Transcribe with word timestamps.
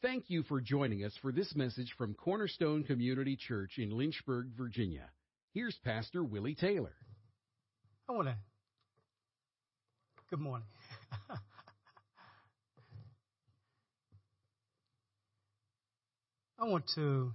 Thank 0.00 0.26
you 0.30 0.44
for 0.44 0.60
joining 0.60 1.02
us 1.02 1.12
for 1.20 1.32
this 1.32 1.56
message 1.56 1.92
from 1.98 2.14
Cornerstone 2.14 2.84
Community 2.84 3.34
Church 3.34 3.78
in 3.78 3.90
Lynchburg, 3.90 4.46
Virginia. 4.56 5.10
Here's 5.54 5.76
Pastor 5.84 6.22
Willie 6.22 6.54
Taylor. 6.54 6.94
I 8.08 8.12
want 8.12 8.28
to. 8.28 8.36
Good 10.30 10.38
morning. 10.38 10.68
I 16.60 16.64
want 16.64 16.84
to 16.94 17.32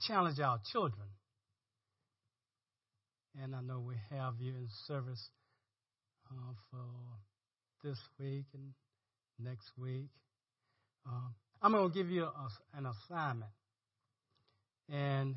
challenge 0.00 0.40
our 0.40 0.58
children. 0.72 1.06
And 3.40 3.54
I 3.54 3.60
know 3.60 3.78
we 3.78 3.94
have 4.10 4.34
you 4.40 4.50
in 4.50 4.66
service 4.88 5.28
uh, 6.28 6.54
for 6.72 6.82
this 7.84 7.98
week 8.18 8.46
and 8.52 8.72
next 9.38 9.70
week. 9.78 10.08
Um, 11.06 11.34
I'm 11.62 11.72
going 11.72 11.90
to 11.90 11.94
give 11.94 12.10
you 12.10 12.24
a, 12.24 12.48
an 12.76 12.86
assignment. 12.86 13.50
And 14.90 15.36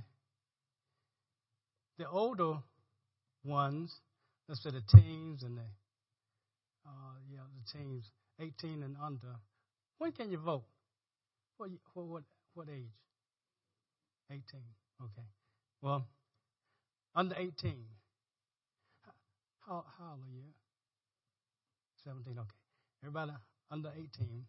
the 1.97 2.07
older 2.09 2.55
ones, 3.43 3.93
let's 4.47 4.63
say 4.63 4.71
the 4.71 4.81
teens 4.81 5.43
and 5.43 5.57
the, 5.57 5.67
uh, 6.85 7.15
yeah, 7.31 7.41
the 7.55 7.77
teens, 7.77 8.09
18 8.39 8.83
and 8.83 8.95
under, 9.03 9.35
when 9.97 10.11
can 10.11 10.31
you 10.31 10.37
vote? 10.37 10.63
What, 11.57 11.69
what, 11.93 12.23
what 12.53 12.67
age? 12.69 12.91
18. 14.31 14.41
Okay. 15.01 15.27
Well, 15.81 16.07
under 17.15 17.35
18. 17.35 17.53
How, 19.67 19.85
how 19.97 20.11
old 20.11 20.19
are 20.19 20.33
you? 20.33 20.43
17. 22.03 22.33
Okay. 22.33 22.49
Everybody 23.03 23.31
under 23.71 23.89
18. 23.89 24.45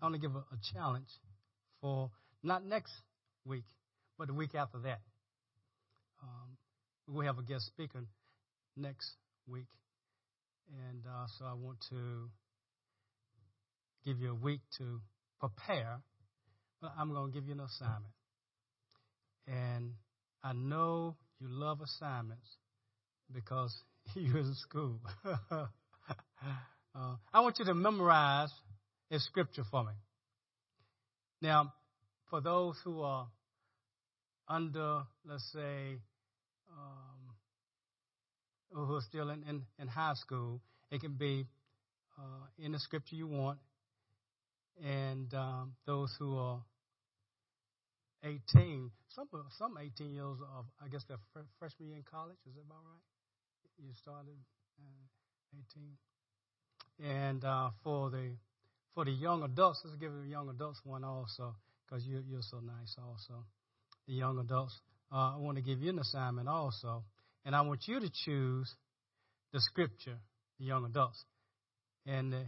I 0.00 0.04
want 0.04 0.14
to 0.14 0.20
give 0.20 0.34
a, 0.34 0.38
a 0.38 0.58
challenge 0.72 1.08
for 1.80 2.10
not 2.42 2.64
next 2.64 2.92
week, 3.44 3.64
but 4.18 4.28
the 4.28 4.34
week 4.34 4.54
after 4.54 4.78
that. 4.78 5.00
Um, 6.22 6.56
we 7.08 7.26
have 7.26 7.38
a 7.38 7.42
guest 7.42 7.66
speaker 7.66 8.00
next 8.76 9.10
week. 9.46 9.66
And 10.90 11.02
uh, 11.06 11.26
so 11.38 11.46
I 11.46 11.54
want 11.54 11.78
to 11.90 12.28
give 14.04 14.20
you 14.20 14.32
a 14.32 14.34
week 14.34 14.60
to 14.78 15.00
prepare. 15.40 15.98
But 16.80 16.92
I'm 16.98 17.12
going 17.12 17.32
to 17.32 17.34
give 17.34 17.46
you 17.46 17.54
an 17.54 17.60
assignment. 17.60 18.14
And 19.46 19.92
I 20.44 20.52
know 20.52 21.16
you 21.40 21.48
love 21.48 21.80
assignments 21.80 22.46
because 23.32 23.74
you're 24.14 24.38
in 24.38 24.54
school. 24.54 25.00
uh, 25.50 25.66
I 27.32 27.40
want 27.40 27.58
you 27.58 27.64
to 27.64 27.74
memorize 27.74 28.52
a 29.10 29.18
scripture 29.18 29.64
for 29.70 29.84
me. 29.84 29.92
Now, 31.40 31.72
for 32.28 32.40
those 32.40 32.76
who 32.84 33.02
are 33.02 33.28
under, 34.48 35.02
let's 35.24 35.50
say, 35.52 35.98
um, 36.70 37.34
who 38.72 38.94
are 38.94 39.00
still 39.00 39.30
in, 39.30 39.42
in, 39.48 39.62
in, 39.78 39.88
high 39.88 40.14
school, 40.14 40.60
it 40.90 41.00
can 41.00 41.12
be 41.12 41.46
uh, 42.18 42.46
in 42.58 42.72
the 42.72 42.78
scripture 42.78 43.16
you 43.16 43.26
want. 43.26 43.58
And 44.84 45.32
um, 45.34 45.74
those 45.86 46.14
who 46.18 46.36
are 46.38 46.60
18. 48.24 48.90
Some 49.08 49.28
some 49.58 49.78
18 49.80 50.14
years 50.14 50.38
of 50.56 50.66
I 50.84 50.88
guess 50.88 51.04
they're 51.08 51.18
fr- 51.32 51.48
freshman 51.58 51.88
year 51.88 51.98
in 51.98 52.04
college. 52.04 52.36
Is 52.46 52.54
that 52.54 52.62
about 52.66 52.82
right? 52.84 53.02
You 53.78 53.94
started 53.94 54.38
uh, 54.80 55.60
18. 56.98 57.10
And 57.10 57.44
uh, 57.44 57.70
for 57.84 58.10
the 58.10 58.32
for 58.94 59.04
the 59.04 59.12
young 59.12 59.42
adults, 59.42 59.80
let's 59.84 59.96
give 59.96 60.12
the 60.12 60.28
young 60.28 60.48
adults 60.48 60.80
one 60.84 61.04
also 61.04 61.54
because 61.84 62.04
you 62.04 62.22
you're 62.28 62.42
so 62.42 62.58
nice 62.60 62.96
also. 62.98 63.44
The 64.06 64.14
young 64.14 64.38
adults, 64.38 64.78
uh, 65.12 65.34
I 65.34 65.36
want 65.36 65.56
to 65.56 65.62
give 65.62 65.80
you 65.80 65.90
an 65.90 65.98
assignment 65.98 66.48
also, 66.48 67.04
and 67.44 67.54
I 67.54 67.60
want 67.62 67.82
you 67.86 68.00
to 68.00 68.10
choose 68.24 68.74
the 69.52 69.60
scripture, 69.60 70.18
the 70.58 70.66
young 70.66 70.84
adults, 70.84 71.22
and 72.06 72.32
the 72.32 72.46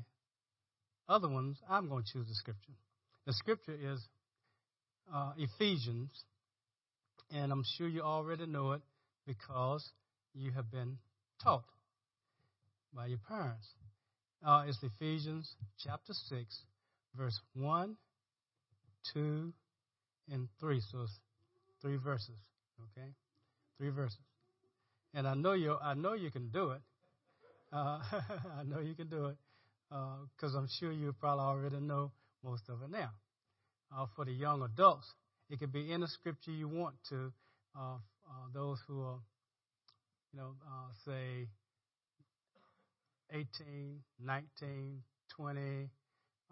other 1.08 1.28
ones. 1.28 1.58
I'm 1.68 1.88
going 1.88 2.04
to 2.04 2.12
choose 2.12 2.28
the 2.28 2.34
scripture. 2.34 2.72
The 3.26 3.32
scripture 3.34 3.76
is 3.80 4.00
uh, 5.14 5.32
Ephesians, 5.36 6.10
and 7.30 7.52
I'm 7.52 7.64
sure 7.76 7.88
you 7.88 8.02
already 8.02 8.46
know 8.46 8.72
it 8.72 8.80
because 9.26 9.88
you 10.34 10.52
have 10.52 10.70
been 10.70 10.98
taught 11.42 11.64
by 12.94 13.06
your 13.06 13.18
parents. 13.28 13.66
Uh, 14.44 14.64
it's 14.66 14.78
Ephesians 14.82 15.54
chapter 15.78 16.14
6, 16.14 16.62
verse 17.14 17.38
1, 17.54 17.94
2, 19.12 19.52
and 20.32 20.48
3. 20.58 20.80
So 20.90 21.02
it's 21.02 21.12
three 21.82 21.96
verses, 21.96 22.38
okay? 22.80 23.08
Three 23.76 23.90
verses. 23.90 24.16
And 25.12 25.28
I 25.28 25.34
know 25.34 25.52
you 25.52 25.76
I 25.82 25.94
know 25.94 26.14
you 26.14 26.30
can 26.30 26.48
do 26.48 26.70
it. 26.70 26.80
Uh, 27.70 28.00
I 28.58 28.62
know 28.64 28.80
you 28.80 28.94
can 28.94 29.08
do 29.08 29.26
it 29.26 29.36
because 29.90 30.54
uh, 30.54 30.58
I'm 30.58 30.68
sure 30.78 30.90
you 30.90 31.12
probably 31.18 31.44
already 31.44 31.80
know 31.80 32.12
most 32.42 32.62
of 32.68 32.82
it 32.82 32.90
now 32.90 33.10
uh, 33.94 34.06
for 34.16 34.24
the 34.24 34.32
young 34.32 34.62
adults. 34.62 35.12
It 35.50 35.58
could 35.58 35.72
be 35.72 35.92
any 35.92 36.06
scripture 36.06 36.52
you 36.52 36.68
want 36.68 36.94
to. 37.10 37.32
Uh, 37.76 37.96
uh, 38.28 38.46
those 38.54 38.78
who 38.86 39.02
are, 39.02 39.18
you 40.32 40.38
know, 40.38 40.54
uh, 40.66 40.92
say 41.04 41.48
18, 43.32 44.00
19, 44.24 45.02
20, 45.36 45.60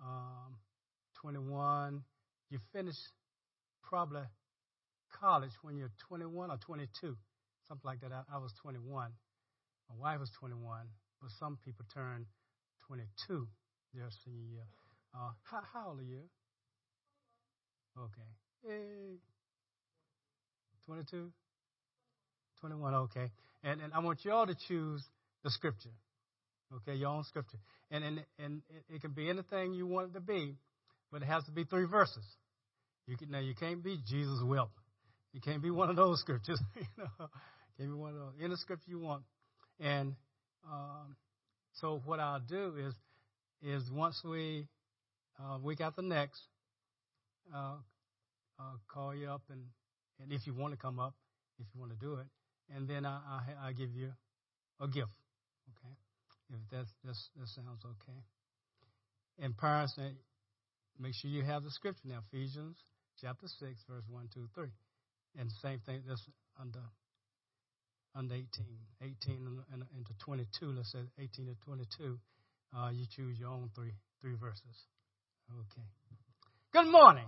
um, 0.03 0.57
21. 1.21 2.03
You 2.51 2.59
finish 2.73 2.97
probably 3.83 4.23
college 5.21 5.53
when 5.63 5.77
you're 5.77 5.91
21 6.09 6.51
or 6.51 6.57
22, 6.59 7.17
something 7.67 7.83
like 7.85 8.01
that. 8.01 8.13
I, 8.13 8.37
I 8.37 8.39
was 8.39 8.53
21. 8.63 9.11
My 9.91 9.97
wife 9.97 10.21
was 10.21 10.31
21, 10.39 10.87
but 11.21 11.31
some 11.39 11.59
people 11.65 11.85
turn 11.93 12.27
22 12.87 13.49
their 13.95 14.09
senior 14.25 14.47
year. 14.51 14.67
Uh, 15.15 15.31
how, 15.43 15.61
how 15.73 15.89
old 15.89 16.01
are 16.01 16.03
you? 16.03 16.21
Okay. 17.99 18.69
Yay. 18.69 19.19
22? 20.87 21.31
21, 22.61 22.95
okay. 22.95 23.31
And, 23.63 23.81
and 23.81 23.93
I 23.93 23.99
want 24.01 24.25
you 24.25 24.33
all 24.33 24.47
to 24.47 24.55
choose 24.55 25.05
the 25.45 25.51
scripture. 25.51 25.91
Okay, 26.77 26.95
your 26.95 27.09
own 27.09 27.25
scripture. 27.25 27.59
And, 27.91 28.05
and, 28.05 28.25
and 28.39 28.63
it, 28.91 29.01
can 29.01 29.13
be 29.13 29.29
anything 29.29 29.73
you 29.73 29.87
want 29.87 30.11
it 30.11 30.15
to 30.15 30.21
be, 30.21 30.57
but 31.11 31.23
it 31.23 31.27
has 31.27 31.45
to 31.45 31.53
be 31.53 31.65
three 31.65 31.87
verses. 31.87 32.25
You 33.07 33.17
can, 33.17 33.31
now, 33.31 33.41
you 33.41 33.55
can't 33.55 33.83
be 33.83 33.99
Jesus 34.07 34.41
wept. 34.45 34.71
You 35.33 35.41
can't 35.41 35.63
be 35.63 35.71
one 35.71 35.89
of 35.89 35.97
those 35.97 36.21
scriptures. 36.21 36.61
you 36.77 36.83
know, 36.99 37.29
can't 37.79 37.91
be 37.91 37.97
one 37.97 38.11
of 38.11 38.17
those. 38.17 38.33
Any 38.43 38.57
scripture 38.57 38.91
you 38.91 38.99
want. 38.99 39.23
And 39.81 40.15
um, 40.71 41.17
so 41.75 42.03
what 42.05 42.21
I'll 42.21 42.41
do 42.41 42.75
is, 42.79 42.95
is 43.63 43.91
once 43.91 44.21
we, 44.25 44.67
uh, 45.41 45.59
week 45.63 45.81
after 45.81 46.03
next, 46.03 46.41
uh, 47.55 47.77
uh, 48.59 48.63
call 48.93 49.15
you 49.15 49.29
up 49.29 49.43
and, 49.51 49.63
and 50.21 50.33
if 50.33 50.47
you 50.47 50.53
want 50.53 50.75
to 50.75 50.79
come 50.79 50.99
up, 50.99 51.15
if 51.59 51.67
you 51.75 51.81
want 51.81 51.93
to 51.93 51.99
do 51.99 52.15
it, 52.15 52.27
and 52.75 52.89
then 52.89 53.07
I, 53.07 53.21
I, 53.63 53.69
I 53.69 53.73
give 53.73 53.95
you 53.95 54.11
a 54.81 54.87
gift. 54.87 55.11
Okay, 55.71 55.95
if 56.51 56.61
that's, 56.71 56.91
that's 57.05 57.29
that 57.39 57.49
sounds 57.49 57.83
okay. 57.85 58.19
And 59.39 59.57
parents, 59.57 59.99
make 60.99 61.15
sure 61.15 61.31
you 61.31 61.45
have 61.45 61.63
the 61.63 61.71
scripture 61.71 62.09
now. 62.09 62.21
Ephesians 62.33 62.77
chapter 63.21 63.47
six, 63.47 63.83
verse 63.89 64.05
one, 64.09 64.29
two, 64.33 64.49
three, 64.55 64.73
and 65.39 65.51
same 65.63 65.81
thing. 65.87 66.03
That's 66.09 66.23
under 66.61 66.81
under 68.15 68.35
18, 68.35 68.47
18 69.03 69.15
and, 69.47 69.61
and, 69.73 69.83
and 69.95 70.07
to 70.07 70.13
22. 70.25 70.67
Let's 70.67 70.91
say 70.93 70.99
18 71.19 71.47
to 71.47 71.55
22. 71.65 72.19
Uh, 72.77 72.91
you 72.91 73.07
choose 73.15 73.39
your 73.39 73.51
own 73.51 73.71
three 73.75 73.93
three 74.21 74.35
verses. 74.35 74.87
Okay. 75.51 75.87
Good 76.73 76.91
morning. 76.91 77.27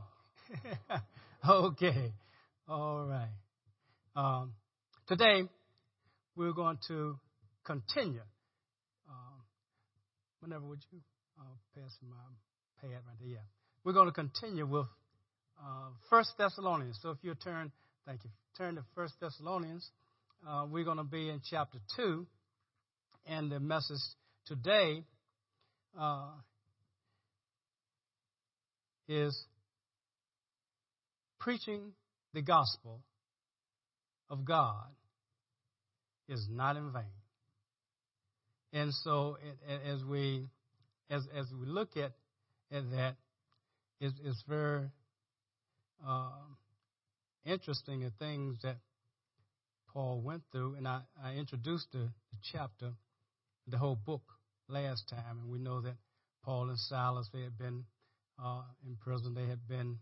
okay. 1.49 2.13
All 2.69 3.07
right. 3.07 3.29
Um, 4.17 4.53
today, 5.07 5.45
we're 6.37 6.53
going 6.53 6.79
to 6.89 7.19
continue. 7.65 8.21
Whenever 10.41 10.67
would 10.67 10.85
you 10.91 10.99
uh, 11.39 11.45
pass 11.75 11.97
my 12.03 12.17
pad 12.81 12.91
right 12.91 13.17
there? 13.21 13.29
Yeah. 13.29 13.39
We're 13.85 13.93
going 13.93 14.09
to 14.09 14.13
continue 14.13 14.67
with 14.67 14.87
uh, 15.59 15.91
First 16.09 16.33
Thessalonians. 16.39 16.99
So 17.03 17.11
if 17.11 17.19
you 17.23 17.35
turn, 17.35 17.71
thank 18.07 18.25
you, 18.25 18.31
turn 18.57 18.77
to 18.77 18.85
First 18.95 19.15
Thessalonians. 19.21 19.89
Uh, 20.47 20.67
we're 20.71 20.85
going 20.85 20.97
to 20.97 21.05
be 21.05 21.29
in 21.29 21.41
chapter 21.51 21.79
two, 21.97 22.27
and 23.27 23.53
the 23.53 23.61
message 23.61 24.01
today 24.47 25.05
uh, 25.99 26.31
is 29.09 29.39
preaching 31.39 31.93
the 32.33 32.41
gospel 32.43 33.01
of 34.31 34.45
God 34.45 34.87
is 36.29 36.47
not 36.51 36.77
in 36.77 36.93
vain. 36.93 37.20
And 38.73 38.95
so, 38.95 39.37
as 39.85 40.05
we 40.05 40.47
as 41.11 41.27
as 41.35 41.47
we 41.53 41.67
look 41.67 41.97
at 41.97 42.13
at 42.73 42.91
that, 42.93 43.17
it's, 44.01 44.15
it's 44.25 44.43
very 44.49 44.89
uh, 46.07 46.31
interesting 47.45 48.01
the 48.01 48.13
things 48.19 48.57
that 48.63 48.77
Paul 49.93 50.21
went 50.21 50.43
through, 50.53 50.77
and 50.77 50.87
I, 50.87 51.01
I 51.23 51.35
introduced 51.35 51.89
the, 51.93 51.99
the, 51.99 52.39
chapter, 52.53 52.93
the 53.67 53.77
whole 53.77 53.97
book 53.97 54.23
last 54.69 55.09
time, 55.09 55.41
and 55.43 55.51
we 55.51 55.59
know 55.59 55.81
that 55.81 55.97
Paul 56.45 56.69
and 56.69 56.79
Silas 56.79 57.29
they 57.33 57.43
had 57.43 57.59
been 57.59 57.85
uh, 58.43 58.63
in 58.87 58.97
prison, 58.97 59.35
they 59.35 59.47
had 59.47 59.67
been 59.69 59.99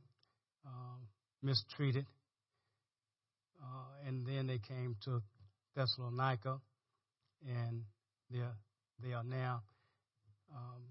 um, 0.66 1.08
mistreated, 1.42 2.06
uh, 3.62 4.06
and 4.06 4.26
then 4.26 4.46
they 4.46 4.58
came 4.58 4.94
to 5.04 5.22
Thessalonica, 5.74 6.60
and 7.46 7.82
they 8.30 8.38
are, 8.38 8.56
they 9.02 9.12
are 9.12 9.24
now 9.24 9.62
um, 10.54 10.82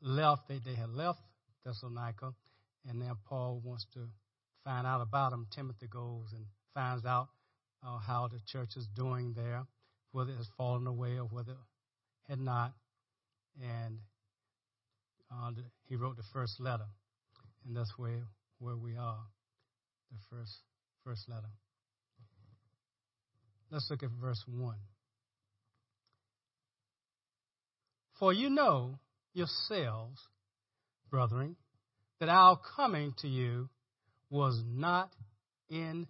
left. 0.00 0.48
They 0.48 0.58
they 0.64 0.74
had 0.74 0.90
left 0.90 1.20
Thessalonica, 1.64 2.32
and 2.88 2.98
now 2.98 3.16
Paul 3.28 3.60
wants 3.64 3.86
to 3.94 4.00
find 4.64 4.86
out 4.86 5.00
about 5.00 5.30
them. 5.30 5.46
Timothy 5.54 5.86
goes 5.88 6.32
and 6.32 6.44
finds 6.74 7.04
out 7.04 7.28
uh, 7.86 7.98
how 7.98 8.28
the 8.28 8.40
church 8.46 8.70
is 8.76 8.86
doing 8.94 9.34
there, 9.34 9.64
whether 10.12 10.32
it 10.32 10.36
has 10.36 10.48
fallen 10.56 10.86
away 10.86 11.18
or 11.18 11.24
whether 11.24 11.52
it 11.52 12.30
had 12.30 12.40
not. 12.40 12.72
And 13.60 13.98
uh, 15.32 15.50
the, 15.50 15.62
he 15.88 15.96
wrote 15.96 16.16
the 16.16 16.22
first 16.32 16.60
letter, 16.60 16.86
and 17.66 17.76
that's 17.76 17.92
where 17.96 18.22
where 18.58 18.76
we 18.76 18.96
are, 18.96 19.24
the 20.10 20.18
first 20.30 20.52
first 21.04 21.28
letter. 21.28 21.50
Let's 23.70 23.88
look 23.90 24.02
at 24.02 24.10
verse 24.20 24.42
one. 24.46 24.78
For 28.18 28.32
you 28.32 28.50
know 28.50 28.98
yourselves, 29.32 30.20
brethren, 31.10 31.56
that 32.20 32.28
our 32.28 32.58
coming 32.76 33.14
to 33.18 33.28
you 33.28 33.68
was 34.30 34.60
not 34.66 35.10
in 35.68 36.06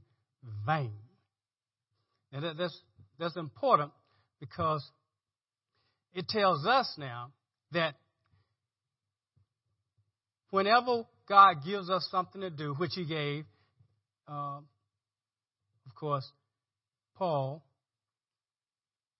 vain. 0.66 0.92
And 2.32 2.42
that, 2.44 2.56
that's, 2.56 2.80
that's 3.18 3.36
important 3.36 3.92
because 4.40 4.88
it 6.14 6.28
tells 6.28 6.66
us 6.66 6.94
now 6.98 7.32
that 7.72 7.94
whenever 10.50 11.04
God 11.28 11.56
gives 11.64 11.90
us 11.90 12.08
something 12.10 12.40
to 12.40 12.50
do, 12.50 12.74
which 12.74 12.92
He 12.94 13.04
gave, 13.04 13.44
uh, 14.26 14.60
of 15.86 15.94
course, 15.94 16.28
Paul 17.16 17.62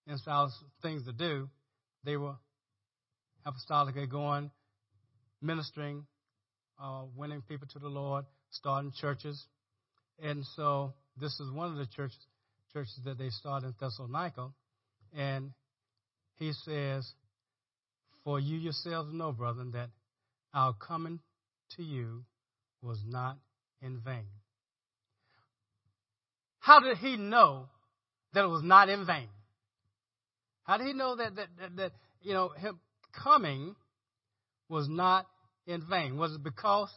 and 0.07 0.19
Silas 0.21 0.57
things 0.81 1.05
to 1.05 1.13
do, 1.13 1.49
they 2.05 2.17
were 2.17 2.37
apostolically 3.47 4.11
going, 4.11 4.51
ministering, 5.41 6.07
uh, 6.83 7.05
winning 7.17 7.43
people 7.43 7.67
to 7.73 7.79
the 7.79 7.89
Lord, 7.89 8.25
starting 8.51 8.93
churches. 9.01 9.47
And 10.23 10.45
so 10.57 10.95
this 11.21 11.39
is 11.41 11.51
one 11.53 11.71
of 11.71 11.77
the 11.77 11.87
churches, 11.95 12.19
churches 12.73 13.01
that 13.05 13.19
they 13.19 13.31
started 13.31 13.69
in 13.69 13.75
Thessalonica. 13.81 14.49
And 15.17 15.53
he 16.37 16.53
says, 16.65 17.11
For 18.25 18.39
you 18.39 18.59
yourselves 18.59 19.13
know, 19.13 19.33
brethren, 19.33 19.73
that 19.73 19.91
our 20.55 20.75
coming 20.75 21.21
to 21.77 21.83
you 21.83 22.25
was 22.83 23.03
not 23.07 23.39
in 23.83 24.01
vain. 24.05 24.27
How 26.61 26.81
did 26.81 26.99
he 26.99 27.17
know 27.17 27.69
that 28.35 28.45
it 28.45 28.49
was 28.49 28.63
not 28.63 28.89
in 28.89 29.07
vain? 29.07 29.29
How 30.65 30.77
did 30.77 30.87
he 30.87 30.93
know 30.93 31.17
that, 31.17 31.35
that, 31.37 31.49
that, 31.59 31.77
that 31.77 31.93
you 32.21 32.35
know, 32.35 32.51
him 32.51 32.79
coming 33.13 33.75
was 34.69 34.89
not 34.89 35.27
in 35.67 35.83
vain? 35.89 36.17
Was 36.17 36.35
it 36.35 36.43
because 36.43 36.91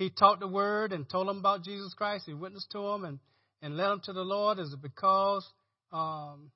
he 0.00 0.08
taught 0.08 0.40
the 0.40 0.48
word 0.48 0.92
and 0.92 1.06
told 1.06 1.28
them 1.28 1.40
about 1.40 1.62
Jesus 1.62 1.92
Christ. 1.92 2.24
He 2.24 2.32
witnessed 2.32 2.70
to 2.72 2.80
them 2.80 3.04
and, 3.04 3.18
and 3.60 3.76
led 3.76 3.88
them 3.88 4.00
to 4.04 4.14
the 4.14 4.22
Lord. 4.22 4.58
Is 4.58 4.72
it 4.72 4.80
because 4.80 5.46
um, 5.92 6.50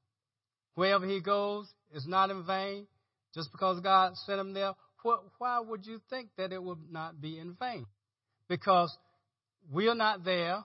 wherever 0.77 1.07
he 1.07 1.21
goes 1.21 1.71
is 1.95 2.07
not 2.07 2.31
in 2.31 2.47
vain? 2.47 2.87
Just 3.35 3.53
because 3.53 3.81
God 3.81 4.17
sent 4.25 4.41
him 4.41 4.55
there? 4.55 4.73
What, 5.03 5.25
why 5.37 5.61
would 5.61 5.85
you 5.85 6.01
think 6.09 6.31
that 6.39 6.55
it 6.55 6.63
would 6.63 6.91
not 6.91 7.21
be 7.21 7.39
in 7.39 7.55
vain? 7.61 7.85
Because 8.49 8.97
we 9.71 9.89
are 9.89 9.95
not 9.95 10.25
there. 10.25 10.65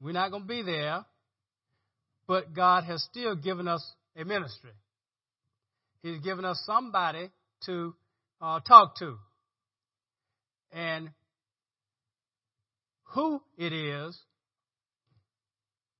We're 0.00 0.12
not 0.12 0.30
going 0.30 0.42
to 0.42 0.48
be 0.48 0.62
there. 0.62 1.04
But 2.28 2.54
God 2.54 2.84
has 2.84 3.02
still 3.10 3.34
given 3.34 3.66
us 3.66 3.84
a 4.16 4.24
ministry. 4.24 4.70
He's 6.02 6.20
given 6.20 6.44
us 6.44 6.62
somebody 6.66 7.30
to 7.66 7.94
uh, 8.40 8.60
talk 8.60 8.96
to. 8.98 9.16
And 10.72 11.10
who 13.04 13.40
it 13.58 13.72
is 13.72 14.18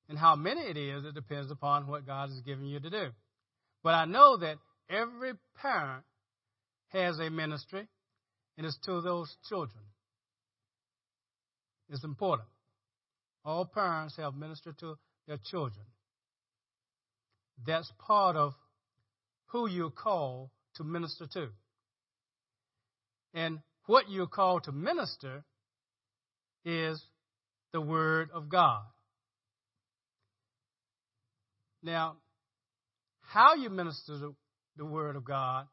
and 0.08 0.18
how 0.18 0.36
many 0.36 0.60
it 0.60 0.76
is, 0.76 1.04
it 1.04 1.14
depends 1.14 1.50
upon 1.50 1.86
what 1.86 2.06
God 2.06 2.28
has 2.30 2.40
given 2.40 2.66
you 2.66 2.80
to 2.80 2.90
do. 2.90 3.08
But 3.82 3.94
I 3.94 4.04
know 4.04 4.36
that 4.38 4.56
every 4.90 5.32
parent 5.60 6.04
has 6.88 7.18
a 7.18 7.30
ministry, 7.30 7.86
and 8.56 8.66
it's 8.66 8.78
to 8.84 9.00
those 9.00 9.34
children. 9.48 9.82
It's 11.88 12.04
important. 12.04 12.48
All 13.44 13.64
parents 13.64 14.16
have 14.16 14.34
ministered 14.34 14.78
to 14.80 14.96
their 15.26 15.38
children. 15.50 15.84
That's 17.66 17.90
part 18.06 18.36
of 18.36 18.54
who 19.52 19.68
you're 19.68 19.90
called 19.90 20.48
to 20.76 20.84
minister 20.84 21.26
to. 21.34 21.48
And 23.34 23.60
what 23.86 24.10
you're 24.10 24.26
called 24.26 24.64
to 24.64 24.72
minister 24.72 25.44
is 26.64 27.02
the 27.72 27.80
Word 27.80 28.30
of 28.32 28.48
God. 28.48 28.82
Now, 31.82 32.16
how 33.20 33.54
you 33.54 33.68
minister 33.68 34.16
the, 34.16 34.34
the 34.76 34.86
Word 34.86 35.16
of 35.16 35.24
God 35.24 35.66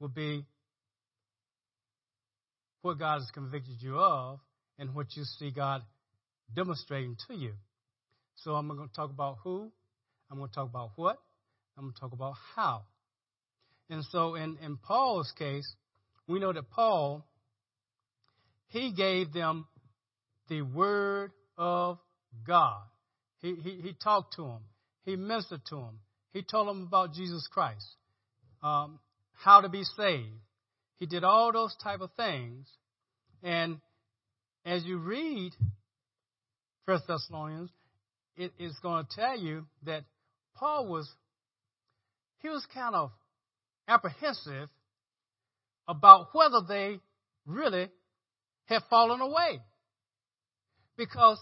will 0.00 0.08
be 0.08 0.44
what 2.82 2.98
God 2.98 3.20
has 3.20 3.30
convicted 3.32 3.80
you 3.80 3.98
of 3.98 4.40
and 4.78 4.94
what 4.94 5.06
you 5.14 5.22
see 5.24 5.52
God 5.52 5.82
demonstrating 6.54 7.16
to 7.28 7.36
you. 7.36 7.52
So 8.36 8.54
I'm 8.54 8.66
going 8.66 8.88
to 8.88 8.94
talk 8.94 9.10
about 9.10 9.38
who, 9.44 9.70
I'm 10.30 10.38
going 10.38 10.48
to 10.48 10.54
talk 10.54 10.68
about 10.68 10.92
what, 10.96 11.18
I'm 11.76 11.84
going 11.84 11.94
to 11.94 12.00
talk 12.00 12.12
about 12.12 12.34
how. 12.54 12.82
And 13.90 14.04
so 14.10 14.34
in, 14.34 14.56
in 14.62 14.76
Paul's 14.76 15.32
case, 15.38 15.70
we 16.26 16.38
know 16.38 16.52
that 16.52 16.70
Paul, 16.70 17.26
he 18.68 18.92
gave 18.92 19.32
them 19.32 19.66
the 20.48 20.62
Word 20.62 21.32
of 21.56 21.98
God. 22.46 22.82
He, 23.40 23.54
he, 23.54 23.70
he 23.82 23.96
talked 24.02 24.36
to 24.36 24.44
him. 24.44 24.60
He 25.04 25.16
ministered 25.16 25.62
to 25.70 25.76
him. 25.76 25.98
He 26.32 26.42
told 26.42 26.68
him 26.68 26.84
about 26.86 27.12
Jesus 27.12 27.46
Christ, 27.52 27.86
um, 28.62 28.98
how 29.34 29.60
to 29.60 29.68
be 29.68 29.82
saved. 29.96 30.28
He 30.98 31.06
did 31.06 31.24
all 31.24 31.52
those 31.52 31.74
type 31.82 32.00
of 32.00 32.10
things. 32.16 32.66
And 33.42 33.80
as 34.64 34.84
you 34.84 34.98
read 34.98 35.52
First 36.86 37.04
Thessalonians, 37.08 37.70
it 38.36 38.52
is 38.58 38.74
going 38.82 39.04
to 39.04 39.20
tell 39.20 39.38
you 39.38 39.66
that 39.84 40.04
Paul 40.54 40.86
was 40.86 41.10
he 42.42 42.48
was 42.48 42.66
kind 42.74 42.94
of 42.94 43.10
apprehensive 43.88 44.68
about 45.88 46.28
whether 46.32 46.60
they 46.66 46.98
really 47.46 47.88
had 48.66 48.82
fallen 48.90 49.20
away. 49.20 49.60
Because 50.96 51.38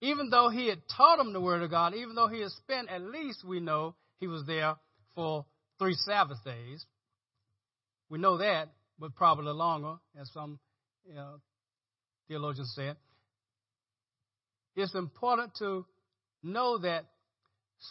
even 0.00 0.30
though 0.30 0.48
he 0.50 0.68
had 0.68 0.80
taught 0.94 1.18
them 1.18 1.32
the 1.32 1.40
Word 1.40 1.62
of 1.62 1.70
God, 1.70 1.94
even 1.94 2.14
though 2.14 2.28
he 2.28 2.40
had 2.40 2.50
spent 2.50 2.88
at 2.90 3.00
least, 3.02 3.44
we 3.44 3.60
know, 3.60 3.94
he 4.18 4.26
was 4.26 4.44
there 4.46 4.76
for 5.14 5.46
three 5.78 5.94
Sabbath 5.94 6.38
days. 6.44 6.84
We 8.08 8.18
know 8.18 8.38
that, 8.38 8.68
but 8.98 9.14
probably 9.14 9.52
longer, 9.52 9.96
as 10.20 10.30
some 10.32 10.58
you 11.06 11.14
know, 11.14 11.40
theologians 12.28 12.72
said. 12.74 12.96
It's 14.74 14.94
important 14.94 15.54
to 15.58 15.86
know 16.42 16.78
that 16.78 17.06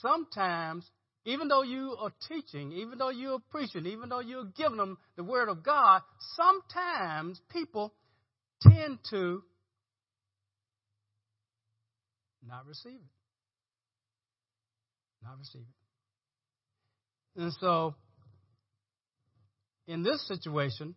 sometimes, 0.02 0.90
even 1.26 1.48
though 1.48 1.64
you 1.64 1.96
are 2.00 2.12
teaching, 2.28 2.72
even 2.74 2.98
though 2.98 3.10
you 3.10 3.34
are 3.34 3.40
preaching, 3.52 3.86
even 3.86 4.10
though 4.10 4.20
you're 4.20 4.52
giving 4.56 4.78
them 4.78 4.98
the 5.16 5.24
Word 5.24 5.50
of 5.50 5.64
God, 5.64 6.02
sometimes 6.36 7.40
people 7.52 7.94
tend 8.62 9.00
to 9.10 9.44
not 12.48 12.66
receive 12.68 12.94
it. 12.94 13.02
Not 15.24 15.38
receive 15.40 15.62
it. 17.36 17.42
And 17.42 17.54
so, 17.60 17.96
in 19.88 20.04
this 20.04 20.26
situation, 20.28 20.96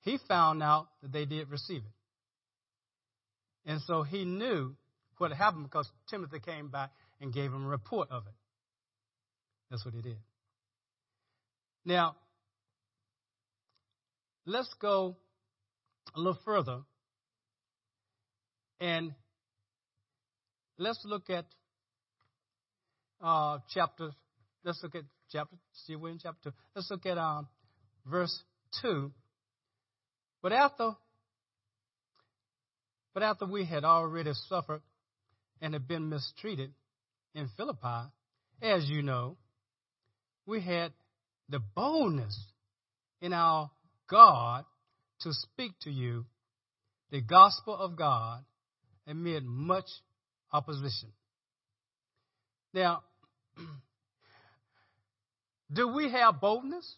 he 0.00 0.18
found 0.28 0.62
out 0.62 0.88
that 1.02 1.12
they 1.12 1.24
did 1.24 1.50
receive 1.50 1.82
it. 1.82 3.70
And 3.70 3.80
so 3.86 4.02
he 4.02 4.24
knew 4.24 4.76
what 5.18 5.32
happened 5.32 5.64
because 5.64 5.88
Timothy 6.10 6.40
came 6.40 6.68
back 6.68 6.90
and 7.24 7.32
gave 7.32 7.50
him 7.50 7.64
a 7.64 7.68
report 7.68 8.10
of 8.10 8.26
it. 8.26 8.34
That's 9.70 9.82
what 9.82 9.94
he 9.94 10.02
did. 10.02 10.18
Now, 11.86 12.16
let's 14.44 14.72
go 14.78 15.16
a 16.14 16.18
little 16.18 16.38
further 16.44 16.80
and 18.78 19.12
let's 20.76 21.00
look 21.06 21.30
at 21.30 21.46
uh, 23.22 23.58
chapter. 23.72 24.10
Let's 24.62 24.80
look 24.82 24.94
at 24.94 25.04
chapter. 25.32 25.56
See, 25.86 25.96
we're 25.96 26.10
in 26.10 26.18
chapter 26.22 26.50
two. 26.50 26.56
Let's 26.76 26.90
look 26.90 27.06
at 27.06 27.16
um, 27.16 27.48
verse 28.04 28.38
two. 28.82 29.12
But 30.42 30.52
after, 30.52 30.90
but 33.14 33.22
after 33.22 33.46
we 33.46 33.64
had 33.64 33.82
already 33.82 34.32
suffered 34.50 34.82
and 35.62 35.72
had 35.72 35.88
been 35.88 36.10
mistreated 36.10 36.74
in 37.34 37.48
Philippi, 37.56 38.10
as 38.62 38.88
you 38.88 39.02
know, 39.02 39.36
we 40.46 40.60
had 40.60 40.92
the 41.48 41.58
boldness 41.58 42.38
in 43.20 43.32
our 43.32 43.70
God 44.08 44.64
to 45.20 45.32
speak 45.32 45.72
to 45.82 45.90
you 45.90 46.24
the 47.10 47.20
gospel 47.20 47.76
of 47.76 47.96
God 47.96 48.44
amid 49.06 49.44
much 49.44 49.86
opposition. 50.52 51.10
Now, 52.72 53.02
do 55.72 55.94
we 55.94 56.10
have 56.10 56.40
boldness? 56.40 56.94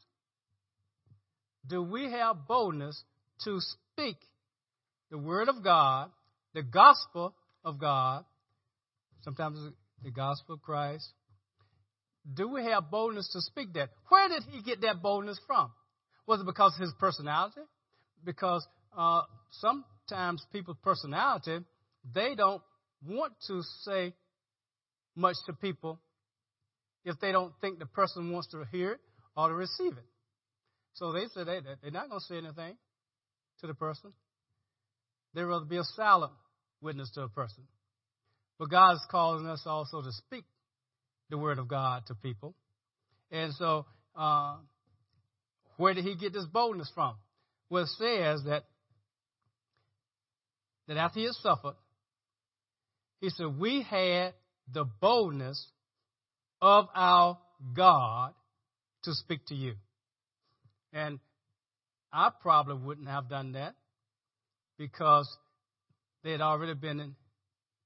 Do 1.66 1.82
we 1.82 2.10
have 2.10 2.46
boldness 2.46 3.02
to 3.44 3.60
speak 3.60 4.16
the 5.10 5.18
word 5.18 5.48
of 5.48 5.62
God, 5.62 6.10
the 6.54 6.62
gospel 6.62 7.34
of 7.64 7.78
God, 7.78 8.24
sometimes 9.22 9.58
the 10.02 10.10
gospel 10.10 10.54
of 10.54 10.62
Christ? 10.62 11.06
Do 12.34 12.48
we 12.48 12.64
have 12.64 12.90
boldness 12.90 13.30
to 13.32 13.40
speak 13.40 13.72
that? 13.74 13.90
Where 14.08 14.28
did 14.28 14.42
he 14.50 14.62
get 14.62 14.80
that 14.80 15.02
boldness 15.02 15.38
from? 15.46 15.70
Was 16.26 16.40
it 16.40 16.46
because 16.46 16.74
of 16.74 16.80
his 16.80 16.92
personality? 16.98 17.60
Because 18.24 18.66
uh, 18.96 19.22
sometimes 19.52 20.44
people's 20.52 20.78
personality, 20.82 21.58
they 22.14 22.34
don't 22.34 22.62
want 23.06 23.32
to 23.46 23.62
say 23.82 24.12
much 25.14 25.36
to 25.46 25.52
people 25.52 26.00
if 27.04 27.18
they 27.20 27.30
don't 27.30 27.52
think 27.60 27.78
the 27.78 27.86
person 27.86 28.32
wants 28.32 28.48
to 28.48 28.64
hear 28.72 28.92
it 28.92 29.00
or 29.36 29.48
to 29.48 29.54
receive 29.54 29.92
it. 29.92 30.04
So 30.94 31.12
they 31.12 31.26
say 31.26 31.44
they, 31.44 31.60
they're 31.82 31.90
not 31.90 32.08
going 32.08 32.20
to 32.20 32.26
say 32.26 32.38
anything 32.38 32.76
to 33.60 33.66
the 33.66 33.74
person. 33.74 34.12
They'd 35.34 35.44
rather 35.44 35.64
be 35.64 35.76
a 35.76 35.84
silent 35.94 36.32
witness 36.80 37.10
to 37.14 37.22
a 37.22 37.28
person. 37.28 37.64
But 38.58 38.70
God 38.70 38.94
is 38.94 39.06
calling 39.10 39.46
us 39.46 39.62
also 39.66 40.02
to 40.02 40.12
speak 40.12 40.44
the 41.30 41.38
word 41.38 41.58
of 41.58 41.68
God 41.68 42.06
to 42.06 42.14
people. 42.14 42.54
And 43.30 43.52
so, 43.54 43.86
uh, 44.14 44.56
where 45.76 45.94
did 45.94 46.04
he 46.04 46.16
get 46.16 46.32
this 46.32 46.46
boldness 46.46 46.90
from? 46.94 47.16
Well, 47.68 47.82
it 47.82 47.88
says 47.98 48.42
that 48.46 48.64
that 50.88 50.96
after 50.96 51.20
he 51.20 51.26
had 51.26 51.34
suffered, 51.34 51.74
he 53.20 53.30
said, 53.30 53.58
We 53.58 53.82
had 53.82 54.34
the 54.72 54.84
boldness 54.84 55.70
of 56.60 56.86
our 56.94 57.38
God 57.74 58.34
to 59.04 59.14
speak 59.14 59.40
to 59.46 59.54
you. 59.54 59.74
And 60.92 61.18
I 62.12 62.30
probably 62.40 62.76
wouldn't 62.76 63.08
have 63.08 63.28
done 63.28 63.52
that 63.52 63.74
because 64.78 65.28
they 66.22 66.32
had 66.32 66.40
already 66.40 66.74
been 66.74 67.14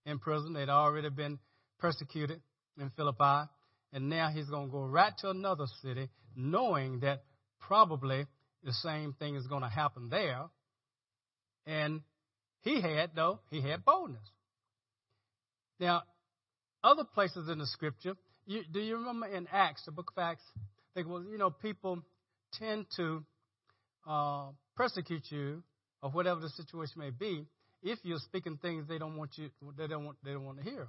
in, 0.06 0.18
prison, 0.18 0.52
they'd 0.52 0.68
already 0.68 1.10
been 1.10 1.38
persecuted 1.78 2.40
in 2.78 2.90
Philippi, 2.96 3.48
and 3.92 4.08
now 4.08 4.28
he's 4.28 4.48
going 4.48 4.66
to 4.66 4.72
go 4.72 4.84
right 4.84 5.12
to 5.18 5.30
another 5.30 5.66
city 5.82 6.08
knowing 6.36 7.00
that 7.00 7.22
probably 7.60 8.26
the 8.64 8.72
same 8.72 9.14
thing 9.14 9.36
is 9.36 9.46
going 9.46 9.62
to 9.62 9.68
happen 9.68 10.08
there. 10.10 10.44
And 11.66 12.02
he 12.62 12.80
had, 12.80 13.10
though, 13.14 13.40
he 13.50 13.60
had 13.60 13.84
boldness. 13.84 14.22
Now, 15.78 16.02
other 16.84 17.04
places 17.04 17.48
in 17.48 17.58
the 17.58 17.66
scripture, 17.66 18.14
you, 18.46 18.62
do 18.70 18.80
you 18.80 18.96
remember 18.96 19.26
in 19.26 19.46
Acts, 19.50 19.84
the 19.86 19.92
book 19.92 20.12
of 20.16 20.22
Acts? 20.22 20.42
They, 20.94 21.02
well, 21.02 21.24
you 21.30 21.38
know, 21.38 21.50
people 21.50 22.02
tend 22.58 22.86
to 22.96 23.24
uh, 24.08 24.48
persecute 24.76 25.22
you 25.30 25.62
or 26.02 26.10
whatever 26.10 26.40
the 26.40 26.48
situation 26.50 26.94
may 26.96 27.10
be 27.10 27.46
if 27.82 27.98
you're 28.02 28.18
speaking 28.18 28.58
things 28.60 28.86
they 28.88 28.98
don't 28.98 29.16
want 29.16 29.30
you 29.36 29.50
they 29.76 29.86
don't 29.86 30.04
want 30.04 30.16
they 30.24 30.32
don't 30.32 30.44
want 30.44 30.58
to 30.58 30.64
hear. 30.64 30.88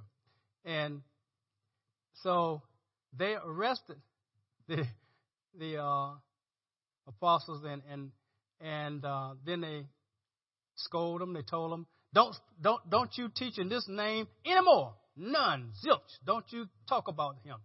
And 0.64 1.02
so 2.22 2.62
they 3.16 3.34
arrested 3.44 3.96
the 4.68 4.84
the 5.58 5.82
uh, 5.82 6.10
apostles 7.06 7.64
and 7.64 7.82
and 7.90 8.10
and 8.60 9.04
uh, 9.04 9.34
then 9.44 9.60
they 9.60 9.86
scolded 10.76 11.26
them. 11.26 11.34
They 11.34 11.42
told 11.42 11.72
them, 11.72 11.86
"Don't 12.14 12.34
don't 12.60 12.88
don't 12.88 13.10
you 13.16 13.28
teach 13.34 13.58
in 13.58 13.68
this 13.68 13.86
name 13.88 14.28
anymore. 14.46 14.94
None, 15.16 15.72
zilch. 15.84 15.98
Don't 16.24 16.44
you 16.50 16.66
talk 16.88 17.08
about 17.08 17.36
him." 17.44 17.56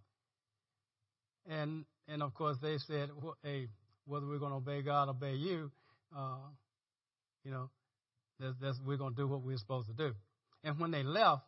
And 1.48 1.84
and 2.08 2.22
of 2.22 2.34
course 2.34 2.58
they 2.60 2.78
said, 2.78 3.10
well, 3.22 3.36
"Hey, 3.42 3.68
whether 4.06 4.26
we're 4.26 4.38
going 4.38 4.52
to 4.52 4.56
obey 4.56 4.82
God, 4.82 5.08
or 5.08 5.12
obey 5.12 5.34
you, 5.34 5.70
uh, 6.16 6.48
you 7.44 7.50
know, 7.50 7.70
that's, 8.38 8.78
we're 8.86 8.96
going 8.96 9.14
to 9.14 9.22
do 9.22 9.28
what 9.28 9.42
we're 9.42 9.58
supposed 9.58 9.88
to 9.88 9.94
do." 9.94 10.12
And 10.64 10.78
when 10.78 10.90
they 10.90 11.02
left, 11.02 11.44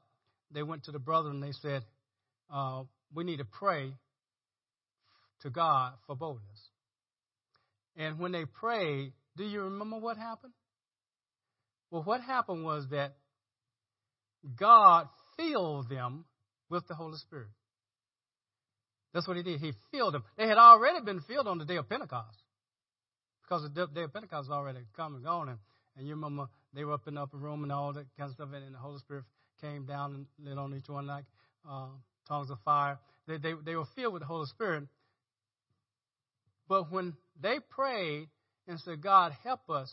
they 0.53 0.63
went 0.63 0.85
to 0.85 0.93
the 0.93 0.99
brother 0.99 1.31
and 1.31 1.43
they 1.43 1.53
said, 1.53 1.85
uh, 2.53 2.85
"We 3.15 3.25
need 3.25 3.39
to 3.39 3.45
pray 3.45 3.93
to 5.43 5.51
God 5.51 5.95
for 6.07 6.17
boldness." 6.17 6.69
And 7.97 8.19
when 8.19 8.33
they 8.33 8.45
prayed, 8.45 9.13
do 9.37 9.45
you 9.45 9.63
remember 9.63 9.99
what 9.99 10.17
happened? 10.17 10.53
Well, 11.91 12.03
what 12.03 12.21
happened 12.21 12.65
was 12.65 12.87
that 12.91 13.17
God 14.57 15.09
filled 15.37 15.89
them 15.89 16.25
with 16.69 16.87
the 16.89 16.95
Holy 16.95 17.19
Spirit. 17.19 17.49
That's 19.13 19.27
what 19.27 19.37
he 19.37 19.43
did. 19.43 19.61
He 19.61 19.73
filled 19.91 20.15
them. 20.15 20.25
They 20.37 20.47
had 20.47 20.57
already 20.57 21.05
been 21.05 21.21
filled 21.21 21.49
on 21.49 21.59
the 21.59 21.65
day 21.65 21.77
of 21.77 21.89
Pentecost. 21.89 22.39
Because 23.43 23.69
the 23.75 23.87
day 23.89 24.03
of 24.03 24.13
Pentecost 24.13 24.49
was 24.49 24.57
already 24.57 24.81
come 24.97 25.17
and 25.17 25.25
gone. 25.25 25.49
And, 25.49 25.59
and 25.97 26.07
you 26.07 26.15
remember 26.15 26.49
they 26.73 26.85
were 26.85 26.93
up 26.93 27.07
in 27.09 27.15
the 27.15 27.23
upper 27.23 27.37
room 27.37 27.63
and 27.63 27.73
all 27.73 27.93
that 27.93 28.07
kind 28.17 28.31
of 28.31 28.35
stuff. 28.35 28.49
And 28.55 28.75
the 28.75 28.79
Holy 28.79 28.99
Spirit 28.99 29.25
came 29.61 29.87
down 29.87 30.15
and 30.15 30.27
lit 30.39 30.59
on 30.59 30.75
each 30.75 30.89
one 30.89 31.07
like 31.07 31.25
uh, 31.69 31.89
tongues 32.29 32.51
of 32.51 32.59
fire. 32.65 32.99
They, 33.27 33.39
they, 33.39 33.53
they 33.65 33.77
were 33.77 33.87
filled 33.95 34.15
with 34.15 34.23
the 34.23 34.27
Holy 34.27 34.47
Spirit. 34.47 34.85
But 36.69 36.91
when 36.93 37.15
they 37.41 37.59
prayed 37.69 38.29
and 38.69 38.79
said, 38.81 39.03
God, 39.03 39.33
help 39.43 39.69
us, 39.69 39.93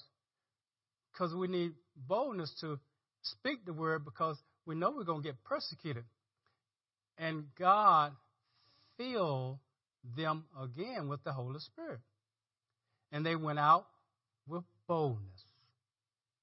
because 1.11 1.33
we 1.33 1.47
need 1.47 1.71
boldness 2.07 2.53
to 2.61 2.79
speak 3.23 3.65
the 3.65 3.73
word 3.73 4.05
because 4.05 4.37
we 4.65 4.75
know 4.75 4.91
we're 4.95 5.03
going 5.03 5.23
to 5.23 5.27
get 5.27 5.43
persecuted. 5.43 6.03
And 7.17 7.45
God 7.57 8.13
filled 8.97 9.57
them 10.15 10.45
again 10.61 11.07
with 11.07 11.23
the 11.23 11.33
Holy 11.33 11.59
Spirit. 11.59 11.99
And 13.11 13.25
they 13.25 13.35
went 13.35 13.57
out 13.57 13.87
with 14.47 14.63
boldness. 14.87 15.46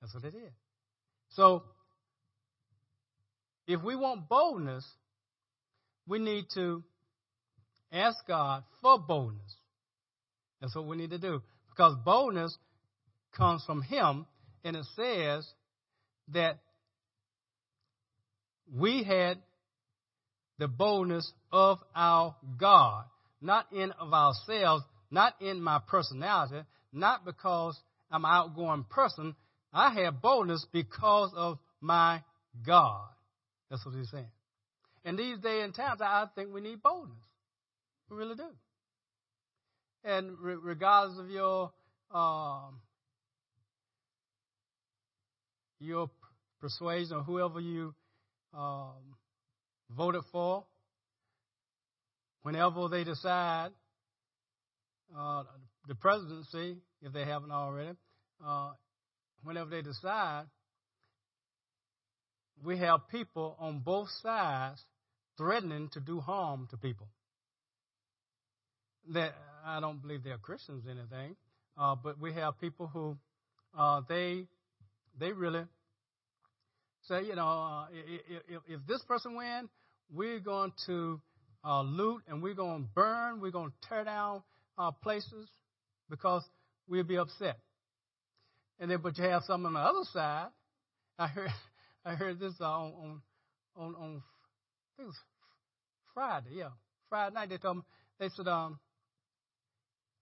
That's 0.05 0.13
what 0.13 0.23
they 0.23 0.39
did. 0.39 0.53
So, 1.31 1.63
if 3.67 3.83
we 3.83 3.97
want 3.97 4.29
boldness, 4.29 4.87
we 6.07 6.19
need 6.19 6.45
to 6.57 6.85
ask 7.91 8.19
God 8.29 8.65
for 8.83 8.99
boldness. 8.99 9.57
That's 10.61 10.77
what 10.77 10.87
we 10.87 10.99
need 10.99 11.09
to 11.09 11.19
do. 11.19 11.41
Because 11.71 11.97
boldness 12.05 12.55
comes 13.35 13.65
from 13.65 13.81
Him, 13.81 14.27
and 14.63 14.77
it 14.77 14.85
says 14.95 15.49
that 16.35 16.59
we 18.71 19.05
had 19.05 19.39
the 20.59 20.69
boldness 20.69 21.33
of 21.51 21.79
our 21.97 22.37
God, 22.59 23.07
not 23.41 23.73
in 23.73 23.91
of 23.93 24.13
ourselves, 24.13 24.85
not 25.11 25.33
in 25.41 25.63
my 25.63 25.81
personality, 25.89 26.61
not 26.93 27.25
because 27.25 27.81
I'm 28.11 28.27
an 28.27 28.31
outgoing 28.31 28.85
person. 28.91 29.35
I 29.75 29.93
have 30.03 30.23
boldness 30.23 30.65
because 30.73 31.33
of 31.37 31.59
my 31.81 32.23
God. 32.65 33.09
That's 33.71 33.85
what 33.85 33.95
he's 33.95 34.11
saying. 34.11 34.31
In 35.05 35.17
these 35.17 35.39
day 35.41 35.61
and 35.63 35.75
times, 35.75 36.01
I 36.01 36.27
think 36.35 36.55
we 36.55 36.61
need 36.61 36.83
boldness. 36.83 37.19
We 38.09 38.17
really 38.17 38.37
do 38.37 38.49
and 40.05 40.39
re- 40.39 40.57
regardless 40.63 41.19
of 41.19 41.31
your 41.31 41.73
um, 42.13 42.81
your 45.81 46.11
persuasion 46.61 47.17
or 47.17 47.23
whoever 47.23 47.61
you 47.61 47.95
um, 48.53 49.17
voted 49.91 50.23
for, 50.31 50.65
whenever 52.43 52.89
they 52.89 53.05
decide 53.05 53.71
uh, 55.17 55.43
the 55.89 55.95
presidency, 55.95 56.77
if 57.03 57.13
they 57.13 57.25
haven't 57.25 57.51
already, 57.51 57.97
uh, 58.47 58.73
whenever 59.45 59.71
they 59.71 59.83
decide, 59.83 60.45
we 62.65 62.79
have 62.79 63.09
people 63.11 63.57
on 63.59 63.81
both 63.81 64.09
sides 64.23 64.83
threatening 65.37 65.89
to 65.93 66.01
do 66.01 66.21
harm 66.21 66.67
to 66.71 66.77
people 66.77 67.09
that 69.13 69.35
I 69.65 69.81
don't 69.81 70.01
believe 70.01 70.25
they're 70.25 70.39
Christians 70.39 70.87
or 70.87 70.91
anything, 70.91 71.37
Uh, 71.77 71.97
but 71.97 72.21
we 72.21 72.33
have 72.33 72.59
people 72.61 72.87
who 72.87 73.17
uh, 73.77 74.01
they 74.09 74.47
they 75.19 75.33
really 75.33 75.65
say, 77.03 77.25
you 77.25 77.35
know, 77.35 77.49
uh, 77.49 77.87
if, 78.49 78.63
if, 78.69 78.81
this 78.87 79.03
person 79.03 79.35
wins, 79.35 79.69
we're 80.11 80.39
going 80.41 80.73
to 80.87 81.21
uh, 81.65 81.83
loot 81.83 82.23
and 82.29 82.43
we're 82.43 82.55
going 82.55 82.85
to 82.85 82.89
burn, 82.95 83.41
we're 83.41 83.51
going 83.51 83.71
to 83.71 83.89
tear 83.89 84.05
down 84.05 84.43
uh, 84.79 84.91
places 84.91 85.49
because 86.09 86.43
we'll 86.89 87.05
be 87.05 87.19
upset. 87.19 87.59
And 88.81 88.91
then, 88.91 89.01
but 89.03 89.17
you 89.19 89.25
have 89.25 89.45
some 89.45 89.67
on 89.67 89.75
the 89.75 89.79
other 89.81 90.05
side. 90.13 90.49
I 91.19 91.27
heard, 91.27 91.51
I 92.05 92.15
heard 92.15 92.39
this 92.41 92.55
uh, 92.61 92.65
on, 92.65 93.23
on, 93.77 93.95
on, 93.95 94.23
I 94.23 94.97
think 94.97 95.01
it 95.01 95.05
was 95.07 95.19
Friday, 96.13 96.51
yeah, 96.55 96.69
Friday 97.09 97.35
night. 97.35 97.49
They 97.49 97.59
told 97.59 97.79
me, 97.79 97.83
they 98.19 98.29
said, 98.37 98.47
um, 98.49 98.79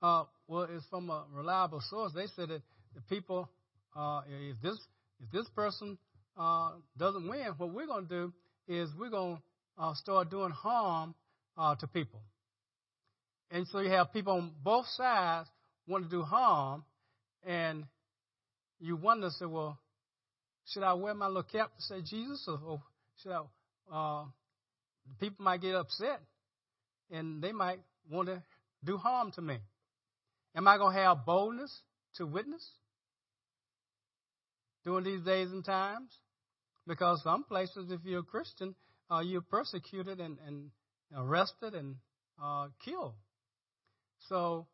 uh, 0.01 0.25
well, 0.49 0.67
it's 0.71 0.87
from 0.91 1.11
a 1.11 1.25
reliable 1.33 1.83
source. 1.89 2.13
They 2.15 2.27
said 2.35 2.49
that 2.49 2.63
the 2.95 3.01
people, 3.09 3.49
uh, 3.97 4.23
if 4.29 4.61
this 4.63 4.79
if 5.23 5.31
this 5.31 5.49
person 5.55 5.99
uh, 6.37 6.73
doesn't 6.99 7.29
win, 7.29 7.47
what 7.57 7.73
we're 7.73 7.87
going 7.87 8.09
to 8.09 8.09
do 8.09 8.33
is 8.67 8.91
we're 8.99 9.11
going 9.11 9.37
to 9.37 9.83
uh, 9.83 9.95
start 9.95 10.31
doing 10.31 10.51
harm 10.51 11.15
uh, 11.57 11.75
to 11.77 11.87
people. 11.87 12.21
And 13.51 13.67
so 13.69 13.81
you 13.81 13.91
have 13.91 14.13
people 14.13 14.33
on 14.33 14.51
both 14.63 14.87
sides 14.97 15.49
want 15.87 16.05
to 16.05 16.11
do 16.11 16.23
harm, 16.23 16.85
and 17.45 17.85
you 18.83 18.97
wonder, 18.97 19.31
say, 19.31 19.47
well, 19.47 19.79
should 20.67 20.83
I 20.83 20.93
wear 20.95 21.15
my 21.15 21.29
little 21.29 21.45
cap 21.45 21.71
to 21.77 21.83
say 21.83 22.03
Jesus, 22.03 22.45
or, 22.49 22.59
or 22.67 22.83
should 23.23 23.33
I? 23.33 23.43
Uh, 23.93 24.25
people 25.21 25.45
might 25.45 25.61
get 25.61 25.75
upset, 25.75 26.21
and 27.11 27.41
they 27.43 27.53
might 27.53 27.79
want 28.11 28.29
to 28.29 28.43
do 28.85 28.97
harm 28.97 29.31
to 29.33 29.41
me. 29.43 29.59
Am 30.57 30.67
I 30.67 30.77
going 30.79 30.95
to 30.95 31.03
have 31.03 31.25
boldness 31.25 31.73
to 32.17 32.27
witness 32.27 32.69
during 34.85 35.05
these 35.05 35.23
days 35.23 35.51
and 35.53 35.65
times? 35.65 36.11
Because 36.87 37.23
some 37.23 37.45
places, 37.45 37.91
if 37.91 38.01
you're 38.05 38.21
a 38.21 38.25
Christian, 38.25 38.75
uh, 39.11 39.21
you're 39.21 39.43
persecuted 39.43 40.21
and, 40.21 40.39
and 40.47 40.71
arrested 41.17 41.75
and 41.75 41.97
uh, 42.43 42.67
killed. 42.85 43.15
So 44.29 44.67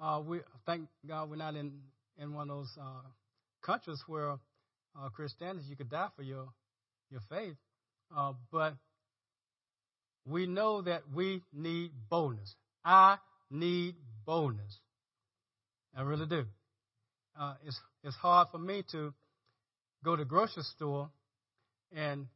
uh, 0.00 0.22
we 0.24 0.40
thank 0.64 0.88
God 1.06 1.28
we're 1.28 1.36
not 1.36 1.56
in, 1.56 1.72
in 2.18 2.32
one 2.32 2.48
of 2.50 2.56
those 2.56 2.78
uh, 2.80 3.02
countries 3.62 4.02
where 4.06 4.32
uh, 4.32 5.08
Christianity 5.14 5.66
you 5.68 5.76
could 5.76 5.90
die 5.90 6.08
for 6.16 6.22
your 6.22 6.48
your 7.10 7.20
faith. 7.28 7.56
Uh, 8.16 8.32
but 8.50 8.74
we 10.26 10.46
know 10.46 10.82
that 10.82 11.02
we 11.14 11.42
need 11.52 11.92
boldness. 12.08 12.54
I 12.84 13.18
need 13.50 13.94
boldness. 14.24 14.78
I 15.96 16.02
really 16.02 16.26
do. 16.26 16.44
Uh, 17.38 17.54
it's 17.64 17.80
it's 18.04 18.16
hard 18.16 18.48
for 18.50 18.58
me 18.58 18.84
to 18.92 19.12
go 20.04 20.16
to 20.16 20.24
the 20.24 20.28
grocery 20.28 20.62
store 20.62 21.10
and 21.94 22.26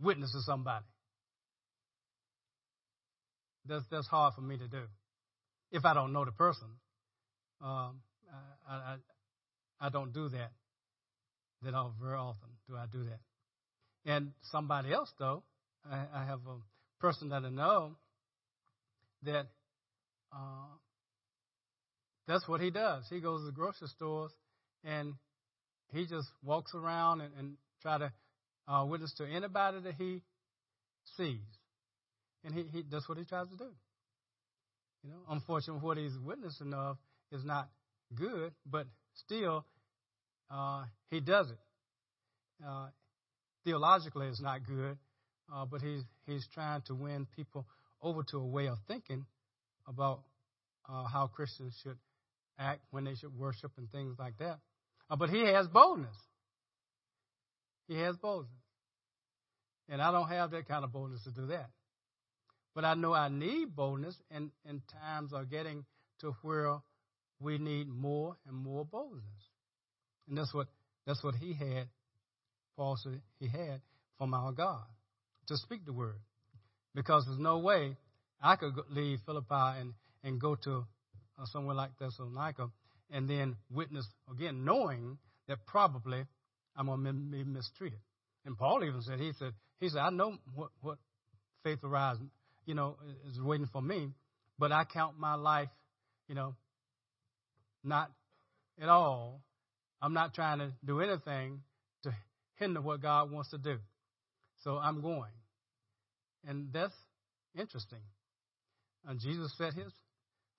witness 0.00 0.32
to 0.32 0.40
somebody. 0.42 0.84
That's 3.66 3.84
that's 3.90 4.06
hard 4.06 4.34
for 4.34 4.40
me 4.40 4.56
to 4.58 4.68
do 4.68 4.82
if 5.70 5.84
I 5.84 5.94
don't 5.94 6.12
know 6.12 6.24
the 6.24 6.32
person. 6.32 6.68
Um, 7.60 8.00
I, 8.68 8.74
I 8.74 8.96
I 9.82 9.88
don't 9.88 10.14
do 10.14 10.28
that. 10.28 10.52
That 11.62 11.90
very 12.00 12.16
often 12.16 12.48
do 12.68 12.76
I 12.76 12.86
do 12.90 13.04
that. 13.04 13.20
And 14.10 14.32
somebody 14.50 14.92
else 14.92 15.12
though, 15.18 15.42
I, 15.84 16.04
I 16.14 16.24
have 16.24 16.40
a 16.46 16.56
person 17.00 17.28
that 17.30 17.44
I 17.44 17.50
know 17.50 17.96
that 19.24 19.46
uh, 20.32 20.72
that's 22.26 22.48
what 22.48 22.60
he 22.60 22.70
does. 22.70 23.04
He 23.10 23.20
goes 23.20 23.42
to 23.42 23.46
the 23.46 23.52
grocery 23.52 23.88
stores 23.88 24.30
and 24.84 25.14
he 25.92 26.06
just 26.06 26.28
walks 26.42 26.72
around 26.74 27.20
and, 27.20 27.32
and 27.38 27.56
try 27.82 27.98
to 27.98 28.12
uh, 28.68 28.84
witness 28.88 29.12
to 29.18 29.26
anybody 29.26 29.80
that 29.80 29.94
he 29.94 30.22
sees, 31.16 31.40
and 32.44 32.54
he, 32.54 32.64
he 32.72 32.84
that's 32.90 33.08
what 33.08 33.18
he 33.18 33.24
tries 33.24 33.48
to 33.48 33.56
do. 33.56 33.68
You 35.02 35.10
know, 35.10 35.18
unfortunately, 35.30 35.82
what 35.82 35.98
he's 35.98 36.16
witnessing 36.24 36.72
of 36.72 36.96
is 37.32 37.44
not 37.44 37.68
good, 38.14 38.52
but 38.64 38.86
still, 39.14 39.64
uh, 40.52 40.84
he 41.10 41.20
does 41.20 41.50
it. 41.50 41.58
Uh, 42.66 42.88
theologically, 43.64 44.28
it's 44.28 44.40
not 44.40 44.66
good, 44.66 44.96
uh, 45.52 45.64
but 45.64 45.80
he's 45.80 46.02
he's 46.26 46.46
trying 46.52 46.82
to 46.82 46.94
win 46.94 47.26
people 47.34 47.66
over 48.02 48.22
to 48.22 48.36
a 48.38 48.46
way 48.46 48.66
of 48.66 48.78
thinking 48.86 49.24
about 49.86 50.22
uh, 50.88 51.04
how 51.04 51.26
Christians 51.26 51.74
should 51.82 51.96
act, 52.58 52.80
when 52.90 53.04
they 53.04 53.14
should 53.14 53.36
worship, 53.36 53.72
and 53.78 53.90
things 53.90 54.16
like 54.18 54.36
that. 54.38 54.58
Uh, 55.10 55.16
but 55.16 55.30
he 55.30 55.44
has 55.44 55.66
boldness. 55.68 56.16
He 57.88 57.98
has 57.98 58.16
boldness. 58.16 58.52
And 59.88 60.00
I 60.00 60.12
don't 60.12 60.28
have 60.28 60.52
that 60.52 60.68
kind 60.68 60.84
of 60.84 60.92
boldness 60.92 61.24
to 61.24 61.30
do 61.30 61.46
that. 61.46 61.70
But 62.74 62.84
I 62.84 62.94
know 62.94 63.12
I 63.12 63.28
need 63.28 63.76
boldness, 63.76 64.16
and, 64.30 64.50
and 64.64 64.80
times 65.02 65.32
are 65.32 65.44
getting 65.44 65.84
to 66.20 66.34
where 66.42 66.78
we 67.40 67.58
need 67.58 67.88
more 67.88 68.36
and 68.46 68.56
more 68.56 68.84
boldness. 68.84 69.22
And 70.28 70.38
that's 70.38 70.52
what 70.54 70.68
that's 71.06 71.22
what 71.22 71.34
he 71.34 71.52
had, 71.52 71.88
Paul 72.76 72.96
said 73.02 73.20
he 73.38 73.48
had 73.48 73.80
from 74.18 74.34
our 74.34 74.52
God 74.52 74.84
to 75.48 75.56
speak 75.56 75.84
the 75.84 75.92
word. 75.92 76.20
Because 76.94 77.24
there's 77.26 77.38
no 77.38 77.58
way 77.58 77.96
I 78.40 78.56
could 78.56 78.74
leave 78.90 79.20
Philippi 79.24 79.80
and, 79.80 79.94
and 80.22 80.40
go 80.40 80.54
to 80.56 80.84
uh, 81.38 81.44
somewhere 81.46 81.74
like 81.74 81.90
Thessalonica 81.98 82.68
and 83.10 83.28
then 83.28 83.56
witness 83.70 84.06
again, 84.30 84.64
knowing 84.64 85.18
that 85.48 85.66
probably 85.66 86.24
I'm 86.76 86.86
going 86.86 87.04
to 87.04 87.12
be 87.12 87.44
mistreated. 87.44 87.98
And 88.44 88.56
Paul 88.56 88.84
even 88.84 89.02
said, 89.02 89.20
he 89.20 89.32
said, 89.38 89.52
he 89.80 89.88
said, 89.88 90.00
I 90.00 90.10
know 90.10 90.36
what, 90.54 90.70
what 90.80 90.98
faith 91.62 91.78
arise, 91.84 92.16
you 92.66 92.74
know, 92.74 92.96
is 93.30 93.40
waiting 93.40 93.68
for 93.72 93.82
me, 93.82 94.08
but 94.58 94.72
I 94.72 94.84
count 94.84 95.18
my 95.18 95.34
life, 95.34 95.68
you 96.28 96.34
know, 96.34 96.54
not 97.84 98.10
at 98.80 98.88
all. 98.88 99.40
I'm 100.02 100.12
not 100.12 100.34
trying 100.34 100.58
to 100.58 100.72
do 100.84 101.00
anything 101.00 101.60
to 102.02 102.12
hinder 102.56 102.80
what 102.80 103.00
God 103.00 103.30
wants 103.30 103.50
to 103.50 103.58
do. 103.58 103.78
So 104.64 104.76
I'm 104.76 105.00
going. 105.00 105.30
And 106.46 106.72
that's 106.72 106.94
interesting. 107.56 108.00
And 109.06 109.20
Jesus 109.20 109.54
set 109.56 109.74
his 109.74 109.92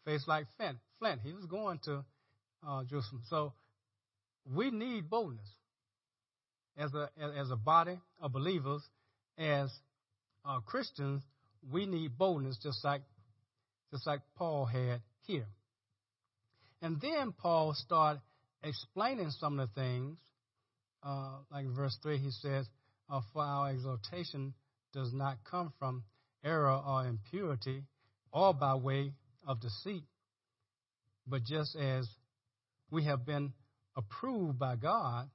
face 0.06 0.24
like 0.28 0.46
flint. 0.58 0.78
Flint. 1.00 1.22
He 1.24 1.34
was 1.34 1.46
going 1.46 1.80
to 1.86 2.06
uh, 2.66 2.84
Jerusalem. 2.86 3.24
So 3.30 3.54
we 4.56 4.72
need 4.72 5.10
boldness 5.10 5.48
as 6.78 6.94
a 6.94 7.10
as 7.20 7.52
a 7.52 7.56
body 7.56 8.00
of 8.22 8.32
believers, 8.32 8.82
as 9.38 9.70
uh, 10.46 10.60
Christians. 10.62 11.22
We 11.72 11.86
need 11.86 12.18
boldness, 12.18 12.58
just 12.62 12.84
like 12.84 13.02
just 13.92 14.08
like 14.08 14.22
Paul 14.36 14.66
had 14.66 15.02
here. 15.28 15.48
And 16.82 17.00
then 17.00 17.34
Paul 17.38 17.74
started 17.74 18.22
explaining 18.64 19.30
some 19.32 19.60
of 19.60 19.70
the 19.70 19.82
things, 19.82 20.18
uh, 21.04 21.38
like 21.52 21.66
verse 21.68 21.98
three, 22.02 22.18
he 22.18 22.32
says, 22.32 22.68
uh, 23.10 23.22
"For 23.34 23.44
our 23.44 23.70
exhortation 23.70 24.54
does 24.94 25.12
not 25.14 25.44
come 25.44 25.74
from 25.80 26.04
error 26.44 26.76
or 26.76 27.06
impurity, 27.06 27.84
or 28.32 28.54
by 28.54 28.76
way 28.76 29.14
of 29.46 29.60
deceit, 29.60 30.04
but 31.28 31.44
just 31.44 31.76
as 31.76 32.08
we 32.90 33.04
have 33.06 33.26
been 33.26 33.54
approved 33.96 34.60
by 34.60 34.76
God 34.76 35.30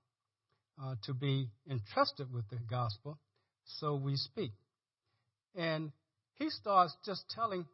uh, 0.80 0.94
to 1.04 1.14
be 1.14 1.50
entrusted 1.68 2.32
with 2.32 2.48
the 2.48 2.58
gospel, 2.70 3.18
so 3.64 3.96
we 3.96 4.16
speak. 4.16 4.52
And 5.54 5.92
he 6.34 6.50
starts 6.50 6.96
just 7.04 7.24
telling 7.30 7.66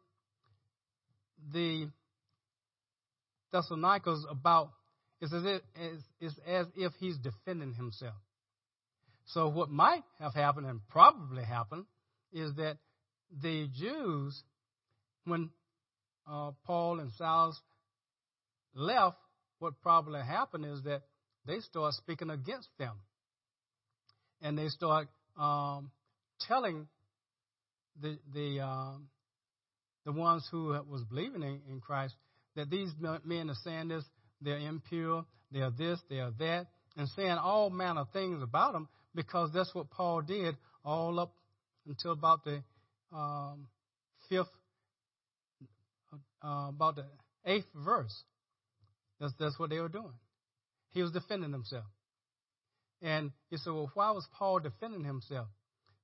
the 1.53 1.89
Thessalonians 3.51 4.25
about 4.29 4.71
it's 5.21 5.33
as, 5.33 5.43
if, 5.45 5.61
it's 6.19 6.35
as 6.47 6.67
if 6.75 6.93
he's 6.99 7.17
defending 7.17 7.73
himself. 7.73 8.15
So 9.27 9.47
what 9.47 9.69
might 9.69 10.03
have 10.19 10.33
happened 10.33 10.67
and 10.67 10.81
probably 10.89 11.43
happened 11.43 11.85
is 12.31 12.53
that 12.55 12.77
the 13.41 13.67
Jews, 13.73 14.43
when 15.23 15.49
uh, 16.29 16.51
Paul 16.65 16.99
and 16.99 17.11
Silas 17.17 17.59
left, 18.75 19.17
what 19.59 19.81
probably 19.81 20.21
happened 20.21 20.65
is 20.65 20.83
that 20.83 21.01
they 21.45 21.59
start 21.59 21.93
speaking 21.93 22.29
against 22.29 22.69
them. 22.77 22.95
And 24.41 24.57
they 24.57 24.67
start 24.67 25.07
um, 25.37 25.91
telling 26.47 26.87
the 28.01 28.19
the 28.33 28.59
um, 28.59 29.07
the 30.05 30.11
ones 30.11 30.47
who 30.51 30.67
was 30.89 31.03
believing 31.09 31.41
in, 31.41 31.61
in 31.69 31.81
Christ 31.81 32.13
that 32.55 32.69
these 32.69 32.89
men 32.99 33.49
are 33.49 33.55
saying 33.63 33.89
this, 33.89 34.03
they're 34.45 34.59
impure, 34.59 35.25
they 35.51 35.59
are 35.59 35.71
this, 35.71 35.99
they 36.09 36.19
are 36.19 36.31
that, 36.39 36.67
and 36.95 37.09
saying 37.09 37.31
all 37.31 37.69
manner 37.69 38.01
of 38.01 38.09
things 38.11 38.41
about 38.41 38.73
them 38.73 38.87
because 39.13 39.49
that's 39.53 39.73
what 39.73 39.89
Paul 39.89 40.21
did 40.21 40.55
all 40.83 41.19
up 41.19 41.33
until 41.87 42.11
about 42.11 42.43
the 42.43 42.63
um, 43.13 43.67
fifth, 44.29 44.47
uh, 46.43 46.69
about 46.69 46.95
the 46.95 47.05
eighth 47.45 47.67
verse. 47.75 48.13
That's, 49.19 49.33
that's 49.39 49.57
what 49.57 49.69
they 49.69 49.79
were 49.79 49.89
doing. 49.89 50.13
He 50.91 51.01
was 51.01 51.11
defending 51.11 51.51
himself. 51.51 51.85
And 53.01 53.31
you 53.49 53.57
say, 53.57 53.71
well, 53.71 53.91
why 53.93 54.11
was 54.11 54.27
Paul 54.37 54.59
defending 54.59 55.03
himself? 55.03 55.47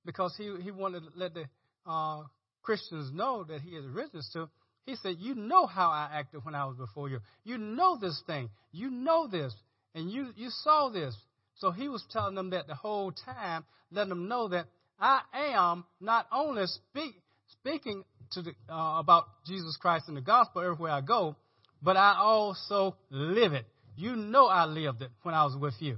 Because 0.05 0.35
he, 0.37 0.53
he 0.61 0.71
wanted 0.71 1.01
to 1.01 1.09
let 1.15 1.33
the 1.33 1.45
uh, 1.85 2.23
Christians 2.61 3.11
know 3.13 3.43
that 3.43 3.61
he 3.61 3.71
is 3.71 3.85
witness 3.93 4.29
to. 4.33 4.49
He 4.85 4.95
said, 4.95 5.17
You 5.19 5.35
know 5.35 5.65
how 5.65 5.89
I 5.89 6.09
acted 6.13 6.43
when 6.43 6.55
I 6.55 6.65
was 6.65 6.77
before 6.77 7.09
you. 7.09 7.19
You 7.43 7.57
know 7.57 7.97
this 7.99 8.21
thing. 8.25 8.49
You 8.71 8.89
know 8.89 9.27
this. 9.27 9.53
And 9.93 10.09
you, 10.09 10.29
you 10.35 10.49
saw 10.49 10.89
this. 10.89 11.15
So 11.55 11.71
he 11.71 11.87
was 11.87 12.03
telling 12.11 12.35
them 12.35 12.51
that 12.51 12.67
the 12.67 12.75
whole 12.75 13.11
time, 13.11 13.65
letting 13.91 14.09
them 14.09 14.27
know 14.27 14.47
that 14.49 14.67
I 14.99 15.21
am 15.33 15.83
not 15.99 16.27
only 16.31 16.65
speak, 16.67 17.15
speaking 17.47 18.03
to 18.31 18.41
the, 18.41 18.51
uh, 18.69 18.99
about 18.99 19.25
Jesus 19.45 19.77
Christ 19.77 20.05
and 20.07 20.15
the 20.15 20.21
gospel 20.21 20.61
everywhere 20.61 20.91
I 20.91 21.01
go, 21.01 21.35
but 21.81 21.97
I 21.97 22.15
also 22.17 22.95
live 23.09 23.53
it. 23.53 23.65
You 23.95 24.15
know 24.15 24.47
I 24.47 24.65
lived 24.65 25.01
it 25.01 25.09
when 25.23 25.35
I 25.35 25.43
was 25.43 25.57
with 25.57 25.75
you. 25.79 25.97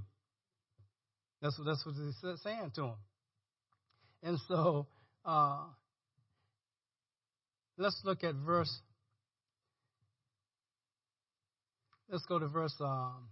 That's 1.41 1.57
what, 1.59 1.65
that's 1.65 1.85
what 1.85 1.95
he's 1.95 2.41
saying 2.41 2.71
to 2.75 2.83
him. 2.83 2.95
And 4.23 4.39
so, 4.47 4.87
uh, 5.25 5.59
let's 7.77 8.01
look 8.03 8.23
at 8.23 8.35
verse. 8.35 8.81
Let's 12.09 12.25
go 12.25 12.39
to 12.39 12.47
verse 12.47 12.75
um, 12.79 13.29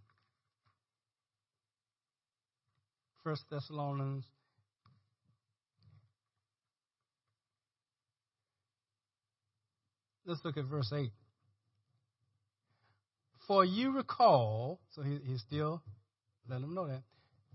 First 3.24 3.44
Thessalonians. 3.52 4.26
Let's 10.26 10.44
look 10.46 10.58
at 10.58 10.66
verse 10.66 10.92
8. 10.96 11.12
For 13.48 13.66
you 13.66 13.92
recall, 13.92 14.80
so 14.92 15.02
he, 15.02 15.20
he's 15.26 15.42
still 15.42 15.82
letting 16.48 16.62
them 16.62 16.76
know 16.76 16.88
that, 16.88 17.02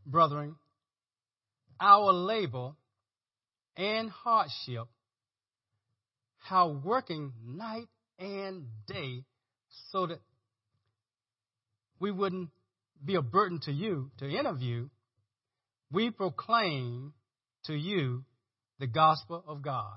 brethren, 0.05 0.57
our 1.81 2.13
labor 2.13 2.73
and 3.77 4.11
hardship, 4.11 4.89
how 6.49 6.69
working 6.85 7.33
night 7.45 7.89
and 8.19 8.67
day 8.87 9.25
so 9.91 10.07
that 10.07 10.21
we 11.99 12.11
wouldn't 12.11 12.51
be 13.05 13.17
a 13.17 13.23
burden 13.23 13.61
to 13.65 13.73
you 13.73 14.11
to 14.19 14.29
interview, 14.29 14.89
we 15.91 16.11
proclaim 16.11 17.13
to 17.65 17.75
you 17.75 18.25
the 18.79 18.87
gospel 18.87 19.43
of 19.47 19.63
God. 19.63 19.93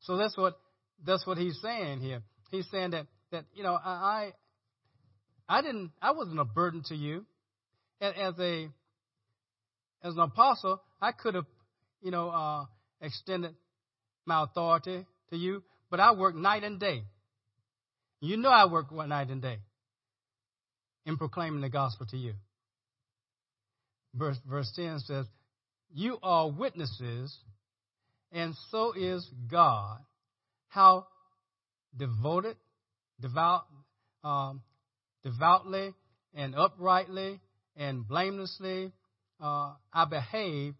So 0.00 0.16
that's 0.16 0.36
what 0.36 0.58
that's 1.04 1.26
what 1.26 1.38
he's 1.38 1.58
saying 1.62 2.00
here. 2.00 2.22
He's 2.50 2.66
saying 2.70 2.90
that 2.90 3.06
that 3.32 3.44
you 3.54 3.62
know 3.62 3.74
I 3.74 4.32
I, 5.48 5.58
I 5.58 5.62
didn't 5.62 5.92
I 6.00 6.12
wasn't 6.12 6.40
a 6.40 6.44
burden 6.44 6.82
to 6.86 6.94
you. 6.94 7.24
As 8.00 8.34
a 8.38 8.68
as 10.04 10.14
an 10.14 10.20
apostle, 10.20 10.80
I 11.00 11.12
could 11.12 11.34
have 11.34 11.46
you 12.00 12.10
know 12.10 12.28
uh, 12.28 12.64
extended 13.00 13.54
my 14.24 14.44
authority 14.44 15.04
to 15.30 15.36
you, 15.36 15.62
but 15.90 16.00
I 16.00 16.12
work 16.12 16.34
night 16.34 16.64
and 16.64 16.78
day. 16.78 17.02
You 18.20 18.36
know 18.36 18.50
I 18.50 18.66
work 18.66 18.92
night 18.92 19.30
and 19.30 19.40
day 19.40 19.58
in 21.06 21.16
proclaiming 21.16 21.60
the 21.60 21.68
gospel 21.68 22.06
to 22.06 22.16
you 22.16 22.34
verse, 24.14 24.38
verse 24.48 24.70
10 24.74 25.00
says, 25.00 25.26
You 25.92 26.18
are 26.22 26.50
witnesses, 26.50 27.36
and 28.32 28.54
so 28.70 28.92
is 28.92 29.28
God, 29.50 29.98
how 30.68 31.06
devoted, 31.96 32.56
devout, 33.20 33.64
um, 34.24 34.62
devoutly, 35.24 35.94
and 36.34 36.54
uprightly, 36.54 37.40
and 37.76 38.06
blamelessly 38.06 38.92
uh, 39.40 39.72
I 39.92 40.04
behave 40.04 40.74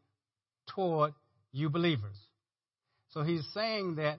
toward 0.75 1.15
you 1.53 1.71
believers. 1.71 2.17
So 3.11 3.23
he's 3.23 3.47
saying 3.55 3.97
that 3.97 4.19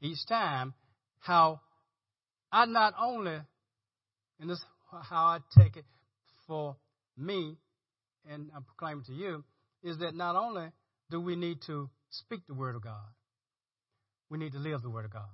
each 0.00 0.26
time 0.28 0.74
how 1.20 1.60
I 2.52 2.66
not 2.66 2.94
only, 2.98 3.38
and 4.40 4.50
this 4.50 4.58
is 4.58 4.64
how 5.08 5.26
I 5.26 5.38
take 5.58 5.76
it 5.76 5.84
for 6.46 6.76
me 7.16 7.56
and 8.28 8.50
I'm 8.54 8.64
proclaiming 8.64 9.04
to 9.04 9.12
you 9.12 9.44
is 9.82 9.98
that 9.98 10.14
not 10.14 10.36
only 10.36 10.68
do 11.10 11.20
we 11.20 11.36
need 11.36 11.58
to 11.66 11.88
speak 12.10 12.40
the 12.46 12.54
Word 12.54 12.76
of 12.76 12.82
God, 12.82 13.08
we 14.28 14.38
need 14.38 14.52
to 14.52 14.58
live 14.58 14.82
the 14.82 14.90
Word 14.90 15.04
of 15.04 15.12
God. 15.12 15.28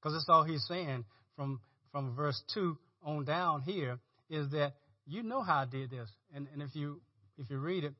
Because 0.00 0.14
that's 0.14 0.28
all 0.28 0.44
he's 0.44 0.64
saying 0.68 1.04
from, 1.36 1.60
from 1.92 2.14
verse 2.14 2.40
2 2.54 2.76
on 3.04 3.24
down 3.24 3.62
here 3.62 3.98
is 4.28 4.50
that 4.50 4.74
you 5.06 5.22
know 5.22 5.42
how 5.42 5.58
I 5.58 5.64
did 5.64 5.90
this. 5.90 6.08
And, 6.34 6.46
and 6.52 6.62
if, 6.62 6.74
you, 6.74 7.00
if 7.38 7.50
you 7.50 7.58
read 7.58 7.84
it 7.84 7.94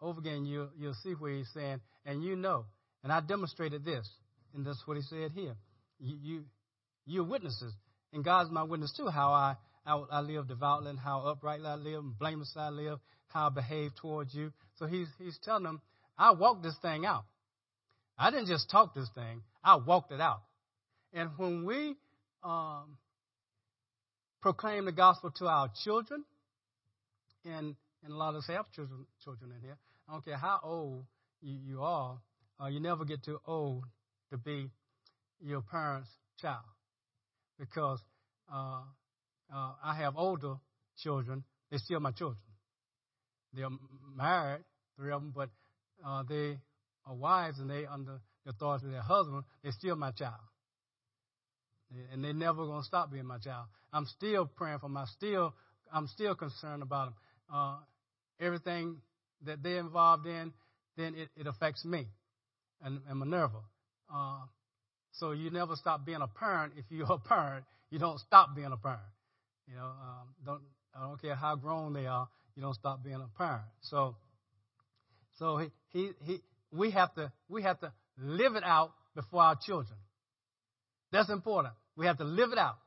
over 0.00 0.20
again, 0.20 0.44
you, 0.44 0.68
you'll 0.78 0.96
see 1.02 1.12
where 1.12 1.32
he's 1.32 1.50
saying, 1.54 1.80
and 2.04 2.22
you 2.22 2.36
know. 2.36 2.66
And 3.02 3.12
I 3.12 3.20
demonstrated 3.20 3.84
this. 3.84 4.08
And 4.54 4.66
that's 4.66 4.82
what 4.86 4.96
he 4.96 5.02
said 5.02 5.32
here. 5.34 5.54
You, 5.98 6.16
you, 6.20 6.44
you're 7.06 7.24
witnesses. 7.24 7.72
And 8.12 8.24
God's 8.24 8.50
my 8.50 8.62
witness 8.62 8.92
too, 8.96 9.08
how 9.08 9.32
I, 9.32 9.56
I, 9.86 9.96
I 10.10 10.20
live 10.20 10.48
devoutly 10.48 10.90
and 10.90 10.98
how 10.98 11.26
uprightly 11.26 11.66
I 11.66 11.74
live 11.74 12.00
and 12.00 12.18
blameless 12.18 12.54
I 12.56 12.68
live 12.68 12.98
how 13.32 13.46
I 13.46 13.50
behave 13.50 13.92
towards 14.00 14.34
you. 14.34 14.52
So 14.76 14.86
he's, 14.86 15.08
he's 15.18 15.38
telling 15.42 15.64
them, 15.64 15.80
I 16.18 16.32
walked 16.32 16.62
this 16.62 16.76
thing 16.82 17.06
out. 17.06 17.24
I 18.18 18.30
didn't 18.30 18.46
just 18.46 18.70
talk 18.70 18.94
this 18.94 19.08
thing, 19.14 19.42
I 19.64 19.76
walked 19.76 20.12
it 20.12 20.20
out. 20.20 20.42
And 21.12 21.30
when 21.36 21.64
we 21.64 21.96
um, 22.44 22.96
proclaim 24.40 24.84
the 24.84 24.92
gospel 24.92 25.30
to 25.38 25.46
our 25.46 25.70
children, 25.84 26.24
and, 27.44 27.74
and 28.04 28.12
a 28.12 28.16
lot 28.16 28.30
of 28.30 28.36
us 28.36 28.46
have 28.48 28.70
children, 28.72 29.06
children 29.24 29.50
in 29.56 29.60
here, 29.62 29.76
I 30.08 30.12
don't 30.12 30.24
care 30.24 30.36
how 30.36 30.60
old 30.62 31.04
you, 31.40 31.58
you 31.66 31.82
are, 31.82 32.18
uh, 32.62 32.66
you 32.66 32.80
never 32.80 33.04
get 33.04 33.24
too 33.24 33.40
old 33.46 33.84
to 34.32 34.38
be 34.38 34.70
your 35.40 35.60
parents' 35.62 36.08
child. 36.40 36.64
Because 37.58 38.00
uh, 38.52 38.80
uh, 39.54 39.72
I 39.84 39.94
have 39.98 40.14
older 40.16 40.54
children, 40.98 41.44
they're 41.70 41.78
still 41.78 42.00
my 42.00 42.10
children. 42.10 42.38
They're 43.54 43.68
married, 44.16 44.64
three 44.96 45.12
of 45.12 45.20
them, 45.20 45.32
but 45.34 45.50
uh, 46.04 46.22
they 46.28 46.56
are 47.06 47.14
wives 47.14 47.58
and 47.58 47.70
they 47.70 47.84
under 47.86 48.20
the 48.44 48.50
authority 48.50 48.86
of 48.86 48.92
their 48.92 49.02
husband. 49.02 49.44
They're 49.62 49.72
still 49.72 49.96
my 49.96 50.10
child, 50.12 50.40
and 52.12 52.24
they're 52.24 52.32
never 52.32 52.66
gonna 52.66 52.82
stop 52.82 53.12
being 53.12 53.26
my 53.26 53.38
child. 53.38 53.66
I'm 53.92 54.06
still 54.06 54.46
praying 54.46 54.78
for 54.78 54.86
them. 54.86 54.96
I 54.96 55.04
still, 55.16 55.54
I'm 55.92 56.06
still 56.08 56.34
concerned 56.34 56.82
about 56.82 57.06
them. 57.06 57.14
Uh, 57.52 57.76
everything 58.40 58.96
that 59.44 59.62
they're 59.62 59.80
involved 59.80 60.26
in, 60.26 60.52
then 60.96 61.14
it, 61.14 61.28
it 61.36 61.46
affects 61.46 61.84
me 61.84 62.06
and, 62.82 63.00
and 63.08 63.18
Minerva. 63.18 63.60
Uh, 64.14 64.40
so 65.12 65.32
you 65.32 65.50
never 65.50 65.76
stop 65.76 66.04
being 66.04 66.20
a 66.22 66.28
parent. 66.28 66.74
If 66.76 66.84
you're 66.90 67.10
a 67.10 67.18
parent, 67.18 67.64
you 67.90 67.98
don't 67.98 68.18
stop 68.20 68.54
being 68.54 68.72
a 68.72 68.76
parent. 68.76 69.02
You 69.68 69.76
know, 69.76 69.84
um, 69.84 70.34
don't 70.44 70.62
I 70.94 71.06
don't 71.06 71.20
care 71.20 71.34
how 71.34 71.56
grown 71.56 71.92
they 71.92 72.06
are 72.06 72.28
you 72.54 72.62
don't 72.62 72.74
stop 72.74 73.02
being 73.02 73.16
a 73.16 73.38
parent. 73.38 73.64
So, 73.82 74.16
so 75.38 75.56
he, 75.56 75.70
he, 75.90 76.10
he, 76.24 76.40
we 76.70 76.90
have 76.90 77.14
to, 77.14 77.32
we 77.48 77.62
have 77.62 77.80
to 77.80 77.92
live 78.18 78.54
it 78.56 78.64
out 78.64 78.92
before 79.14 79.42
our 79.42 79.56
children. 79.60 79.98
That's 81.10 81.30
important. 81.30 81.74
We 81.96 82.06
have 82.06 82.18
to 82.18 82.24
live 82.24 82.52
it 82.52 82.58
out. 82.58 82.78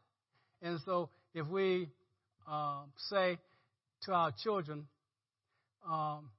And 0.61 0.79
so 0.85 1.09
if 1.33 1.47
we 1.47 1.89
um, 2.49 2.91
say 3.09 3.37
to 4.03 4.11
our 4.11 4.31
children, 4.43 4.87
um, 5.87 6.29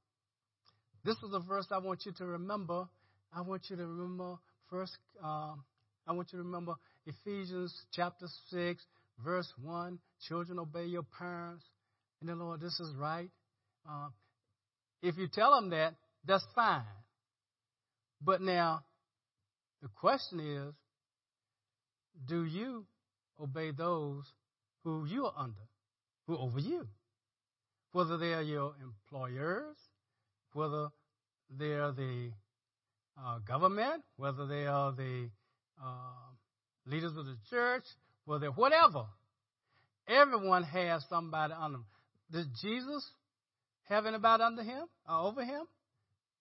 this 1.05 1.17
is 1.17 1.31
the 1.31 1.41
verse 1.41 1.67
I 1.71 1.79
want 1.79 2.01
you 2.05 2.13
to 2.19 2.27
remember. 2.27 2.89
I 3.33 3.43
want 3.43 3.63
you 3.71 3.77
to 3.77 3.87
remember 3.87 4.39
first, 4.71 4.97
um, 5.23 5.65
I 6.07 6.13
want 6.13 6.33
you 6.33 6.39
to 6.39 6.45
remember 6.45 6.75
Ephesians 7.07 7.75
chapter 7.93 8.27
6, 8.51 8.83
verse 9.25 9.53
1. 9.63 9.99
Children, 10.29 10.59
obey 10.59 10.87
your 10.87 11.05
parents 11.19 11.65
and 12.21 12.29
the 12.31 12.35
Lord, 12.35 12.61
this 12.61 12.79
is 12.81 12.95
right. 12.97 13.31
Uh, 13.89 14.09
if 15.03 15.17
you 15.17 15.29
tell 15.33 15.55
them 15.55 15.71
that, 15.71 15.95
that's 16.25 16.45
fine. 16.55 16.83
But 18.23 18.41
now, 18.41 18.85
the 19.83 19.89
question 19.89 20.41
is 20.41 20.75
do 22.27 22.45
you 22.45 22.87
obey 23.41 23.71
those 23.71 24.25
who 24.85 25.05
you 25.07 25.27
are 25.27 25.35
under, 25.37 25.61
who 26.27 26.35
are 26.35 26.39
over 26.39 26.59
you? 26.59 26.89
Whether 27.93 28.17
they 28.17 28.33
are 28.33 28.43
your 28.43 28.75
employers, 28.83 29.77
whether 30.55 30.89
they 31.51 31.73
are 31.75 31.93
the 31.93 32.31
uh, 33.19 33.39
government, 33.41 34.03
whether 34.17 34.47
they 34.47 34.67
are 34.67 34.93
the 34.93 35.29
uh, 35.83 36.35
leaders 36.87 37.13
of 37.17 37.27
the 37.27 37.37
church, 37.51 37.85
whether 38.25 38.49
whatever. 38.49 39.05
Everyone 40.09 40.63
has 40.63 41.05
somebody 41.09 41.53
under 41.53 41.79
them. 41.79 41.87
Does 42.31 42.47
Jesus 42.63 43.09
have 43.89 44.07
anybody 44.07 44.43
under 44.43 44.63
him 44.63 44.85
uh, 45.09 45.23
over 45.23 45.45
him? 45.45 45.63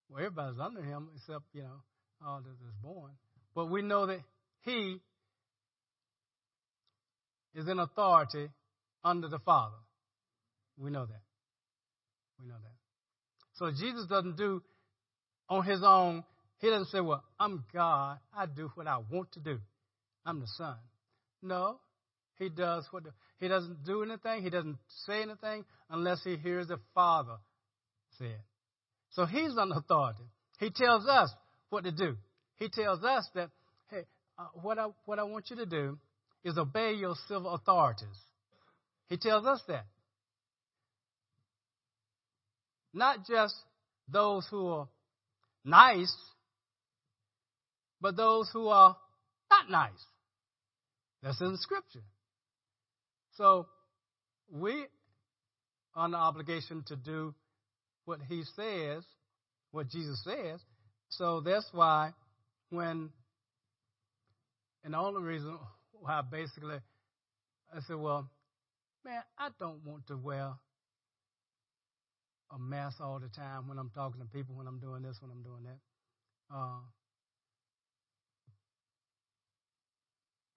Well, 0.09 0.19
everybody's 0.19 0.59
under 0.59 0.81
him 0.81 1.09
except, 1.15 1.45
you 1.53 1.63
know, 1.63 1.81
all 2.25 2.41
that 2.41 2.49
is 2.49 2.73
born. 2.81 3.11
But 3.55 3.71
we 3.71 3.81
know 3.81 4.05
that 4.05 4.19
he 4.61 4.99
is 7.55 7.67
in 7.67 7.79
authority 7.79 8.49
under 9.03 9.27
the 9.27 9.39
Father. 9.39 9.77
We 10.77 10.91
know 10.91 11.05
that. 11.05 11.21
We 12.39 12.47
know 12.47 12.55
that. 12.55 12.75
So 13.53 13.71
Jesus 13.71 14.05
doesn't 14.07 14.37
do 14.37 14.61
on 15.49 15.65
his 15.65 15.81
own. 15.83 16.23
He 16.59 16.69
doesn't 16.69 16.87
say, 16.87 17.01
Well, 17.01 17.23
I'm 17.39 17.65
God. 17.73 18.19
I 18.35 18.45
do 18.45 18.71
what 18.75 18.87
I 18.87 18.97
want 19.11 19.31
to 19.33 19.39
do. 19.39 19.59
I'm 20.25 20.39
the 20.39 20.47
Son. 20.57 20.75
No. 21.41 21.79
He 22.37 22.49
does 22.49 22.85
what 22.91 23.03
the, 23.03 23.11
he 23.39 23.47
doesn't 23.47 23.85
do 23.85 24.03
anything. 24.03 24.43
He 24.43 24.49
doesn't 24.49 24.77
say 25.05 25.21
anything 25.21 25.63
unless 25.89 26.23
he 26.23 26.35
hears 26.35 26.67
the 26.67 26.79
Father 26.93 27.37
say 28.19 28.25
it. 28.25 28.41
So 29.11 29.25
he's 29.25 29.57
under 29.57 29.75
authority. 29.75 30.23
He 30.59 30.69
tells 30.69 31.07
us 31.07 31.31
what 31.69 31.83
to 31.83 31.91
do. 31.91 32.15
He 32.57 32.69
tells 32.69 33.03
us 33.03 33.27
that, 33.35 33.49
hey, 33.89 34.03
uh, 34.37 34.47
what 34.61 34.79
I 34.79 34.87
what 35.05 35.19
I 35.19 35.23
want 35.23 35.49
you 35.49 35.57
to 35.57 35.65
do 35.65 35.97
is 36.43 36.57
obey 36.57 36.93
your 36.93 37.15
civil 37.27 37.53
authorities. 37.53 38.17
He 39.07 39.17
tells 39.17 39.45
us 39.45 39.61
that. 39.67 39.85
Not 42.93 43.25
just 43.27 43.55
those 44.07 44.47
who 44.49 44.67
are 44.67 44.87
nice, 45.63 46.15
but 48.05 48.15
those 48.15 48.47
who 48.53 48.67
are 48.67 48.95
not 49.49 49.71
nice. 49.71 50.05
That's 51.23 51.41
in 51.41 51.53
the 51.53 51.57
scripture. 51.57 52.03
So 53.33 53.65
we 54.47 54.85
are 55.95 56.07
the 56.07 56.15
obligation 56.15 56.83
to 56.89 56.95
do 56.97 57.33
what 58.03 58.19
he 58.29 58.43
says, 58.55 59.03
what 59.71 59.89
Jesus 59.89 60.23
says. 60.23 60.59
So 61.09 61.41
that's 61.43 61.67
why 61.71 62.11
when, 62.69 63.09
and 64.83 64.93
the 64.93 64.99
only 64.99 65.23
reason 65.23 65.57
why 65.93 66.21
basically 66.31 66.77
I 67.75 67.79
said, 67.87 67.95
well, 67.95 68.29
man, 69.03 69.23
I 69.35 69.49
don't 69.59 69.83
want 69.83 70.05
to 70.09 70.15
wear 70.15 70.51
a 72.51 72.59
mask 72.59 73.01
all 73.01 73.17
the 73.17 73.29
time 73.29 73.67
when 73.67 73.79
I'm 73.79 73.89
talking 73.95 74.21
to 74.21 74.27
people, 74.27 74.53
when 74.53 74.67
I'm 74.67 74.77
doing 74.77 75.01
this, 75.01 75.17
when 75.21 75.31
I'm 75.31 75.41
doing 75.41 75.63
that. 75.63 76.55
Uh, 76.55 76.81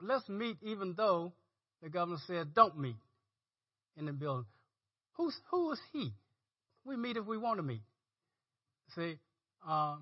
let's 0.01 0.29
meet 0.29 0.57
even 0.63 0.95
though 0.97 1.33
the 1.83 1.89
governor 1.89 2.19
said 2.27 2.55
don't 2.55 2.79
meet 2.79 2.97
in 3.97 4.07
the 4.07 4.13
building. 4.13 4.47
Who's, 5.17 5.35
who 5.51 5.73
is 5.73 5.81
he? 5.93 6.13
We 6.85 6.97
meet 6.97 7.17
if 7.17 7.27
we 7.27 7.37
want 7.37 7.59
to 7.59 7.63
meet. 7.63 7.83
See, 8.95 9.19
uh, 9.69 9.97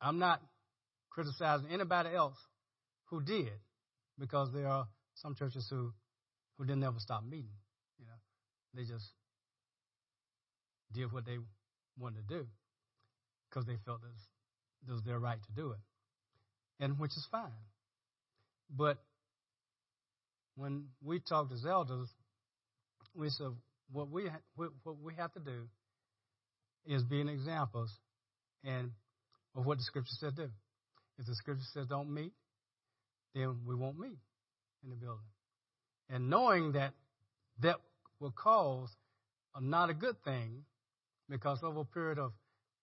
I'm 0.00 0.18
not 0.18 0.40
criticizing 1.10 1.68
anybody 1.70 2.10
else 2.14 2.36
who 3.06 3.22
did, 3.22 3.52
because 4.18 4.52
there 4.52 4.68
are 4.68 4.86
some 5.14 5.34
churches 5.34 5.66
who 5.70 5.92
who 6.56 6.64
didn't 6.64 6.84
ever 6.84 6.98
stop 6.98 7.24
meeting. 7.24 7.56
You 7.98 8.06
know, 8.06 8.12
they 8.74 8.82
just 8.82 9.06
did 10.92 11.12
what 11.12 11.24
they 11.24 11.38
wanted 11.98 12.28
to 12.28 12.34
do 12.38 12.46
because 13.48 13.66
they 13.66 13.76
felt 13.84 14.00
it 14.86 14.92
was 14.92 15.02
their 15.02 15.18
right 15.18 15.38
to 15.42 15.52
do 15.52 15.72
it, 15.72 15.80
and 16.80 16.98
which 16.98 17.12
is 17.12 17.26
fine. 17.30 17.50
But 18.70 18.98
when 20.56 20.86
we 21.02 21.20
talked 21.20 21.52
as 21.52 21.64
elders, 21.66 22.08
we 23.14 23.30
said 23.30 23.48
what 23.92 24.10
we 24.10 24.28
what 24.56 25.00
we 25.02 25.14
have 25.14 25.32
to 25.34 25.40
do 25.40 25.68
is 26.86 27.02
be 27.02 27.20
an 27.20 27.28
examples 27.28 27.90
and 28.64 28.90
of 29.54 29.64
what 29.66 29.78
the 29.78 29.84
scripture 29.84 30.14
said 30.18 30.36
do. 30.36 30.50
If 31.18 31.26
the 31.26 31.34
scripture 31.34 31.64
says 31.72 31.86
don't 31.86 32.12
meet, 32.12 32.32
then 33.34 33.56
we 33.66 33.74
won't 33.74 33.98
meet 33.98 34.18
in 34.82 34.90
the 34.90 34.96
building. 34.96 35.24
And 36.08 36.28
knowing 36.28 36.72
that 36.72 36.92
that 37.62 37.76
will 38.20 38.32
cause 38.32 38.90
a, 39.54 39.60
not 39.60 39.90
a 39.90 39.94
good 39.94 40.16
thing, 40.24 40.64
because 41.28 41.62
over 41.62 41.80
a 41.80 41.84
period 41.84 42.18
of 42.18 42.32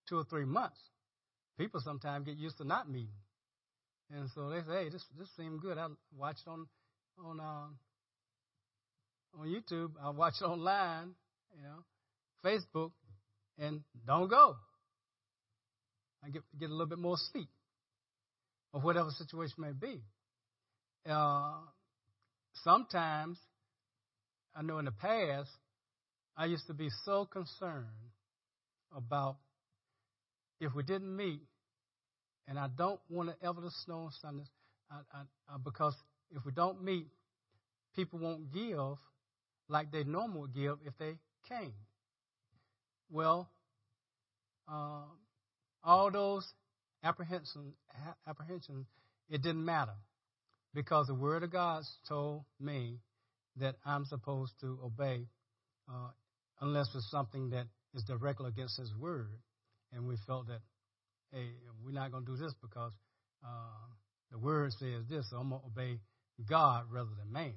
two 0.08 0.18
or 0.18 0.24
three 0.24 0.44
months, 0.44 0.78
people 1.58 1.80
sometimes 1.80 2.26
get 2.26 2.36
used 2.36 2.58
to 2.58 2.64
not 2.64 2.90
meeting. 2.90 3.14
And 4.14 4.28
so 4.34 4.50
they 4.50 4.60
say, 4.60 4.84
hey, 4.84 4.88
this 4.90 5.04
this 5.18 5.28
seemed 5.36 5.60
good. 5.60 5.78
I 5.78 5.86
watched 6.16 6.46
on 6.46 6.66
on 7.24 7.40
um, 7.40 7.78
on 9.38 9.46
YouTube. 9.46 9.92
I 10.02 10.10
watch 10.10 10.34
it 10.40 10.44
online, 10.44 11.14
you 11.56 11.62
know, 11.62 11.84
Facebook, 12.44 12.92
and 13.58 13.80
don't 14.06 14.28
go. 14.28 14.56
I 16.24 16.28
get 16.28 16.42
get 16.58 16.66
a 16.68 16.72
little 16.72 16.86
bit 16.86 16.98
more 16.98 17.16
sleep, 17.32 17.48
or 18.72 18.80
whatever 18.80 19.10
situation 19.10 19.56
may 19.58 19.72
be. 19.72 20.02
Uh, 21.08 21.54
sometimes, 22.62 23.38
I 24.54 24.62
know 24.62 24.78
in 24.78 24.84
the 24.84 24.92
past, 24.92 25.50
I 26.36 26.46
used 26.46 26.66
to 26.66 26.74
be 26.74 26.88
so 27.04 27.24
concerned 27.24 27.86
about 28.94 29.36
if 30.60 30.74
we 30.74 30.82
didn't 30.82 31.16
meet, 31.16 31.40
and 32.48 32.58
I 32.58 32.68
don't 32.76 33.00
want 33.08 33.30
to 33.30 33.46
ever 33.46 33.60
the 33.60 33.70
snow 33.84 34.10
Sundays, 34.20 34.48
I, 34.90 35.56
because 35.64 35.94
if 36.30 36.44
we 36.44 36.52
don't 36.52 36.82
meet, 36.82 37.06
people 37.94 38.18
won't 38.18 38.52
give 38.52 38.98
like 39.68 39.90
they 39.90 40.04
normally 40.04 40.50
give 40.54 40.78
if 40.84 40.96
they 40.98 41.14
came. 41.48 41.72
Well, 43.10 43.48
uh, 44.68 45.04
all 45.84 46.10
those 46.10 46.46
apprehensions, 47.02 47.74
apprehensions, 48.26 48.86
it 49.28 49.42
didn't 49.42 49.64
matter 49.64 49.94
because 50.74 51.06
the 51.06 51.14
Word 51.14 51.42
of 51.42 51.52
God 51.52 51.82
told 52.08 52.44
me 52.60 52.98
that 53.56 53.76
I'm 53.84 54.04
supposed 54.04 54.52
to 54.60 54.78
obey 54.82 55.26
uh, 55.88 56.08
unless 56.60 56.88
it's 56.94 57.10
something 57.10 57.50
that 57.50 57.66
is 57.94 58.02
directly 58.04 58.48
against 58.48 58.78
His 58.78 58.94
Word. 58.94 59.28
And 59.92 60.06
we 60.06 60.16
felt 60.26 60.46
that, 60.48 60.60
hey, 61.32 61.48
we're 61.84 61.92
not 61.92 62.12
going 62.12 62.24
to 62.24 62.32
do 62.32 62.36
this 62.36 62.54
because 62.60 62.92
uh, 63.44 63.88
the 64.30 64.38
Word 64.38 64.72
says 64.78 65.04
this, 65.08 65.28
so 65.30 65.36
I'm 65.36 65.50
going 65.50 65.60
to 65.60 65.66
obey 65.66 65.98
God 66.48 66.84
rather 66.90 67.10
than 67.18 67.32
man. 67.32 67.54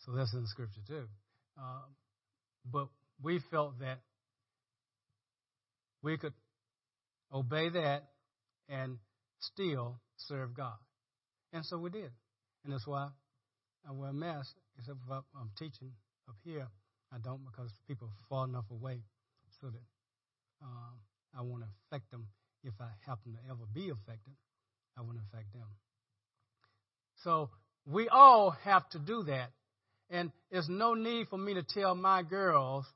So 0.00 0.12
that's 0.12 0.32
in 0.34 0.42
the 0.42 0.48
Scripture 0.48 0.80
too. 0.86 1.06
Uh, 1.58 1.82
but 2.70 2.88
we 3.22 3.40
felt 3.50 3.78
that 3.80 4.00
we 6.02 6.16
could 6.18 6.34
obey 7.32 7.70
that 7.70 8.04
and 8.68 8.98
still 9.40 10.00
serve 10.16 10.54
God. 10.54 10.76
And 11.52 11.64
so 11.64 11.78
we 11.78 11.90
did. 11.90 12.10
And 12.64 12.72
that's 12.72 12.86
why 12.86 13.08
I 13.88 13.92
wear 13.92 14.10
a 14.10 14.12
mask, 14.12 14.54
except 14.78 14.98
if 15.04 15.10
I'm 15.12 15.50
teaching 15.58 15.92
up 16.28 16.36
here. 16.44 16.68
I 17.12 17.18
don't 17.22 17.44
because 17.44 17.70
people 17.86 18.08
are 18.08 18.26
far 18.28 18.46
enough 18.46 18.64
away 18.70 18.98
so 19.60 19.68
that 19.68 19.86
um, 20.62 20.98
I 21.36 21.42
won't 21.42 21.62
affect 21.62 22.10
them 22.10 22.26
if 22.66 22.74
I 22.80 22.88
happen 23.06 23.32
to 23.32 23.38
ever 23.48 23.64
be 23.72 23.90
affected. 23.90 24.34
I 24.98 25.02
won't 25.02 25.18
affect 25.18 25.52
them. 25.52 25.68
So 27.24 27.50
we 27.86 28.08
all 28.08 28.50
have 28.64 28.88
to 28.90 28.98
do 28.98 29.24
that 29.24 29.50
and 30.10 30.30
there's 30.50 30.68
no 30.68 30.94
need 30.94 31.28
for 31.28 31.38
me 31.38 31.54
to 31.54 31.62
tell 31.62 31.94
my 31.94 32.22
girls 32.22 32.86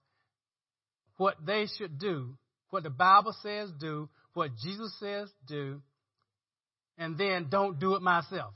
what 1.16 1.34
they 1.44 1.66
should 1.76 1.98
do, 1.98 2.36
what 2.70 2.82
the 2.82 2.90
Bible 2.90 3.34
says 3.42 3.70
do, 3.78 4.08
what 4.34 4.50
Jesus 4.62 4.94
says 5.00 5.28
do, 5.46 5.82
and 6.96 7.18
then 7.18 7.48
don't 7.50 7.80
do 7.80 7.94
it 7.94 8.02
myself. 8.02 8.54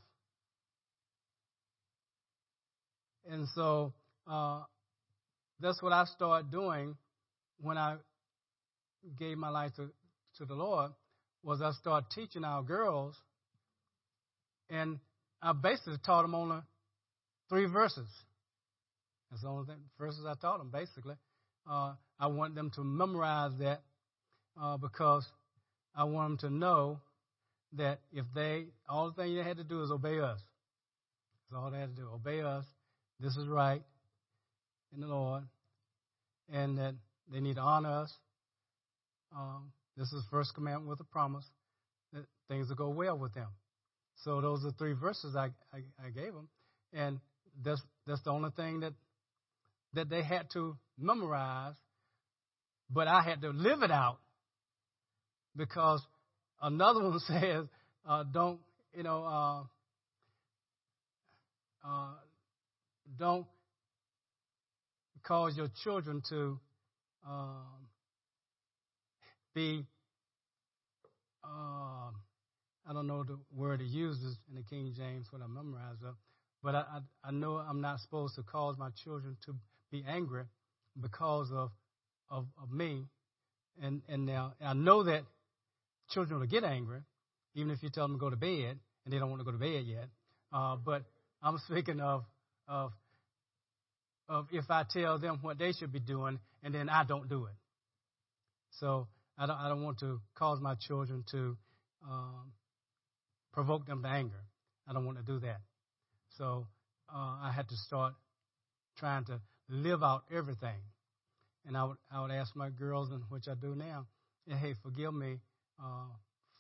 And 3.29 3.47
so 3.55 3.93
uh, 4.31 4.63
that's 5.61 5.83
what 5.83 5.93
I 5.93 6.05
started 6.05 6.51
doing 6.51 6.97
when 7.61 7.77
I 7.77 7.97
gave 9.19 9.37
my 9.37 9.49
life 9.49 9.73
to, 9.77 9.91
to 10.39 10.45
the 10.45 10.55
Lord 10.55 10.93
was 11.45 11.61
I 11.61 11.73
started 11.73 12.11
teaching 12.11 12.45
our 12.45 12.63
girls, 12.63 13.15
and 14.71 14.99
I 15.43 15.53
basically 15.53 15.99
taught 16.05 16.23
them 16.23 16.35
only 16.35 16.59
three 17.49 17.67
verses. 17.67 18.09
That's 19.31 19.43
the 19.43 19.49
only 19.49 19.67
thing, 19.67 19.77
verses 19.99 20.25
I 20.27 20.35
taught 20.35 20.59
them, 20.59 20.71
basically. 20.71 21.17
Uh, 21.71 21.95
I 22.19 22.29
want 22.29 22.55
them 22.55 22.71
to 22.77 22.83
memorize 22.83 23.53
that 23.61 23.83
uh, 24.61 24.77
because 24.79 25.27
I 25.95 26.05
want 26.05 26.41
them 26.41 26.51
to 26.51 26.57
know 26.57 27.01
that 27.77 28.01
if 28.13 28.25
they, 28.35 28.67
all 28.89 29.11
the 29.11 29.23
thing 29.23 29.35
they 29.35 29.43
had 29.43 29.57
to 29.59 29.65
do 29.65 29.83
is 29.83 29.91
obey 29.91 30.21
us. 30.21 30.41
That's 31.51 31.61
all 31.61 31.71
they 31.71 31.79
had 31.79 31.95
to 31.95 32.03
do. 32.03 32.09
Obey 32.13 32.41
us. 32.41 32.65
This 33.21 33.37
is 33.37 33.47
right 33.47 33.83
in 34.95 35.01
the 35.01 35.07
Lord. 35.07 35.43
And 36.53 36.79
that 36.79 36.95
they 37.33 37.41
need 37.41 37.57
to 37.57 37.63
honor 37.63 38.03
us. 38.03 38.13
Um, 39.35 39.73
this 39.97 40.13
is 40.13 40.25
first 40.31 40.55
commandment 40.55 40.89
with 40.89 41.01
a 41.01 41.05
promise 41.05 41.45
that 42.13 42.25
things 42.49 42.69
will 42.69 42.77
go 42.77 42.89
well 42.91 43.19
with 43.19 43.35
them. 43.35 43.49
So 44.25 44.41
those 44.41 44.65
are 44.65 44.71
three 44.73 44.93
verses 44.93 45.35
I, 45.37 45.47
I, 45.73 45.83
I 46.05 46.11
gave 46.15 46.33
them. 46.33 46.49
And 46.93 47.21
that's, 47.65 47.83
that's 48.07 48.23
the 48.23 48.31
only 48.31 48.51
thing 48.57 48.81
that 48.81 48.93
that 49.95 50.11
they 50.11 50.23
had 50.23 50.51
to 50.53 50.77
memorize, 50.99 51.75
but 52.91 53.09
I 53.09 53.23
had 53.23 53.41
to 53.43 53.51
live 53.51 53.83
it 53.83 53.91
out 53.91 54.19
because 55.57 56.03
another 56.61 57.03
one 57.03 57.19
says, 57.27 57.67
uh, 58.07 58.25
don't, 58.33 58.61
you 58.95 59.03
know, 59.03 59.25
uh, 59.25 59.63
uh, 61.87 62.15
don't 63.19 63.47
cause 65.27 65.57
your 65.57 65.69
children 65.83 66.23
to 66.29 66.59
um, 67.27 67.84
be, 69.55 69.87
uh, 71.45 72.11
I 72.87 72.93
don't 72.93 73.07
know 73.07 73.25
the 73.25 73.39
word 73.55 73.81
it 73.81 73.87
uses 73.87 74.37
in 74.49 74.57
the 74.57 74.63
King 74.63 74.93
James, 74.97 75.27
when 75.31 75.43
I 75.43 75.47
memorized 75.47 76.03
of, 76.05 76.15
but 76.63 76.75
I, 76.75 76.81
I, 76.81 77.29
I 77.29 77.31
know 77.31 77.57
I'm 77.57 77.81
not 77.81 78.01
supposed 78.01 78.35
to 78.37 78.43
cause 78.43 78.77
my 78.79 78.91
children 79.05 79.37
to 79.47 79.55
be 79.91 80.05
angry 80.07 80.45
because 81.01 81.51
of, 81.53 81.71
of, 82.31 82.47
of 82.63 82.71
me. 82.71 83.05
And, 83.83 84.03
and 84.09 84.27
now 84.27 84.55
I 84.65 84.75
know 84.75 85.03
that 85.05 85.23
children 86.11 86.41
will 86.41 86.47
get 86.47 86.65
angry, 86.65 87.01
even 87.55 87.71
if 87.71 87.83
you 87.83 87.91
tell 87.91 88.05
them 88.05 88.17
to 88.17 88.21
go 88.21 88.31
to 88.31 88.37
bed 88.37 88.79
and 89.05 89.13
they 89.13 89.19
don't 89.19 89.31
want 89.31 89.41
to 89.41 89.45
go 89.45 89.53
to 89.53 89.59
bed 89.59 89.85
yet. 89.85 90.09
Uh, 90.53 90.77
but 90.77 91.03
I'm 91.43 91.59
speaking 91.67 92.01
of, 92.01 92.25
of 92.69 92.93
of 94.29 94.47
if 94.53 94.71
I 94.71 94.85
tell 94.91 95.19
them 95.19 95.39
what 95.43 95.59
they 95.59 95.73
should 95.73 95.93
be 95.93 96.01
doing 96.01 96.39
and 96.63 96.75
then 96.75 96.89
I 96.89 97.05
don't 97.05 97.29
do 97.29 97.47
it. 97.47 97.55
So 98.81 99.07
I 99.39 99.47
don't, 99.47 99.57
I 99.57 99.69
don't 99.69 99.83
want 99.83 99.99
to 100.01 100.21
cause 100.35 100.61
my 100.61 100.75
children 100.75 101.25
to 101.33 101.57
um, 102.09 102.53
provoke 103.53 103.87
them 103.87 104.03
to 104.03 104.09
anger. 104.09 104.45
I 104.89 104.93
don't 104.93 105.07
want 105.07 105.19
to 105.19 105.25
do 105.25 105.41
that. 105.41 105.61
So 106.39 106.67
uh, 107.13 107.37
I 107.43 107.53
had 107.55 107.69
to 107.69 107.77
start 107.77 108.15
trying 108.99 109.25
to 109.27 109.41
live 109.69 110.03
out 110.03 110.23
everything. 110.35 110.81
And 111.67 111.77
I 111.77 111.85
would, 111.85 111.97
I 112.13 112.21
would 112.21 112.31
ask 112.31 112.55
my 112.55 112.69
girls, 112.69 113.11
and 113.11 113.23
which 113.31 113.49
I 113.49 113.55
do 113.55 113.75
now, 113.75 114.07
hey, 114.47 114.75
forgive 114.83 115.15
me 115.15 115.39
uh, 115.83 116.09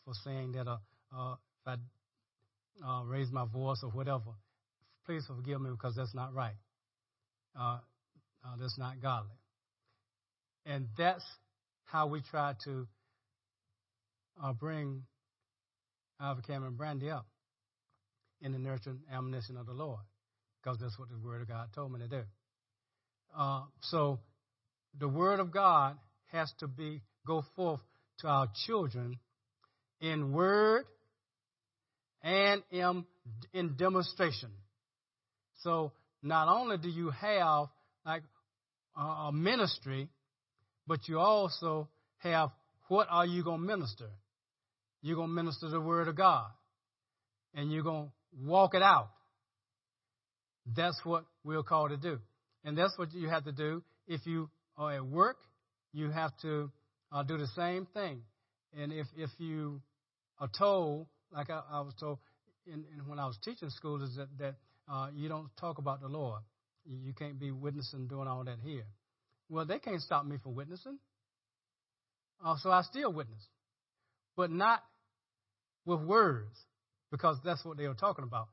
for 0.04 0.14
saying 0.24 0.52
that 0.52 0.66
uh, 0.66 0.78
uh, 1.14 1.34
if 1.66 1.78
I 2.84 2.86
uh, 2.86 3.04
raise 3.04 3.30
my 3.30 3.44
voice 3.44 3.80
or 3.82 3.90
whatever, 3.90 4.32
please 5.04 5.24
forgive 5.26 5.60
me 5.60 5.70
because 5.70 5.94
that's 5.94 6.14
not 6.14 6.34
right 6.34 6.54
uh, 7.58 7.78
uh, 8.44 8.56
that's 8.58 8.78
not 8.78 9.00
godly. 9.00 9.36
And 10.66 10.86
that's 10.96 11.24
how 11.84 12.06
we 12.06 12.20
try 12.22 12.54
to 12.64 12.86
uh, 14.42 14.52
bring 14.52 15.02
Alva 16.20 16.42
Cameron 16.42 16.74
Brandy 16.74 17.10
up 17.10 17.26
in 18.40 18.52
the 18.52 18.58
nurturing 18.58 19.00
admonition 19.12 19.56
of 19.56 19.66
the 19.66 19.72
Lord, 19.72 20.00
because 20.62 20.78
that's 20.80 20.98
what 20.98 21.08
the 21.08 21.18
Word 21.18 21.42
of 21.42 21.48
God 21.48 21.68
told 21.74 21.92
me 21.92 22.00
to 22.00 22.08
do. 22.08 22.22
Uh, 23.36 23.62
so 23.80 24.18
the 24.98 25.08
Word 25.08 25.40
of 25.40 25.52
God 25.52 25.96
has 26.32 26.52
to 26.60 26.66
be 26.66 27.00
go 27.26 27.42
forth 27.56 27.80
to 28.20 28.28
our 28.28 28.48
children 28.66 29.18
in 30.00 30.32
word 30.32 30.84
and 32.22 32.62
in, 32.70 33.04
in 33.52 33.76
demonstration. 33.76 34.50
So 35.62 35.92
not 36.22 36.48
only 36.48 36.78
do 36.78 36.88
you 36.88 37.10
have 37.10 37.68
like 38.04 38.22
a 38.96 39.30
ministry, 39.32 40.08
but 40.86 41.08
you 41.08 41.18
also 41.18 41.88
have 42.18 42.50
what 42.88 43.08
are 43.10 43.26
you 43.26 43.42
going 43.42 43.60
to 43.60 43.66
minister? 43.66 44.10
You're 45.02 45.16
going 45.16 45.28
to 45.28 45.34
minister 45.34 45.68
the 45.68 45.80
word 45.80 46.08
of 46.08 46.16
God, 46.16 46.46
and 47.54 47.72
you're 47.72 47.82
going 47.82 48.06
to 48.06 48.46
walk 48.46 48.74
it 48.74 48.82
out. 48.82 49.10
That's 50.76 50.98
what 51.04 51.24
we're 51.44 51.62
called 51.62 51.90
to 51.90 51.96
do, 51.96 52.18
and 52.64 52.76
that's 52.76 52.96
what 52.96 53.12
you 53.12 53.28
have 53.28 53.44
to 53.44 53.52
do 53.52 53.82
if 54.06 54.26
you 54.26 54.48
are 54.76 54.94
at 54.94 55.04
work. 55.04 55.36
You 55.92 56.10
have 56.10 56.32
to 56.42 56.70
uh, 57.12 57.22
do 57.22 57.36
the 57.36 57.48
same 57.48 57.86
thing, 57.92 58.22
and 58.76 58.92
if 58.92 59.06
if 59.16 59.30
you 59.38 59.82
are 60.40 60.48
told, 60.58 61.06
like 61.32 61.50
I, 61.50 61.60
I 61.70 61.80
was 61.80 61.94
told 62.00 62.18
in, 62.66 62.84
in, 62.94 63.06
when 63.06 63.18
I 63.18 63.26
was 63.26 63.38
teaching 63.44 63.70
school, 63.70 64.02
is 64.02 64.16
that 64.16 64.28
that 64.38 64.54
uh, 64.90 65.08
you 65.14 65.28
don't 65.28 65.48
talk 65.60 65.78
about 65.78 66.00
the 66.00 66.08
Lord. 66.08 66.40
You, 66.86 66.96
you 66.96 67.12
can't 67.12 67.38
be 67.38 67.50
witnessing, 67.50 68.08
doing 68.08 68.26
all 68.26 68.44
that 68.44 68.58
here. 68.64 68.84
Well, 69.48 69.64
they 69.64 69.78
can't 69.78 70.00
stop 70.00 70.24
me 70.24 70.36
from 70.42 70.54
witnessing. 70.54 70.98
Uh, 72.44 72.56
so 72.62 72.70
I 72.70 72.82
still 72.82 73.12
witness, 73.12 73.46
but 74.36 74.50
not 74.50 74.82
with 75.86 76.00
words, 76.00 76.56
because 77.10 77.38
that's 77.44 77.64
what 77.64 77.76
they 77.76 77.86
were 77.86 77.94
talking 77.94 78.24
about. 78.24 78.48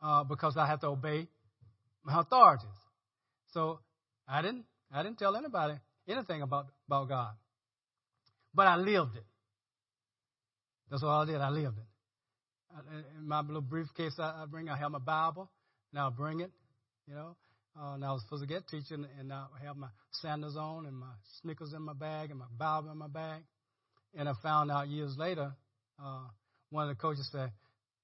Uh, 0.00 0.24
because 0.24 0.56
I 0.56 0.66
have 0.66 0.80
to 0.80 0.88
obey 0.88 1.28
my 2.04 2.20
authorities. 2.20 2.68
So 3.52 3.80
I 4.28 4.42
didn't, 4.42 4.64
I 4.92 5.02
didn't 5.02 5.18
tell 5.18 5.36
anybody 5.36 5.74
anything 6.08 6.42
about 6.42 6.66
about 6.86 7.08
God, 7.08 7.32
but 8.54 8.66
I 8.66 8.76
lived 8.76 9.16
it. 9.16 9.24
That's 10.90 11.02
all 11.02 11.22
I 11.22 11.24
did. 11.24 11.40
I 11.40 11.50
lived 11.50 11.78
it 11.78 11.84
in 13.18 13.28
my 13.28 13.40
little 13.40 13.60
briefcase 13.60 14.14
I, 14.18 14.42
I 14.42 14.44
bring, 14.46 14.68
I 14.68 14.76
have 14.76 14.90
my 14.90 14.98
Bible. 14.98 15.50
Now 15.92 16.04
I'll 16.04 16.10
bring 16.10 16.40
it, 16.40 16.50
you 17.06 17.14
know. 17.14 17.36
Uh, 17.78 17.94
and 17.94 18.04
I 18.04 18.12
was 18.12 18.22
supposed 18.22 18.42
to 18.42 18.48
get 18.48 18.68
teaching, 18.68 19.06
and 19.18 19.32
I 19.32 19.46
have 19.64 19.76
my 19.76 19.88
sandals 20.10 20.56
on 20.56 20.86
and 20.86 20.96
my 20.96 21.12
sneakers 21.40 21.72
in 21.72 21.82
my 21.82 21.94
bag 21.94 22.30
and 22.30 22.38
my 22.38 22.46
Bible 22.58 22.90
in 22.90 22.98
my 22.98 23.08
bag. 23.08 23.42
And 24.14 24.28
I 24.28 24.34
found 24.42 24.70
out 24.70 24.88
years 24.88 25.16
later, 25.16 25.52
uh, 26.02 26.24
one 26.70 26.88
of 26.88 26.96
the 26.96 27.00
coaches 27.00 27.28
said, 27.32 27.50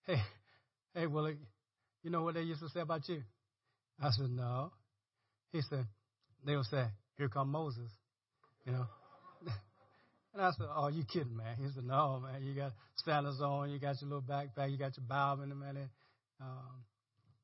"Hey, 0.07 0.16
hey, 0.94 1.07
Willie, 1.07 1.37
you 2.02 2.11
know 2.11 2.22
what 2.22 2.35
they 2.35 2.42
used 2.42 2.61
to 2.61 2.68
say 2.70 2.81
about 2.81 3.09
you?" 3.09 3.22
I 4.00 4.11
said, 4.11 4.31
"No." 4.31 4.72
He 5.52 5.61
said, 5.62 5.87
"They 6.44 6.57
would 6.57 6.66
say, 6.66 6.87
here 7.18 7.28
come 7.28 7.50
Moses," 7.50 7.90
you 8.64 8.72
know. 8.72 8.87
And 10.35 10.42
I 10.42 10.50
said, 10.52 10.66
Oh, 10.72 10.88
you 10.88 11.04
kidding, 11.04 11.37
man? 11.37 11.57
He 11.59 11.68
said, 11.74 11.85
No, 11.85 12.20
man. 12.22 12.44
You 12.44 12.54
got 12.54 12.72
sandals 13.04 13.40
on, 13.40 13.70
you 13.70 13.81
got 13.81 14.00
your 14.00 14.09
little 14.11 14.22
backpack, 14.22 14.70
you 14.70 14.78
got 14.78 14.96
your 14.96 15.07
Bible 15.09 15.42
in 15.42 15.48
the 15.48 15.54
minute. 15.57 15.88
Um, 16.40 16.85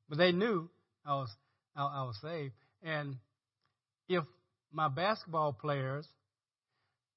but 0.07 0.17
they 0.17 0.31
knew 0.31 0.69
I 1.05 1.15
was 1.15 1.29
I, 1.75 1.83
I 1.83 2.11
saved. 2.21 2.53
And 2.83 3.15
if 4.07 4.23
my 4.71 4.87
basketball 4.87 5.53
players, 5.53 6.07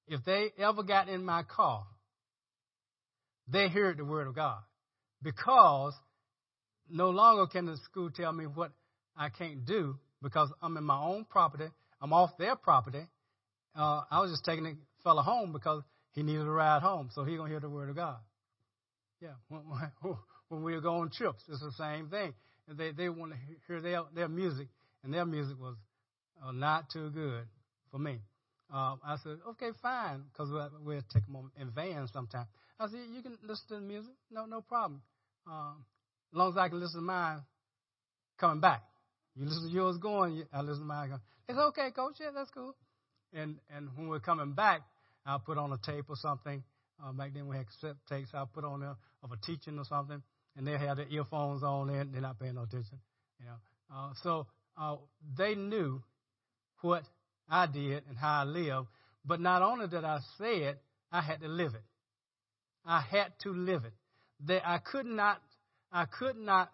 if 0.07 0.23
they 0.25 0.51
ever 0.57 0.83
got 0.83 1.07
in 1.07 1.23
my 1.23 1.43
car, 1.43 1.85
they 3.47 3.67
heard 3.67 3.97
the 3.97 4.05
word 4.05 4.27
of 4.27 4.35
God. 4.35 4.59
Because 5.21 5.93
no 6.89 7.09
longer 7.09 7.47
can 7.47 7.65
the 7.65 7.77
school 7.77 8.09
tell 8.09 8.31
me 8.31 8.45
what 8.45 8.71
I 9.15 9.29
can't 9.29 9.65
do 9.65 9.97
because 10.21 10.49
I'm 10.61 10.77
in 10.77 10.83
my 10.83 11.01
own 11.01 11.25
property. 11.25 11.67
I'm 12.01 12.13
off 12.13 12.31
their 12.37 12.55
property. 12.55 13.05
Uh, 13.75 14.01
I 14.09 14.21
was 14.21 14.31
just 14.31 14.45
taking 14.45 14.65
it 14.65 14.77
fella 15.03 15.21
home 15.21 15.53
because 15.53 15.83
he 16.11 16.23
needed 16.23 16.47
a 16.47 16.49
ride 16.49 16.81
home, 16.81 17.09
so 17.13 17.23
he 17.23 17.37
gonna 17.37 17.49
hear 17.49 17.59
the 17.59 17.69
word 17.69 17.89
of 17.89 17.95
God. 17.95 18.17
Yeah, 19.21 19.33
when, 19.49 19.61
when, 20.01 20.15
when 20.47 20.63
we 20.63 20.79
go 20.81 20.95
on 20.95 21.11
trips, 21.11 21.43
it's 21.47 21.61
the 21.61 21.71
same 21.73 22.09
thing. 22.09 22.33
They 22.77 22.91
they 22.91 23.09
want 23.09 23.33
to 23.33 23.37
hear 23.67 23.81
their 23.81 24.03
their 24.13 24.27
music, 24.27 24.67
and 25.03 25.13
their 25.13 25.25
music 25.25 25.59
was 25.59 25.75
uh, 26.43 26.51
not 26.51 26.89
too 26.91 27.09
good 27.09 27.45
for 27.91 27.97
me. 27.99 28.19
Uh, 28.71 28.95
I 29.03 29.17
said, 29.23 29.37
okay, 29.49 29.69
fine, 29.81 30.25
because 30.31 30.51
we'll, 30.83 31.01
take 31.11 31.25
them 31.25 31.51
in 31.59 31.71
vans 31.71 32.11
sometime. 32.13 32.45
I 32.79 32.85
said, 32.85 32.99
you 33.11 33.23
can 33.23 33.35
listen 33.41 33.67
to 33.69 33.75
the 33.75 33.81
music, 33.81 34.13
no 34.31 34.45
no 34.45 34.61
problem. 34.61 35.01
Um, 35.47 35.83
as 36.31 36.37
long 36.37 36.51
as 36.51 36.57
I 36.57 36.69
can 36.69 36.79
listen 36.79 36.99
to 36.99 37.05
mine 37.05 37.41
coming 38.39 38.61
back. 38.61 38.83
You 39.35 39.45
listen 39.45 39.67
to 39.67 39.73
yours 39.73 39.97
going, 39.97 40.43
I 40.53 40.61
listen 40.61 40.81
to 40.81 40.87
mine 40.87 41.09
going. 41.09 41.21
It's 41.47 41.57
okay, 41.57 41.89
coach. 41.95 42.17
Yeah, 42.19 42.29
that's 42.33 42.51
cool. 42.51 42.75
And 43.33 43.57
and 43.75 43.89
when 43.95 44.07
we're 44.07 44.19
coming 44.19 44.53
back, 44.53 44.81
I'll 45.25 45.39
put 45.39 45.57
on 45.57 45.71
a 45.71 45.77
tape 45.77 46.05
or 46.09 46.15
something. 46.15 46.63
Uh, 47.03 47.11
back 47.13 47.33
then 47.33 47.47
we 47.47 47.57
had 47.57 47.65
cassette 47.67 47.95
tapes. 48.07 48.29
I'll 48.33 48.45
put 48.45 48.63
on 48.63 48.81
there 48.81 48.95
of 49.23 49.31
a 49.31 49.37
teaching 49.37 49.77
or 49.79 49.85
something, 49.85 50.21
and 50.59 50.67
they 50.67 50.77
have 50.77 50.97
their 50.97 51.07
earphones 51.07 51.63
on 51.63 51.89
and 51.89 52.13
they're 52.13 52.21
not 52.21 52.39
paying 52.39 52.53
no 52.53 52.63
attention. 52.63 52.99
You 53.39 53.47
know, 53.47 53.55
uh, 53.95 54.09
so 54.21 54.45
uh, 54.77 54.97
they 55.35 55.55
knew 55.55 56.03
what 56.81 57.03
I 57.49 57.65
did 57.65 58.03
and 58.07 58.15
how 58.15 58.41
I 58.41 58.43
lived. 58.43 58.87
But 59.25 59.39
not 59.39 59.63
only 59.63 59.87
did 59.87 60.03
I 60.03 60.19
say 60.37 60.63
it, 60.65 60.79
I 61.11 61.21
had 61.21 61.41
to 61.41 61.47
live 61.47 61.73
it. 61.73 61.83
I 62.85 63.01
had 63.01 63.33
to 63.43 63.49
live 63.49 63.85
it. 63.85 63.93
That 64.45 64.67
I 64.67 64.77
could 64.77 65.07
not. 65.07 65.41
I 65.91 66.05
could 66.05 66.37
not 66.37 66.69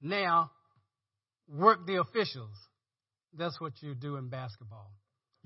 now 0.00 0.50
work 1.46 1.86
the 1.86 2.00
officials. 2.00 2.56
That's 3.36 3.60
what 3.60 3.72
you 3.82 3.94
do 3.94 4.16
in 4.16 4.28
basketball 4.28 4.90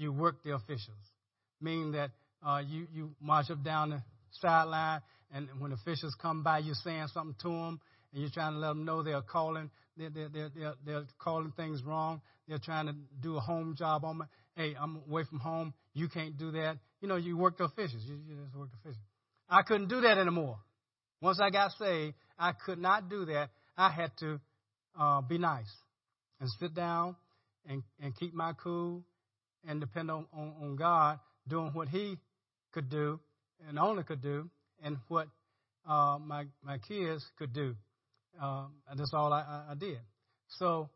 you 0.00 0.12
work 0.12 0.42
the 0.42 0.54
officials, 0.54 1.04
meaning 1.60 1.92
that 1.92 2.10
uh, 2.44 2.62
you, 2.66 2.86
you 2.92 3.10
march 3.20 3.50
up 3.50 3.62
down 3.62 3.90
the 3.90 4.02
sideline, 4.40 5.02
and 5.32 5.48
when 5.58 5.72
officials 5.72 6.14
come 6.20 6.42
by, 6.42 6.58
you're 6.58 6.74
saying 6.74 7.06
something 7.12 7.36
to 7.42 7.48
them, 7.48 7.80
and 8.12 8.20
you're 8.22 8.30
trying 8.30 8.52
to 8.52 8.58
let 8.58 8.68
them 8.68 8.84
know 8.84 9.02
they're 9.02 9.22
calling, 9.22 9.70
they're, 9.96 10.10
they're, 10.10 10.50
they're, 10.54 10.74
they're 10.84 11.04
calling 11.18 11.52
things 11.56 11.82
wrong. 11.84 12.20
They're 12.48 12.58
trying 12.58 12.86
to 12.86 12.94
do 13.20 13.36
a 13.36 13.40
home 13.40 13.76
job 13.78 14.04
on 14.04 14.18
me. 14.18 14.24
Hey, 14.56 14.74
I'm 14.80 15.02
away 15.08 15.24
from 15.28 15.38
home. 15.38 15.74
You 15.94 16.08
can't 16.08 16.36
do 16.36 16.50
that. 16.52 16.78
You 17.00 17.08
know, 17.08 17.16
you 17.16 17.36
work 17.36 17.58
the 17.58 17.64
officials. 17.64 18.02
You, 18.06 18.18
you 18.26 18.42
just 18.42 18.56
work 18.56 18.70
the 18.70 18.76
officials. 18.78 19.04
I 19.48 19.62
couldn't 19.62 19.88
do 19.88 20.00
that 20.00 20.18
anymore. 20.18 20.58
Once 21.20 21.38
I 21.40 21.50
got 21.50 21.72
saved, 21.78 22.14
I 22.38 22.52
could 22.52 22.78
not 22.78 23.08
do 23.08 23.26
that. 23.26 23.50
I 23.76 23.90
had 23.90 24.10
to 24.20 24.40
uh, 24.98 25.20
be 25.20 25.38
nice 25.38 25.70
and 26.40 26.48
sit 26.58 26.74
down 26.74 27.16
and, 27.68 27.82
and 28.00 28.16
keep 28.16 28.34
my 28.34 28.52
cool 28.62 29.02
and 29.66 29.80
depend 29.80 30.10
on, 30.10 30.26
on, 30.32 30.54
on 30.62 30.76
God 30.76 31.18
doing 31.46 31.70
what 31.72 31.88
He 31.88 32.16
could 32.72 32.88
do 32.88 33.20
and 33.68 33.78
only 33.78 34.02
could 34.02 34.22
do, 34.22 34.48
and 34.82 34.96
what 35.08 35.28
uh, 35.88 36.18
my 36.24 36.46
my 36.62 36.78
kids 36.78 37.24
could 37.38 37.52
do. 37.52 37.74
Um, 38.40 38.74
and 38.88 38.98
that's 38.98 39.12
all 39.12 39.32
I, 39.32 39.64
I, 39.70 39.74
did. 39.74 39.98
So 40.58 40.88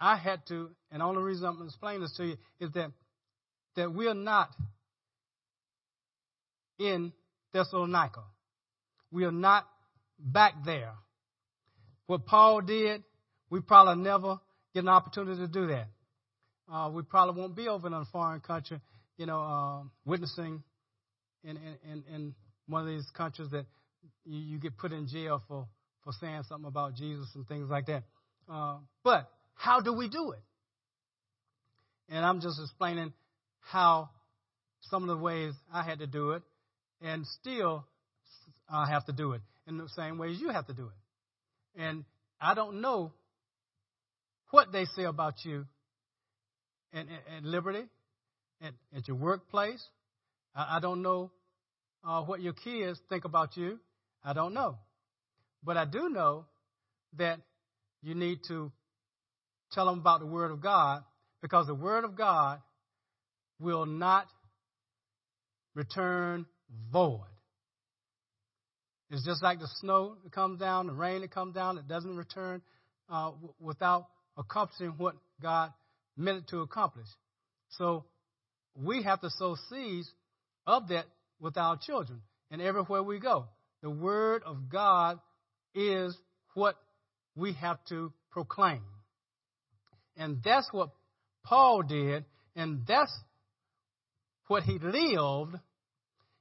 I 0.00 0.16
had 0.16 0.46
to, 0.48 0.70
and 0.90 1.00
the 1.00 1.04
only 1.04 1.22
reason 1.22 1.46
I'm 1.46 1.66
explaining 1.66 2.02
this 2.02 2.16
to 2.16 2.24
you 2.24 2.36
is 2.60 2.70
that 2.72 2.92
that 3.76 3.92
we're 3.92 4.14
not 4.14 4.50
in 6.78 7.12
Thessalonica. 7.52 8.22
We 9.10 9.24
are 9.24 9.32
not 9.32 9.66
back 10.18 10.54
there. 10.64 10.92
What 12.06 12.26
Paul 12.26 12.62
did, 12.62 13.02
we 13.50 13.60
probably 13.60 14.02
never 14.02 14.38
get 14.74 14.84
an 14.84 14.88
opportunity 14.88 15.40
to 15.40 15.48
do 15.48 15.66
that. 15.68 15.88
Uh, 16.72 16.90
we 16.90 17.02
probably 17.02 17.40
won't 17.40 17.56
be 17.56 17.68
over 17.68 17.86
in 17.86 17.92
a 17.92 18.04
foreign 18.12 18.40
country, 18.40 18.80
you 19.16 19.26
know, 19.26 19.40
uh, 19.40 19.82
witnessing 20.04 20.62
in, 21.42 21.56
in, 21.56 22.04
in 22.12 22.34
one 22.66 22.82
of 22.82 22.88
these 22.88 23.06
countries 23.16 23.48
that 23.50 23.66
you, 24.24 24.38
you 24.38 24.58
get 24.58 24.76
put 24.78 24.92
in 24.92 25.06
jail 25.06 25.42
for, 25.48 25.66
for 26.04 26.12
saying 26.20 26.42
something 26.48 26.68
about 26.68 26.94
Jesus 26.94 27.28
and 27.34 27.46
things 27.46 27.68
like 27.70 27.86
that. 27.86 28.04
Uh, 28.48 28.78
but 29.04 29.30
how 29.54 29.80
do 29.80 29.92
we 29.92 30.08
do 30.08 30.32
it? 30.32 30.42
And 32.08 32.24
I'm 32.24 32.40
just 32.40 32.58
explaining 32.60 33.12
how 33.60 34.10
some 34.82 35.02
of 35.02 35.08
the 35.08 35.22
ways 35.22 35.52
I 35.72 35.82
had 35.82 35.98
to 36.00 36.06
do 36.06 36.32
it, 36.32 36.42
and 37.00 37.24
still 37.40 37.84
I 38.68 38.88
have 38.90 39.06
to 39.06 39.12
do 39.12 39.32
it 39.32 39.42
in 39.66 39.78
the 39.78 39.88
same 39.96 40.18
ways 40.18 40.40
you 40.40 40.48
have 40.48 40.66
to 40.66 40.74
do 40.74 40.86
it. 40.86 41.80
And 41.80 42.04
I 42.40 42.54
don't 42.54 42.80
know 42.80 43.12
what 44.50 44.72
they 44.72 44.84
say 44.96 45.04
about 45.04 45.34
you 45.44 45.66
at, 46.92 47.06
at, 47.36 47.44
Liberty, 47.44 47.84
at, 48.60 48.72
at, 48.96 49.06
your 49.06 49.16
workplace. 49.16 49.84
I, 50.54 50.76
I 50.76 50.80
don't 50.80 51.02
know 51.02 51.30
uh, 52.04 52.22
what 52.22 52.40
your 52.40 52.52
kids 52.52 53.00
think 53.08 53.24
about 53.24 53.56
you. 53.56 53.78
I 54.24 54.32
don't 54.32 54.54
know. 54.54 54.76
But 55.62 55.76
I 55.76 55.84
do 55.84 56.08
know 56.08 56.46
that 57.18 57.40
you 58.02 58.14
need 58.14 58.38
to 58.48 58.72
tell 59.72 59.86
them 59.86 59.98
about 59.98 60.20
the 60.20 60.26
Word 60.26 60.50
of 60.50 60.60
God 60.60 61.02
because 61.42 61.66
the 61.66 61.74
Word 61.74 62.04
of 62.04 62.16
God 62.16 62.60
will 63.58 63.86
not 63.86 64.26
return 65.74 66.46
void. 66.92 67.20
It's 69.10 69.24
just 69.24 69.42
like 69.42 69.58
the 69.58 69.68
snow 69.80 70.16
that 70.22 70.32
comes 70.32 70.60
down, 70.60 70.86
the 70.86 70.92
rain 70.92 71.22
that 71.22 71.32
comes 71.32 71.54
down, 71.54 71.78
it 71.78 71.88
doesn't 71.88 72.16
return 72.16 72.62
uh, 73.08 73.30
w- 73.30 73.54
without 73.58 74.06
accomplishing 74.38 74.94
what 74.98 75.16
God 75.42 75.72
meant 76.16 76.38
it 76.38 76.48
to 76.48 76.60
accomplish. 76.60 77.08
So 77.70 78.04
we 78.76 79.02
have 79.02 79.20
to 79.22 79.30
sow 79.30 79.56
seeds 79.68 80.10
of 80.66 80.88
that 80.88 81.06
with 81.40 81.56
our 81.56 81.76
children 81.76 82.20
and 82.50 82.60
everywhere 82.60 83.02
we 83.02 83.18
go. 83.18 83.46
The 83.82 83.90
Word 83.90 84.42
of 84.44 84.68
God 84.68 85.18
is 85.74 86.16
what 86.54 86.76
we 87.34 87.54
have 87.54 87.78
to 87.88 88.12
proclaim. 88.30 88.82
And 90.16 90.38
that's 90.44 90.68
what 90.72 90.90
Paul 91.44 91.82
did, 91.82 92.24
and 92.54 92.82
that's 92.86 93.12
what 94.48 94.64
he 94.64 94.78
lived, 94.78 95.56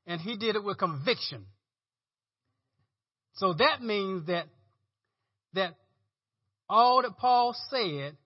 and 0.06 0.20
he 0.20 0.36
did 0.36 0.56
it 0.56 0.64
with 0.64 0.78
conviction. 0.78 1.46
So 3.36 3.54
that 3.54 3.82
means 3.82 4.28
that 4.28 4.48
that 5.54 5.76
all 6.68 7.02
that 7.02 7.18
Paul 7.18 7.56
said, 7.70 8.18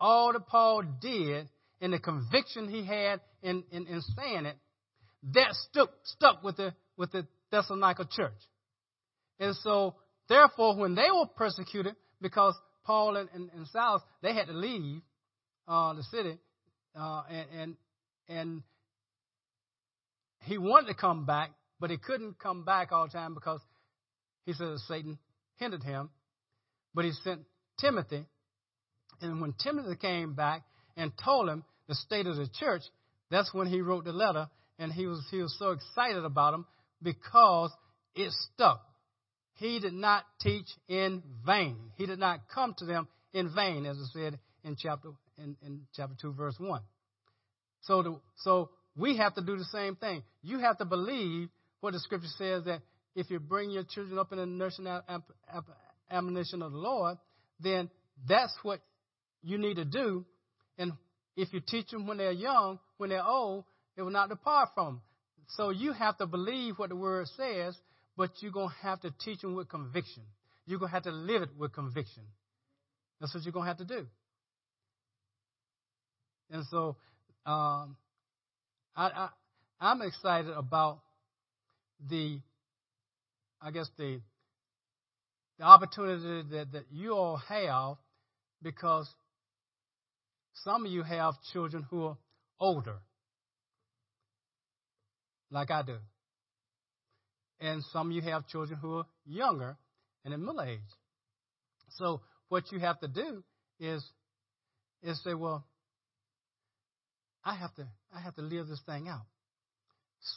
all 0.00 0.32
that 0.32 0.46
Paul 0.46 0.82
did, 1.00 1.48
and 1.80 1.92
the 1.92 1.98
conviction 1.98 2.68
he 2.68 2.84
had 2.84 3.20
in, 3.42 3.64
in, 3.70 3.86
in 3.86 4.00
saying 4.16 4.46
it, 4.46 4.56
that 5.34 5.54
stuck 5.70 5.90
stuck 6.04 6.42
with 6.42 6.56
the 6.56 6.74
with 6.96 7.12
the 7.12 7.26
Thessalonica 7.50 8.06
church. 8.10 8.32
And 9.38 9.54
so 9.56 9.94
therefore 10.28 10.76
when 10.76 10.94
they 10.94 11.10
were 11.12 11.26
persecuted, 11.36 11.94
because 12.20 12.54
Paul 12.84 13.16
and, 13.16 13.28
and, 13.34 13.50
and 13.54 13.66
Silas, 13.68 14.02
they 14.22 14.34
had 14.34 14.46
to 14.46 14.52
leave 14.52 15.02
uh, 15.68 15.94
the 15.94 16.02
city, 16.04 16.38
uh, 16.98 17.22
and, 17.28 17.46
and 17.56 17.76
and 18.28 18.62
he 20.40 20.58
wanted 20.58 20.88
to 20.88 20.94
come 20.94 21.24
back, 21.24 21.50
but 21.78 21.90
he 21.90 21.98
couldn't 21.98 22.38
come 22.38 22.64
back 22.64 22.90
all 22.90 23.06
the 23.06 23.12
time 23.12 23.34
because 23.34 23.60
he 24.44 24.52
said 24.52 24.76
Satan 24.88 25.18
hindered 25.56 25.82
him. 25.82 26.10
But 26.94 27.04
he 27.04 27.12
sent 27.24 27.42
Timothy, 27.80 28.26
and 29.20 29.40
when 29.40 29.54
Timothy 29.62 29.96
came 29.96 30.34
back 30.34 30.62
and 30.96 31.12
told 31.24 31.48
him 31.48 31.64
the 31.88 31.94
state 31.94 32.26
of 32.26 32.36
the 32.36 32.48
church, 32.58 32.82
that's 33.30 33.54
when 33.54 33.66
he 33.66 33.80
wrote 33.80 34.04
the 34.04 34.12
letter, 34.12 34.48
and 34.82 34.92
he 34.92 35.06
was 35.06 35.24
he 35.30 35.38
was 35.38 35.54
so 35.58 35.70
excited 35.70 36.24
about 36.24 36.54
him 36.54 36.66
because 37.02 37.70
it 38.14 38.32
stuck. 38.52 38.82
He 39.54 39.78
did 39.78 39.92
not 39.92 40.24
teach 40.40 40.66
in 40.88 41.22
vain. 41.46 41.76
He 41.96 42.06
did 42.06 42.18
not 42.18 42.40
come 42.52 42.74
to 42.78 42.84
them 42.84 43.06
in 43.32 43.54
vain, 43.54 43.86
as 43.86 43.96
it 43.96 44.08
said 44.12 44.38
in 44.64 44.76
chapter 44.76 45.10
in, 45.38 45.56
in 45.64 45.82
chapter 45.94 46.14
two, 46.20 46.32
verse 46.32 46.56
one. 46.58 46.82
So 47.82 48.02
the, 48.02 48.20
so 48.38 48.70
we 48.96 49.16
have 49.18 49.34
to 49.36 49.40
do 49.40 49.56
the 49.56 49.64
same 49.64 49.96
thing. 49.96 50.22
You 50.42 50.58
have 50.58 50.78
to 50.78 50.84
believe 50.84 51.48
what 51.80 51.92
the 51.92 52.00
scripture 52.00 52.28
says 52.36 52.64
that 52.64 52.80
if 53.14 53.30
you 53.30 53.38
bring 53.38 53.70
your 53.70 53.84
children 53.84 54.18
up 54.18 54.32
in 54.32 54.38
the 54.38 54.46
nursing 54.46 54.86
admonition 56.10 56.62
of 56.62 56.72
the 56.72 56.78
Lord, 56.78 57.18
then 57.60 57.90
that's 58.28 58.56
what 58.62 58.80
you 59.42 59.58
need 59.58 59.76
to 59.76 59.84
do. 59.84 60.24
And 60.78 60.92
if 61.36 61.52
you 61.52 61.60
teach 61.60 61.90
them 61.90 62.06
when 62.06 62.18
they're 62.18 62.32
young, 62.32 62.78
when 62.98 63.10
they're 63.10 63.24
old, 63.24 63.64
they 63.96 64.02
will 64.02 64.10
not 64.10 64.28
depart 64.28 64.70
from. 64.74 65.00
So 65.48 65.70
you 65.70 65.92
have 65.92 66.16
to 66.18 66.26
believe 66.26 66.78
what 66.78 66.88
the 66.88 66.96
word 66.96 67.26
says, 67.36 67.76
but 68.16 68.30
you're 68.40 68.52
going 68.52 68.68
to 68.68 68.86
have 68.86 69.00
to 69.00 69.12
teach 69.24 69.40
them 69.40 69.54
with 69.54 69.68
conviction. 69.68 70.22
You're 70.66 70.78
going 70.78 70.90
to 70.90 70.94
have 70.94 71.02
to 71.04 71.10
live 71.10 71.42
it 71.42 71.50
with 71.58 71.72
conviction. 71.72 72.22
That's 73.20 73.34
what 73.34 73.44
you're 73.44 73.52
going 73.52 73.64
to 73.64 73.68
have 73.68 73.78
to 73.78 73.84
do. 73.84 74.06
And 76.50 76.64
so 76.70 76.96
um, 77.46 77.96
I, 78.94 79.06
I, 79.06 79.28
I'm 79.80 80.02
excited 80.02 80.52
about 80.52 81.00
the, 82.08 82.38
I 83.60 83.70
guess 83.70 83.88
the, 83.96 84.20
the 85.58 85.64
opportunity 85.64 86.48
that, 86.50 86.72
that 86.72 86.84
you 86.90 87.12
all 87.14 87.36
have 87.48 87.96
because 88.62 89.08
some 90.64 90.84
of 90.86 90.92
you 90.92 91.02
have 91.02 91.34
children 91.52 91.86
who 91.90 92.04
are 92.04 92.16
older, 92.60 92.96
like 95.52 95.70
I 95.70 95.82
do. 95.82 95.98
And 97.60 97.84
some 97.92 98.08
of 98.08 98.12
you 98.12 98.22
have 98.22 98.48
children 98.48 98.78
who 98.80 98.98
are 98.98 99.06
younger 99.24 99.76
and 100.24 100.34
in 100.34 100.44
middle 100.44 100.62
age. 100.62 100.80
So 101.90 102.22
what 102.48 102.72
you 102.72 102.80
have 102.80 102.98
to 103.00 103.08
do 103.08 103.44
is 103.78 104.04
is 105.02 105.22
say, 105.22 105.34
well, 105.34 105.64
I 107.44 107.54
have 107.54 107.74
to 107.74 107.86
I 108.14 108.20
have 108.20 108.34
to 108.36 108.42
live 108.42 108.66
this 108.66 108.80
thing 108.86 109.08
out. 109.08 109.26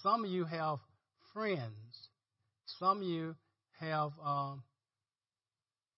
Some 0.04 0.26
of 0.26 0.30
you 0.30 0.46
have 0.46 0.80
friends. 1.34 2.10
Some 2.80 3.02
of 3.02 3.08
you 3.08 3.36
have 3.80 4.12
um, 4.24 4.64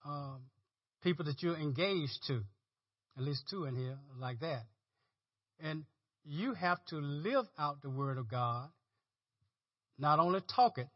um, 0.06 0.42
people 1.04 1.26
that 1.26 1.42
you're 1.42 1.58
engaged 1.58 2.20
to. 2.28 2.42
At 3.18 3.24
least 3.24 3.44
two 3.50 3.66
in 3.66 3.76
here 3.76 3.98
like 4.20 4.42
that. 4.42 4.64
And 5.60 5.86
you 6.24 6.54
have 6.54 6.78
to 6.90 6.98
live 6.98 7.46
out 7.58 7.82
the 7.82 7.90
Word 7.90 8.18
of 8.18 8.30
God. 8.30 8.70
Not 9.98 10.20
only 10.20 10.42
talk 10.56 10.78
it, 10.78 10.88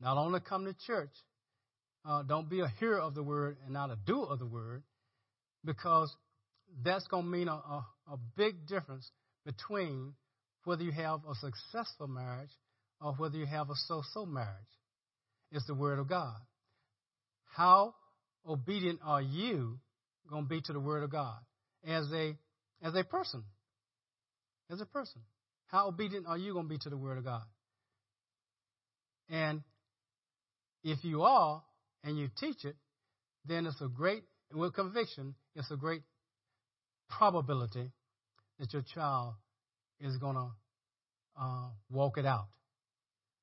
not 0.00 0.16
only 0.16 0.40
come 0.40 0.64
to 0.64 0.74
church. 0.86 1.12
Uh, 2.04 2.22
don't 2.22 2.48
be 2.48 2.60
a 2.60 2.68
hearer 2.78 2.98
of 2.98 3.14
the 3.14 3.22
Word 3.22 3.58
and 3.64 3.74
not 3.74 3.90
a 3.90 3.96
doer 4.06 4.26
of 4.30 4.38
the 4.38 4.46
Word, 4.46 4.82
because 5.64 6.14
that's 6.82 7.06
going 7.08 7.24
to 7.24 7.30
mean 7.30 7.48
a, 7.48 7.52
a, 7.52 7.86
a 8.12 8.18
big 8.36 8.66
difference 8.66 9.10
between 9.44 10.14
whether 10.64 10.82
you 10.82 10.92
have 10.92 11.20
a 11.28 11.34
successful 11.34 12.06
marriage 12.06 12.50
or 13.00 13.12
whether 13.14 13.36
you 13.36 13.46
have 13.46 13.68
a 13.70 13.74
so 13.86 14.02
so 14.14 14.24
marriage. 14.24 14.48
It's 15.52 15.66
the 15.66 15.74
Word 15.74 15.98
of 15.98 16.08
God. 16.08 16.36
How 17.54 17.94
obedient 18.48 19.00
are 19.04 19.20
you 19.20 19.78
going 20.28 20.44
to 20.44 20.48
be 20.48 20.60
to 20.62 20.72
the 20.72 20.80
Word 20.80 21.02
of 21.02 21.10
God 21.10 21.38
as 21.86 22.06
a, 22.12 22.36
as 22.82 22.94
a 22.94 23.04
person? 23.04 23.42
As 24.70 24.80
a 24.80 24.86
person. 24.86 25.20
How 25.66 25.88
obedient 25.88 26.26
are 26.26 26.38
you 26.38 26.52
going 26.52 26.66
to 26.66 26.70
be 26.70 26.78
to 26.78 26.90
the 26.90 26.96
Word 26.96 27.18
of 27.18 27.24
God? 27.24 27.42
And 29.30 29.62
if 30.82 31.04
you 31.04 31.22
are 31.22 31.62
and 32.04 32.18
you 32.18 32.28
teach 32.38 32.64
it, 32.64 32.76
then 33.46 33.66
it's 33.66 33.80
a 33.80 33.88
great, 33.88 34.24
with 34.52 34.74
conviction, 34.74 35.34
it's 35.54 35.70
a 35.70 35.76
great 35.76 36.02
probability 37.08 37.90
that 38.58 38.72
your 38.72 38.82
child 38.94 39.34
is 40.00 40.16
going 40.16 40.36
to 40.36 40.48
uh, 41.40 41.68
walk 41.90 42.18
it 42.18 42.26
out. 42.26 42.48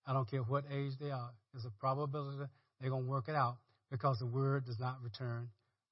I 0.06 0.14
don't 0.14 0.30
care 0.30 0.42
what 0.42 0.66
age 0.72 0.94
they 1.00 1.12
are. 1.12 1.32
There's 1.54 1.66
a 1.66 1.72
probability 1.80 2.38
they're 2.80 2.90
going 2.90 3.04
to 3.04 3.10
work 3.10 3.28
it 3.28 3.36
out 3.36 3.58
because 3.92 4.20
the 4.20 4.26
word 4.26 4.66
does 4.66 4.80
not 4.80 4.98
return 5.04 5.50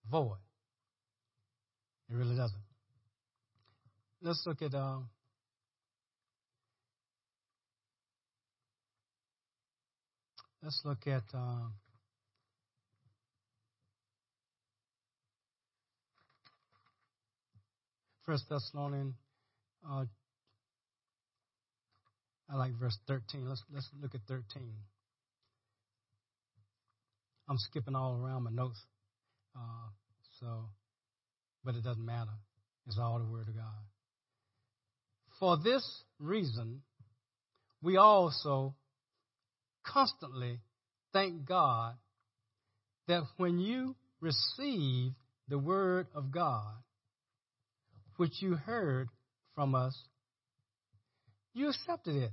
void. 0.10 0.38
It 2.10 2.16
really 2.16 2.36
doesn't. 2.36 2.62
Let's 4.22 4.44
look 4.46 4.62
at 4.62 4.74
um, 4.74 5.10
let's 10.66 10.82
look 10.84 11.06
at 11.06 11.24
um, 11.36 11.74
First 18.26 18.46
Thessalonians. 18.50 19.14
Uh, 19.88 20.06
I 22.50 22.56
like 22.56 22.72
verse 22.80 22.98
13. 23.08 23.48
Let's 23.48 23.64
let's 23.72 23.88
look 24.02 24.16
at 24.16 24.22
13. 24.28 24.44
I'm 27.48 27.58
skipping 27.60 27.96
all 27.96 28.20
around 28.20 28.46
my 28.46 28.50
notes, 28.50 28.82
uh, 29.56 29.90
so, 30.40 30.48
but 31.64 31.76
it 31.76 31.84
doesn't 31.84 32.04
matter. 32.04 32.32
It's 32.88 32.98
all 32.98 33.20
the 33.20 33.32
Word 33.32 33.48
of 33.48 33.56
God. 33.56 33.86
For 35.40 35.58
this 35.64 35.86
reason, 36.20 36.82
we 37.84 37.98
also 37.98 38.74
constantly 39.86 40.60
thank 41.14 41.46
God 41.46 41.96
that 43.08 43.24
when 43.38 43.60
you 43.60 43.96
receive 44.20 45.14
the 45.48 45.60
Word 45.60 46.08
of 46.16 46.32
God, 46.32 46.74
which 48.18 48.42
you 48.42 48.56
heard 48.56 49.10
from 49.54 49.76
us, 49.76 49.96
you 51.54 51.70
accepted 51.70 52.16
it, 52.16 52.32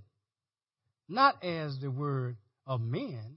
not 1.08 1.42
as 1.44 1.78
the 1.80 1.90
Word 1.90 2.36
of 2.66 2.80
men, 2.80 3.36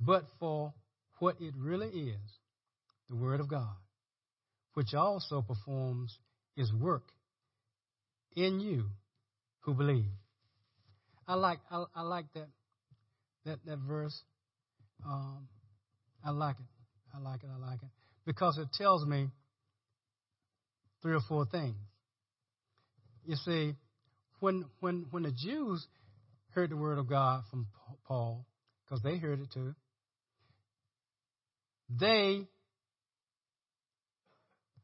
but 0.00 0.24
for 0.38 0.74
what 1.18 1.36
it 1.40 1.54
really 1.56 1.88
is 1.88 2.38
the 3.08 3.16
Word 3.16 3.40
of 3.40 3.48
God, 3.48 3.76
which 4.74 4.94
also 4.94 5.42
performs 5.42 6.16
His 6.56 6.72
work 6.72 7.04
in 8.36 8.60
you 8.60 8.86
who 9.60 9.74
believe. 9.74 10.10
I 11.26 11.34
like 11.34 11.58
I, 11.70 11.84
I 11.94 12.02
like 12.02 12.26
that 12.34 12.48
that 13.48 13.58
that 13.66 13.78
verse. 13.78 14.22
Um, 15.04 15.48
I 16.24 16.30
like 16.30 16.56
it. 16.56 17.16
I 17.16 17.20
like 17.20 17.42
it. 17.42 17.48
I 17.52 17.58
like 17.58 17.82
it 17.82 17.88
because 18.26 18.58
it 18.58 18.68
tells 18.76 19.06
me 19.06 19.28
three 21.02 21.14
or 21.14 21.20
four 21.28 21.46
things. 21.46 21.76
You 23.24 23.36
see, 23.36 23.74
when 24.40 24.64
when 24.80 25.06
when 25.10 25.22
the 25.22 25.32
Jews 25.32 25.86
heard 26.50 26.70
the 26.70 26.76
word 26.76 26.98
of 26.98 27.08
God 27.08 27.44
from 27.50 27.66
Paul, 28.06 28.46
because 28.84 29.02
they 29.02 29.16
heard 29.16 29.40
it 29.40 29.48
too, 29.52 29.74
they 31.88 32.46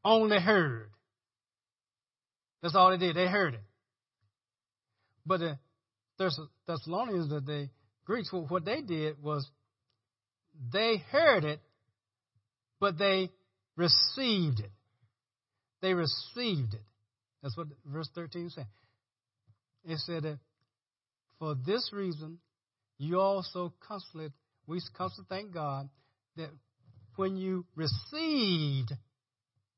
only 0.03 0.39
heard. 0.39 0.89
That's 2.61 2.75
all 2.75 2.89
they 2.89 2.97
did. 2.97 3.15
They 3.15 3.27
heard 3.27 3.53
it. 3.53 3.63
But 5.25 5.39
the 5.39 5.59
Thessalonians, 6.67 7.29
that 7.29 7.45
the 7.45 7.69
Greeks, 8.05 8.29
what 8.31 8.65
they 8.65 8.81
did 8.81 9.21
was 9.21 9.49
they 10.71 10.97
heard 11.11 11.43
it, 11.43 11.59
but 12.79 12.97
they 12.97 13.29
received 13.75 14.59
it. 14.59 14.71
They 15.81 15.93
received 15.93 16.73
it. 16.73 16.83
That's 17.41 17.57
what 17.57 17.67
verse 17.85 18.09
13 18.15 18.49
said. 18.49 18.67
It 19.85 19.97
said 19.99 20.39
for 21.39 21.55
this 21.65 21.91
reason, 21.93 22.39
you 22.97 23.19
also 23.19 23.73
constantly, 23.87 24.29
we 24.67 24.79
constantly 24.97 25.35
thank 25.37 25.53
God 25.53 25.89
that 26.37 26.49
when 27.15 27.37
you 27.37 27.65
received 27.75 28.93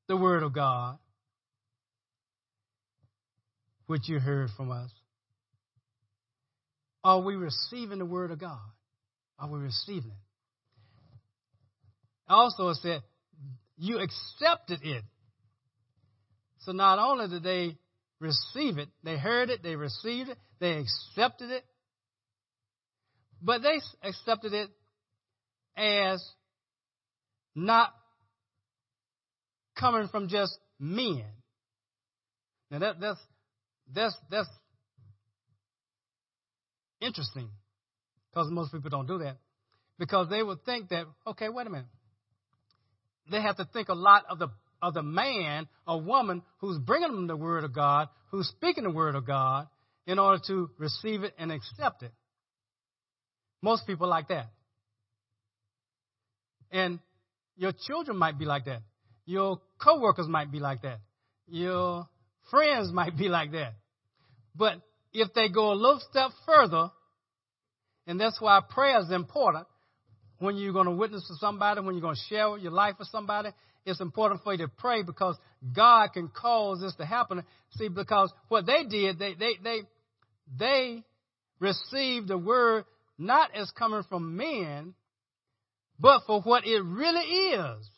the 0.07 0.17
word 0.17 0.43
of 0.43 0.53
God, 0.53 0.97
which 3.87 4.07
you 4.07 4.19
heard 4.19 4.49
from 4.55 4.71
us, 4.71 4.91
are 7.07 7.21
we 7.21 7.37
receiving 7.37 7.99
the 7.99 8.05
word 8.05 8.31
of 8.31 8.39
God? 8.39 8.59
Are 9.39 9.49
we 9.49 9.59
receiving 9.59 10.11
it? 10.11 10.17
Also, 12.27 12.67
it 12.67 12.75
said, 12.81 13.01
you 13.77 13.99
accepted 13.99 14.79
it. 14.83 15.05
So 16.59 16.73
not 16.73 16.99
only 16.99 17.29
did 17.29 17.43
they 17.43 17.77
receive 18.19 18.77
it, 18.77 18.89
they 19.05 19.17
heard 19.17 19.49
it, 19.49 19.63
they 19.63 19.77
received 19.77 20.27
it, 20.27 20.37
they 20.59 20.79
accepted 20.79 21.49
it, 21.49 21.63
but 23.41 23.61
they 23.61 23.79
accepted 24.03 24.51
it 24.51 24.69
as 25.77 26.21
not 27.55 27.93
coming 29.79 30.09
from 30.09 30.27
just 30.27 30.57
men. 30.77 31.23
Now 32.69 32.79
that, 32.79 32.99
that's 32.99 33.19
that's 33.95 34.15
that's 34.29 34.49
interesting 37.01 37.49
because 38.31 38.51
most 38.51 38.71
people 38.71 38.89
don't 38.89 39.07
do 39.07 39.19
that 39.19 39.37
because 39.97 40.29
they 40.29 40.43
would 40.43 40.63
think 40.65 40.89
that 40.89 41.05
okay, 41.25 41.49
wait 41.49 41.67
a 41.67 41.69
minute. 41.69 41.87
They 43.29 43.41
have 43.41 43.57
to 43.57 43.65
think 43.65 43.89
a 43.89 43.95
lot 43.95 44.23
of 44.29 44.39
the 44.39 44.49
of 44.81 44.93
the 44.93 45.03
man 45.03 45.67
or 45.87 46.01
woman 46.01 46.43
who's 46.59 46.77
bringing 46.77 47.11
them 47.11 47.27
the 47.27 47.35
word 47.35 47.63
of 47.63 47.73
God, 47.73 48.09
who's 48.31 48.47
speaking 48.47 48.83
the 48.83 48.91
word 48.91 49.15
of 49.15 49.25
God, 49.25 49.67
in 50.05 50.19
order 50.19 50.41
to 50.47 50.69
receive 50.77 51.23
it 51.23 51.33
and 51.37 51.51
accept 51.51 52.03
it. 52.03 52.11
Most 53.61 53.87
people 53.87 54.07
like 54.07 54.27
that. 54.29 54.47
And 56.71 56.99
your 57.55 57.71
children 57.87 58.17
might 58.17 58.37
be 58.37 58.45
like 58.45 58.65
that. 58.65 58.81
Your 59.25 59.59
coworkers 59.83 60.27
might 60.27 60.51
be 60.51 60.59
like 60.59 60.83
that. 60.83 60.99
Your 61.47 62.07
friends 62.51 62.91
might 62.91 63.17
be 63.17 63.29
like 63.29 63.51
that. 63.51 63.73
But 64.55 64.81
if 65.13 65.33
they 65.33 65.49
go 65.49 65.71
a 65.71 65.75
little 65.75 66.01
step 66.09 66.31
further, 66.45 66.91
and 68.05 68.19
that's 68.19 68.39
why 68.39 68.61
prayer 68.67 68.99
is 68.99 69.11
important, 69.11 69.67
when 70.39 70.55
you're 70.55 70.73
going 70.73 70.85
to 70.85 70.91
witness 70.91 71.27
to 71.27 71.35
somebody, 71.35 71.81
when 71.81 71.95
you're 71.95 72.01
going 72.01 72.15
to 72.15 72.35
share 72.35 72.57
your 72.57 72.71
life 72.71 72.95
with 72.99 73.07
somebody, 73.07 73.49
it's 73.85 74.01
important 74.01 74.43
for 74.43 74.53
you 74.53 74.59
to 74.59 74.67
pray 74.67 75.01
because 75.01 75.37
God 75.75 76.09
can 76.13 76.27
cause 76.27 76.81
this 76.81 76.93
to 76.95 77.05
happen. 77.05 77.43
See, 77.71 77.87
because 77.87 78.31
what 78.49 78.65
they 78.65 78.83
did, 78.83 79.17
they 79.17 79.33
they 79.33 79.53
they 79.63 79.81
they 80.57 81.03
received 81.59 82.27
the 82.27 82.37
word 82.37 82.85
not 83.17 83.55
as 83.55 83.71
coming 83.71 84.03
from 84.09 84.37
men, 84.37 84.93
but 85.99 86.21
for 86.27 86.41
what 86.41 86.65
it 86.67 86.83
really 86.83 87.19
is 87.19 87.89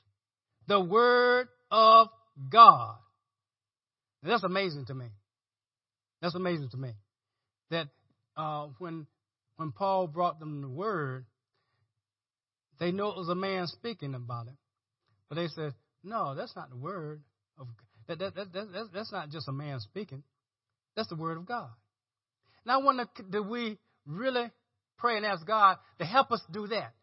the 0.68 0.80
Word 0.80 1.48
of 1.72 2.08
God. 2.52 2.96
And 4.22 4.32
that's 4.32 4.44
amazing 4.44 4.86
to 4.86 4.94
me. 4.94 5.08
That's 6.22 6.36
amazing 6.36 6.70
to 6.72 6.78
me. 6.78 6.92
That 7.72 7.88
uh, 8.36 8.68
when 8.80 9.08
when 9.58 9.72
Paul 9.72 10.08
brought 10.08 10.40
them 10.40 10.62
the 10.62 10.70
Word, 10.70 11.26
they 12.80 12.92
knew 12.92 13.08
it 13.08 13.18
was 13.18 13.30
a 13.30 13.36
man 13.36 13.68
speaking 13.68 14.16
about 14.16 14.48
it. 14.48 14.56
But 15.28 15.36
they 15.36 15.48
said, 15.48 15.74
no, 16.04 16.34
that's 16.36 16.56
not 16.56 16.70
the 16.70 16.78
Word 16.78 17.22
of 17.58 17.68
that, 18.08 18.20
that, 18.20 18.36
that, 18.36 18.54
that, 18.54 18.90
That's 18.94 19.12
not 19.12 19.30
just 19.30 19.48
a 19.48 19.52
man 19.52 19.80
speaking. 19.82 20.24
That's 20.96 21.10
the 21.10 21.16
Word 21.16 21.38
of 21.38 21.46
God. 21.46 21.70
Now, 22.66 22.80
I 22.80 22.84
wonder, 22.84 23.06
do 23.30 23.44
we 23.44 23.78
really 24.06 24.50
pray 24.98 25.18
and 25.18 25.26
ask 25.26 25.46
God 25.46 25.78
to 26.00 26.06
help 26.06 26.32
us 26.32 26.42
do 26.52 26.68
that? 26.68 26.94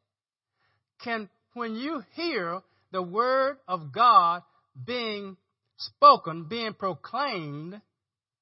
can, 1.02 1.28
when 1.54 1.74
you 1.74 2.02
hear 2.14 2.60
the 2.92 3.02
word 3.02 3.56
of 3.68 3.92
God 3.92 4.42
being 4.84 5.36
spoken, 5.76 6.46
being 6.48 6.74
proclaimed, 6.74 7.80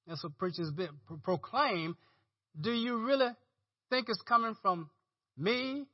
that's 0.07 0.22
what 0.22 0.36
preachers 0.38 0.70
proclaim, 1.22 1.96
do 2.61 2.70
you 2.70 2.98
really 3.05 3.30
think 3.90 4.09
it's 4.09 4.20
coming 4.22 4.55
from 4.61 4.90
me 5.36 5.86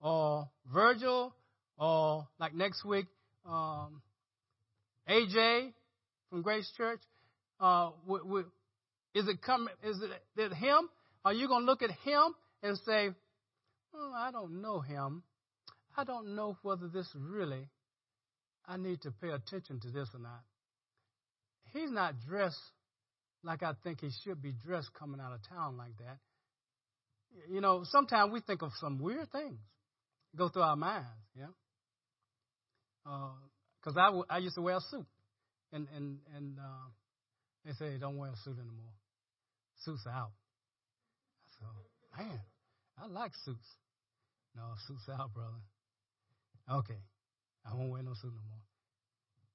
or 0.00 0.48
Virgil 0.72 1.34
or 1.78 2.28
like 2.38 2.54
next 2.54 2.84
week, 2.84 3.06
um, 3.46 4.02
AJ 5.08 5.72
from 6.28 6.42
Grace 6.42 6.70
Church? 6.76 7.00
Uh, 7.58 7.90
w- 8.06 8.24
w- 8.24 8.50
is 9.14 9.28
it 9.28 9.42
coming? 9.42 9.74
Is 9.82 10.00
it 10.36 10.52
him? 10.52 10.88
Are 11.24 11.32
you 11.32 11.48
going 11.48 11.62
to 11.62 11.66
look 11.66 11.82
at 11.82 11.90
him 11.90 12.34
and 12.62 12.78
say, 12.86 13.08
oh, 13.94 14.12
I 14.14 14.30
don't 14.30 14.62
know 14.62 14.80
him. 14.80 15.22
I 15.96 16.04
don't 16.04 16.34
know 16.34 16.56
whether 16.62 16.88
this 16.88 17.08
really, 17.14 17.68
I 18.66 18.76
need 18.76 19.02
to 19.02 19.10
pay 19.10 19.28
attention 19.28 19.80
to 19.80 19.88
this 19.88 20.08
or 20.14 20.20
not. 20.20 20.40
He's 21.72 21.90
not 21.90 22.14
dressed 22.26 22.58
like 23.42 23.62
I 23.62 23.72
think 23.82 24.00
he 24.00 24.10
should 24.24 24.42
be 24.42 24.52
dressed 24.52 24.90
coming 24.98 25.20
out 25.20 25.32
of 25.32 25.40
town 25.48 25.76
like 25.76 25.96
that. 25.98 26.18
You 27.48 27.60
know, 27.60 27.84
sometimes 27.84 28.32
we 28.32 28.40
think 28.40 28.62
of 28.62 28.70
some 28.80 28.98
weird 28.98 29.30
things 29.30 29.58
go 30.36 30.48
through 30.48 30.62
our 30.62 30.76
minds, 30.76 31.06
yeah. 31.36 31.46
Because 33.04 33.96
uh, 33.96 34.00
I, 34.00 34.06
w- 34.06 34.24
I 34.28 34.38
used 34.38 34.54
to 34.56 34.62
wear 34.62 34.76
a 34.76 34.80
suit, 34.80 35.06
and 35.72 35.86
and 35.96 36.18
and 36.36 36.58
uh, 36.58 36.88
they 37.64 37.72
say 37.72 37.98
don't 37.98 38.16
wear 38.16 38.30
a 38.30 38.36
suit 38.44 38.58
anymore. 38.58 38.92
Suits 39.84 40.02
are 40.06 40.12
out. 40.12 40.32
So, 41.58 41.66
man, 42.18 42.40
I 42.98 43.06
like 43.06 43.32
suits. 43.44 43.66
No, 44.54 44.62
suits 44.86 45.08
out, 45.08 45.32
brother. 45.32 45.62
Okay, 46.70 47.00
I 47.64 47.74
won't 47.74 47.90
wear 47.90 48.02
no 48.02 48.12
suit 48.14 48.32
no 48.34 48.42
more. 48.48 48.64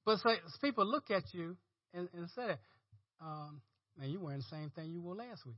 But 0.06 0.20
so, 0.20 0.30
people 0.62 0.86
look 0.86 1.12
at 1.12 1.24
you 1.34 1.58
and, 1.94 2.10
and 2.14 2.30
say, 2.36 2.56
um, 3.22 3.62
"Man, 3.98 4.10
you 4.10 4.20
wearing 4.20 4.40
the 4.40 4.56
same 4.56 4.70
thing 4.72 4.92
you 4.92 5.02
wore 5.02 5.16
last 5.16 5.46
week." 5.46 5.56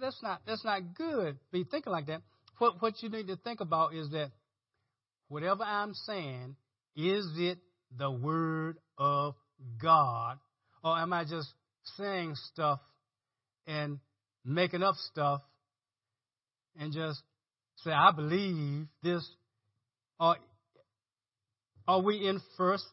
That's 0.00 0.22
not 0.22 0.40
that's 0.46 0.64
not 0.64 0.94
good. 0.94 1.38
Be 1.52 1.64
thinking 1.64 1.92
like 1.92 2.06
that. 2.06 2.22
What 2.58 2.80
what 2.80 3.02
you 3.02 3.08
need 3.08 3.26
to 3.28 3.36
think 3.36 3.60
about 3.60 3.94
is 3.94 4.10
that 4.10 4.30
whatever 5.28 5.64
I'm 5.64 5.94
saying, 5.94 6.56
is 6.96 7.28
it 7.36 7.58
the 7.96 8.10
word 8.10 8.78
of 8.98 9.34
God, 9.80 10.38
or 10.82 10.98
am 10.98 11.12
I 11.12 11.24
just 11.24 11.48
saying 11.96 12.34
stuff 12.52 12.80
and 13.66 13.98
making 14.44 14.82
up 14.82 14.94
stuff 15.12 15.42
and 16.78 16.92
just 16.92 17.20
say, 17.84 17.90
I 17.90 18.12
believe 18.12 18.86
this? 19.02 19.26
Or 20.18 20.36
are 21.86 22.00
we 22.00 22.26
in 22.26 22.40
First 22.56 22.84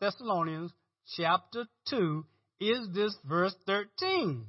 Thessalonians 0.00 0.72
chapter 1.16 1.66
2? 1.90 2.24
Is 2.62 2.88
this 2.94 3.16
verse 3.28 3.54
13? 3.66 4.44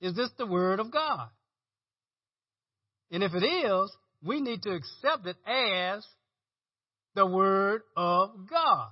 Is 0.00 0.14
this 0.14 0.30
the 0.38 0.46
Word 0.46 0.80
of 0.80 0.90
God? 0.90 1.28
And 3.10 3.22
if 3.22 3.34
it 3.34 3.44
is, 3.44 3.92
we 4.24 4.40
need 4.40 4.62
to 4.62 4.70
accept 4.70 5.26
it 5.26 5.36
as 5.46 6.06
the 7.14 7.26
Word 7.26 7.82
of 7.94 8.30
God. 8.48 8.88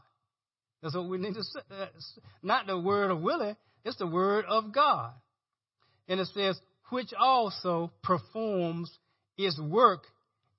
That's 0.82 0.94
what 0.94 1.08
we 1.08 1.16
need 1.16 1.34
to 1.34 1.42
say. 1.42 1.60
Uh, 1.70 1.86
not 2.42 2.66
the 2.66 2.78
Word 2.78 3.10
of 3.10 3.22
Willie, 3.22 3.56
it's 3.86 3.96
the 3.96 4.06
Word 4.06 4.44
of 4.46 4.74
God. 4.74 5.12
And 6.06 6.20
it 6.20 6.28
says, 6.34 6.60
which 6.90 7.12
also 7.18 7.90
performs 8.02 8.90
its 9.38 9.58
work 9.58 10.02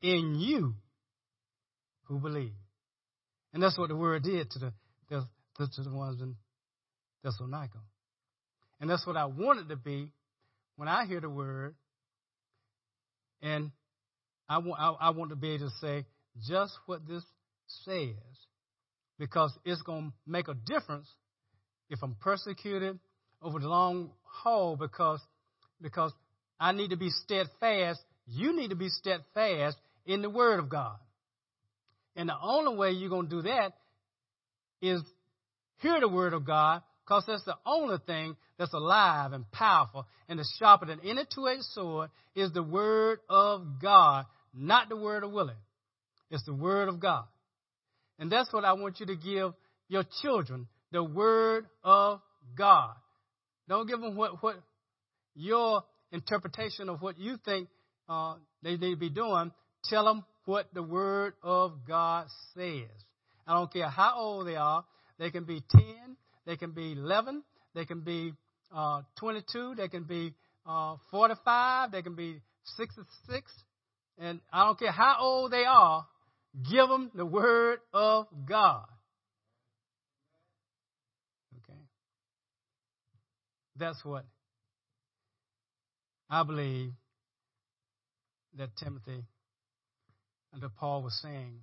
in 0.02 0.36
you 0.40 0.74
who 2.06 2.18
believe. 2.20 2.54
And 3.54 3.62
that's 3.62 3.78
what 3.78 3.90
the 3.90 3.96
Word 3.96 4.24
did 4.24 4.50
to 4.52 4.60
the, 4.60 4.74
the 5.10 5.28
to 5.76 5.82
the 5.84 5.92
ones 5.92 6.22
in 6.22 6.36
Thessalonica. 7.28 7.80
And 8.80 8.90
that's 8.90 9.06
what 9.06 9.18
I 9.18 9.26
want 9.26 9.60
it 9.60 9.70
to 9.70 9.76
be 9.76 10.12
when 10.76 10.88
I 10.88 11.06
hear 11.06 11.20
the 11.20 11.30
Word. 11.30 11.76
And 13.42 13.72
I 14.48 14.60
want, 14.60 14.80
I, 14.80 15.08
I 15.08 15.10
want 15.12 15.32
to 15.32 15.36
be 15.36 15.52
able 15.52 15.70
to 15.70 15.76
say 15.82 16.06
just 16.48 16.74
what 16.86 17.08
this 17.08 17.24
says 17.84 18.16
because 19.20 19.52
it's 19.66 19.82
going 19.82 20.12
to 20.12 20.32
make 20.32 20.48
a 20.48 20.54
difference 20.54 21.08
if 21.90 22.00
I'm 22.02 22.16
persecuted 22.16 23.00
over 23.42 23.60
the 23.60 23.68
long 23.68 24.12
haul 24.24 24.76
because 24.76 25.22
because 25.82 26.12
I 26.60 26.72
need 26.72 26.90
to 26.90 26.98
be 26.98 27.10
steadfast. 27.10 28.00
You 28.26 28.56
need 28.56 28.70
to 28.70 28.76
be 28.76 28.90
steadfast 28.90 29.78
in 30.06 30.22
the 30.22 30.30
Word 30.30 30.60
of 30.60 30.70
God. 30.70 30.98
And 32.16 32.30
the 32.30 32.36
only 32.42 32.76
way 32.76 32.92
you're 32.92 33.10
going 33.10 33.30
to 33.30 33.36
do 33.36 33.42
that 33.44 33.74
is 34.82 35.02
hear 35.82 36.00
the 36.00 36.08
Word 36.08 36.34
of 36.34 36.46
God 36.46 36.82
because 37.08 37.24
that's 37.26 37.44
the 37.46 37.56
only 37.66 37.98
thing 38.06 38.36
that's 38.60 38.74
alive 38.74 39.32
and 39.32 39.50
powerful 39.52 40.06
and 40.28 40.40
is 40.40 40.54
sharper 40.60 40.88
than 40.88 41.00
any 41.06 41.24
two-edged 41.34 41.64
sword 41.72 42.10
is 42.36 42.52
the 42.52 42.64
Word 42.64 43.20
of 43.30 43.82
God, 43.82 44.26
not 44.54 44.90
the 44.90 44.98
Word 44.98 45.24
of 45.24 45.32
Willie. 45.32 45.54
It's 46.30 46.44
the 46.44 46.54
Word 46.54 46.90
of 46.90 47.00
God. 47.00 47.24
And 48.20 48.30
that's 48.30 48.52
what 48.52 48.66
I 48.66 48.74
want 48.74 49.00
you 49.00 49.06
to 49.06 49.16
give 49.16 49.54
your 49.88 50.04
children, 50.22 50.68
the 50.92 51.04
Word 51.04 51.68
of 51.82 52.20
God. 52.58 52.94
Don't 53.70 53.88
give 53.88 54.02
them 54.02 54.16
what, 54.18 54.44
what 54.44 54.56
your 55.34 55.84
interpretation 56.12 56.90
of 56.90 57.02
what 57.02 57.18
you 57.18 57.38
think 57.46 57.70
uh, 58.10 58.36
they 58.64 58.72
need 58.72 58.92
to 58.92 58.98
be 58.98 59.10
doing. 59.10 59.52
Tell 59.86 60.04
them 60.04 60.26
what 60.44 60.74
the 60.74 60.84
Word 60.84 61.36
of 61.42 61.88
God 61.88 62.28
says. 62.54 62.90
I 63.46 63.54
don't 63.54 63.72
care 63.72 63.88
how 63.88 64.16
old 64.18 64.48
they 64.48 64.58
are. 64.58 64.84
They 65.20 65.32
can 65.32 65.46
be 65.46 65.64
10, 65.72 66.18
they 66.48 66.58
can 66.58 66.72
be 66.72 66.94
11, 66.94 67.44
they 67.76 67.86
can 67.86 68.00
be 68.00 68.34
uh, 68.76 69.04
22, 69.20 69.76
they 69.78 69.88
can 69.88 70.04
be 70.04 70.34
uh, 70.66 70.96
45, 71.12 71.92
they 71.92 72.02
can 72.02 72.16
be 72.16 72.42
66. 72.78 73.52
And 74.18 74.40
I 74.52 74.66
don't 74.66 74.80
care 74.80 74.92
how 74.92 75.18
old 75.20 75.52
they 75.52 75.66
are, 75.66 76.08
Give 76.64 76.88
them 76.88 77.12
the 77.14 77.26
word 77.26 77.80
of 77.94 78.26
God. 78.48 78.86
Okay? 81.58 81.80
That's 83.76 84.04
what 84.04 84.26
I 86.30 86.44
believe 86.44 86.94
that 88.58 88.76
Timothy 88.78 89.24
and 90.52 90.62
that 90.62 90.76
Paul 90.78 91.04
was 91.04 91.18
saying, 91.22 91.60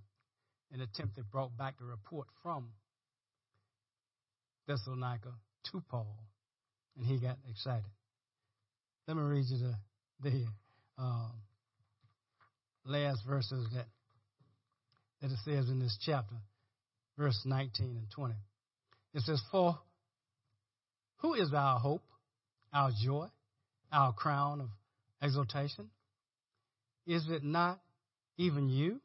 and 0.70 0.80
that 0.80 0.95
Timothy 0.95 1.22
brought 1.30 1.57
back 1.57 1.78
the 1.78 1.87
report 1.87 2.28
from 2.43 2.68
Thessalonica 4.66 5.32
to 5.72 5.82
Paul, 5.88 6.18
and 6.96 7.06
he 7.06 7.18
got 7.18 7.38
excited. 7.50 7.84
Let 9.06 9.16
me 9.16 9.22
read 9.22 9.44
you 9.48 9.58
the, 9.58 10.30
the 10.30 10.44
um, 10.98 11.32
last 12.86 13.20
verses 13.26 13.66
that 13.74 13.86
that 15.24 15.30
it 15.30 15.38
says 15.44 15.70
in 15.70 15.80
this 15.80 15.96
chapter, 16.04 16.34
verse 17.16 17.40
19 17.46 17.86
and 17.86 18.10
20. 18.14 18.34
It 19.14 19.22
says, 19.22 19.40
For 19.50 19.78
who 21.18 21.32
is 21.32 21.50
our 21.54 21.78
hope, 21.78 22.02
our 22.74 22.90
joy, 23.02 23.28
our 23.90 24.12
crown 24.12 24.60
of 24.60 24.68
exaltation? 25.22 25.88
Is 27.06 27.26
it 27.30 27.42
not 27.42 27.80
even 28.36 28.68
you 28.68 29.00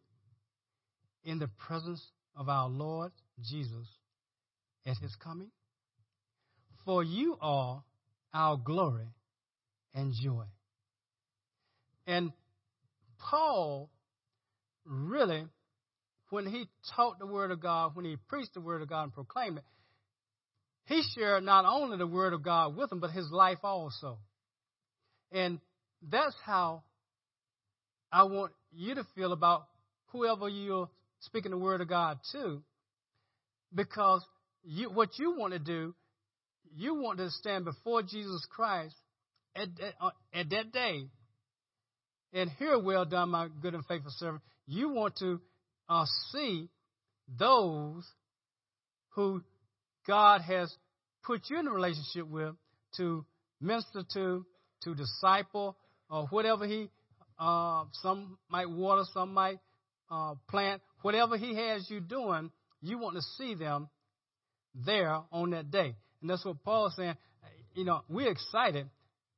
in 1.24 1.39
the 1.39 1.49
presence 1.68 2.05
of 2.36 2.49
our 2.49 2.68
Lord 2.68 3.14
Jesus 3.41 3.88
at 4.90 4.98
his 4.98 5.16
coming? 5.16 5.52
For 6.86 7.04
you 7.04 7.38
are 7.42 7.84
our 8.34 8.58
glory 8.58 9.08
and 9.94 10.14
joy. 10.14 10.46
And 12.08 12.32
Paul 13.20 13.90
really 14.86 15.46
when 16.30 16.46
he 16.46 16.68
taught 16.96 17.20
the 17.20 17.26
Word 17.26 17.52
of 17.52 17.62
God, 17.62 17.96
when 17.96 18.06
he 18.06 18.16
preached 18.28 18.54
the 18.54 18.62
Word 18.62 18.82
of 18.82 18.90
God 18.90 19.04
and 19.04 19.14
proclaimed 19.14 19.58
it, 19.58 19.64
he 20.86 21.04
shared 21.16 21.44
not 21.44 21.66
only 21.66 21.98
the 21.98 22.08
Word 22.08 22.34
of 22.34 22.44
God 22.44 22.76
with 22.76 22.90
them, 22.90 23.00
but 23.00 23.12
his 23.12 23.30
life 23.32 23.60
also. 23.64 24.18
And 25.32 25.60
that's 26.08 26.36
how 26.46 26.84
I 28.12 28.24
want 28.24 28.52
you 28.72 28.96
to 28.96 29.06
feel 29.16 29.34
about 29.34 29.68
whoever 30.08 30.50
you're 30.50 30.90
speaking 31.22 31.52
the 31.52 31.58
Word 31.58 31.82
of 31.82 31.90
God 31.90 32.20
to, 32.32 32.62
because 33.74 34.24
you, 34.64 34.89
what 34.89 35.10
you 35.18 35.36
want 35.38 35.53
to 35.53 35.60
do, 35.60 35.95
you 36.76 36.95
want 36.95 37.18
to 37.20 37.30
stand 37.32 37.66
before 37.66 38.01
Jesus 38.03 38.45
Christ 38.49 38.95
at, 39.55 39.70
at, 39.82 39.93
uh, 40.01 40.12
at 40.34 40.49
that 40.49 40.72
day 40.72 41.07
and 42.34 42.49
hear, 42.51 42.78
well 42.80 43.05
done, 43.05 43.30
my 43.30 43.47
good 43.62 43.74
and 43.74 43.86
faithful 43.86 44.12
servant. 44.18 44.43
You 44.68 44.89
want 44.89 45.16
to 45.18 45.41
uh, 45.88 46.05
see 46.32 46.70
those 47.38 48.05
who 49.16 49.41
God 50.07 50.41
has 50.41 50.74
put 51.24 51.41
you 51.49 51.60
in 51.60 51.68
a 51.68 51.72
relationship 51.72 52.28
with 52.28 52.55
to 52.97 53.26
minister 53.60 54.03
to, 54.14 54.45
to 54.84 54.95
disciple, 54.95 55.76
or 56.10 56.28
whatever 56.28 56.66
He, 56.66 56.89
uh, 57.39 57.86
some 58.01 58.38
might 58.49 58.70
water, 58.70 59.03
some 59.14 59.34
might 59.34 59.57
uh, 60.12 60.36
plant, 60.49 60.82
whatever 61.01 61.38
He 61.38 61.55
has 61.55 61.89
you 61.89 61.99
doing, 61.99 62.51
you 62.82 62.97
want 62.97 63.16
to 63.16 63.22
see 63.38 63.55
them 63.55 63.89
there 64.86 65.22
on 65.32 65.52
that 65.52 65.72
day. 65.72 65.96
And 66.22 66.30
that's 66.30 66.46
what 66.46 66.64
Paul 66.64 66.88
is 66.88 66.96
saying. 66.96 67.16
You 67.76 67.86
know, 67.86 68.02
we're 68.10 68.32
excited. 68.32 68.90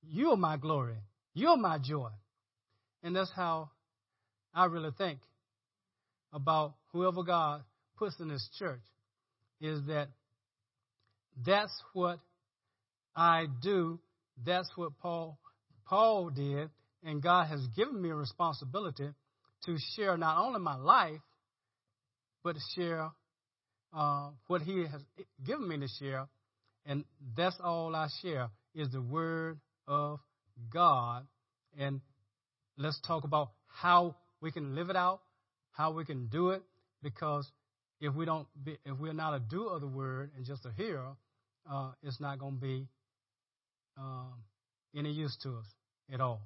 You're 0.03 0.37
my 0.37 0.57
glory. 0.57 0.95
You're 1.33 1.57
my 1.57 1.77
joy. 1.77 2.09
And 3.03 3.15
that's 3.15 3.31
how 3.35 3.69
I 4.53 4.65
really 4.65 4.91
think 4.97 5.19
about 6.33 6.75
whoever 6.91 7.23
God 7.23 7.61
puts 7.97 8.19
in 8.19 8.29
His 8.29 8.47
church 8.57 8.81
is 9.59 9.79
that 9.87 10.09
that's 11.45 11.73
what 11.93 12.19
I 13.15 13.45
do. 13.61 13.99
That's 14.43 14.69
what 14.75 14.97
Paul 14.99 15.37
Paul 15.91 16.29
did, 16.29 16.69
and 17.03 17.21
God 17.21 17.47
has 17.47 17.59
given 17.75 18.01
me 18.01 18.11
a 18.11 18.15
responsibility 18.15 19.09
to 19.65 19.77
share 19.95 20.15
not 20.15 20.37
only 20.37 20.61
my 20.61 20.77
life, 20.77 21.19
but 22.43 22.53
to 22.53 22.61
share 22.75 23.09
uh, 23.93 24.29
what 24.47 24.61
He 24.61 24.81
has 24.81 25.01
given 25.45 25.67
me 25.67 25.77
to 25.79 25.87
share, 25.99 26.27
and 26.85 27.03
that's 27.35 27.57
all 27.63 27.95
I 27.95 28.07
share 28.21 28.49
is 28.73 28.89
the 28.91 29.01
Word 29.01 29.59
of 29.87 30.19
God. 30.73 31.25
And 31.77 32.01
let's 32.77 32.99
talk 33.05 33.23
about 33.23 33.51
how 33.67 34.15
we 34.41 34.51
can 34.51 34.75
live 34.75 34.89
it 34.89 34.95
out, 34.95 35.21
how 35.71 35.91
we 35.91 36.05
can 36.05 36.27
do 36.27 36.49
it, 36.49 36.63
because 37.01 37.49
if 37.99 38.13
we 38.15 38.25
don't, 38.25 38.47
be, 38.63 38.77
if 38.85 38.99
we're 38.99 39.13
not 39.13 39.35
a 39.35 39.39
doer 39.39 39.75
of 39.75 39.81
the 39.81 39.87
word 39.87 40.31
and 40.35 40.45
just 40.45 40.65
a 40.65 40.71
hearer, 40.75 41.15
uh, 41.71 41.91
it's 42.01 42.19
not 42.19 42.39
going 42.39 42.55
to 42.55 42.61
be 42.61 42.87
um, 43.97 44.33
any 44.95 45.11
use 45.11 45.37
to 45.43 45.49
us 45.49 45.65
at 46.11 46.19
all. 46.19 46.41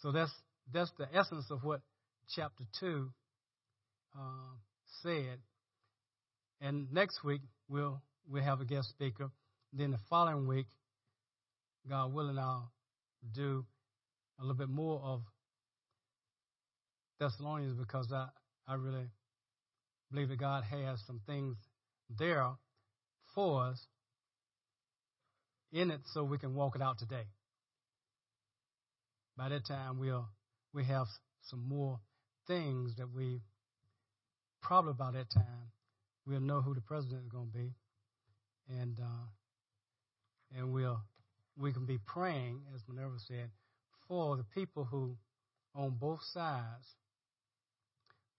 So 0.00 0.12
that's 0.12 0.32
that's 0.72 0.90
the 0.98 1.06
essence 1.14 1.46
of 1.50 1.62
what 1.62 1.80
chapter 2.34 2.64
two 2.80 3.10
uh, 4.16 4.54
said. 5.02 5.38
And 6.60 6.92
next 6.92 7.22
week 7.24 7.40
we'll 7.68 8.02
we'll 8.28 8.42
have 8.42 8.60
a 8.60 8.64
guest 8.64 8.88
speaker. 8.90 9.30
Then 9.72 9.90
the 9.90 9.98
following 10.10 10.46
week, 10.46 10.66
God 11.88 12.12
willing, 12.12 12.38
I'll 12.38 12.72
do 13.34 13.64
a 14.38 14.42
little 14.42 14.56
bit 14.56 14.68
more 14.68 15.00
of 15.02 15.22
Thessalonians 17.20 17.74
because 17.74 18.12
I, 18.12 18.28
I 18.66 18.74
really 18.74 19.06
believe 20.10 20.28
that 20.28 20.38
God 20.38 20.64
has 20.64 21.00
some 21.06 21.20
things 21.26 21.56
there 22.18 22.50
for 23.34 23.64
us 23.64 23.86
in 25.72 25.90
it 25.90 26.00
so 26.12 26.24
we 26.24 26.38
can 26.38 26.54
walk 26.54 26.76
it 26.76 26.82
out 26.82 26.98
today. 26.98 27.24
By 29.36 29.50
that 29.50 29.66
time, 29.66 29.98
we'll 29.98 30.28
we 30.72 30.84
have 30.84 31.06
some 31.42 31.68
more 31.68 32.00
things 32.46 32.96
that 32.96 33.12
we 33.14 33.40
probably 34.62 34.94
by 34.94 35.12
that 35.12 35.30
time 35.30 35.70
we'll 36.28 36.40
know 36.40 36.60
who 36.60 36.74
the 36.74 36.80
president 36.80 37.22
is 37.24 37.28
going 37.28 37.50
to 37.50 37.58
be, 37.58 37.72
and 38.68 38.98
uh, 39.00 40.58
and 40.58 40.72
we'll 40.72 41.00
we 41.56 41.72
can 41.72 41.86
be 41.86 41.98
praying, 42.06 42.60
as 42.74 42.82
Minerva 42.88 43.16
said, 43.26 43.50
for 44.06 44.36
the 44.36 44.44
people 44.54 44.84
who 44.84 45.16
on 45.74 45.96
both 45.98 46.20
sides. 46.32 46.86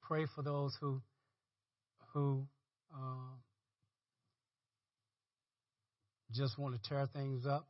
Pray 0.03 0.25
for 0.35 0.41
those 0.43 0.75
who 0.79 1.01
who 2.13 2.45
uh, 2.93 3.35
just 6.33 6.57
want 6.57 6.75
to 6.75 6.89
tear 6.89 7.07
things 7.13 7.45
up, 7.45 7.67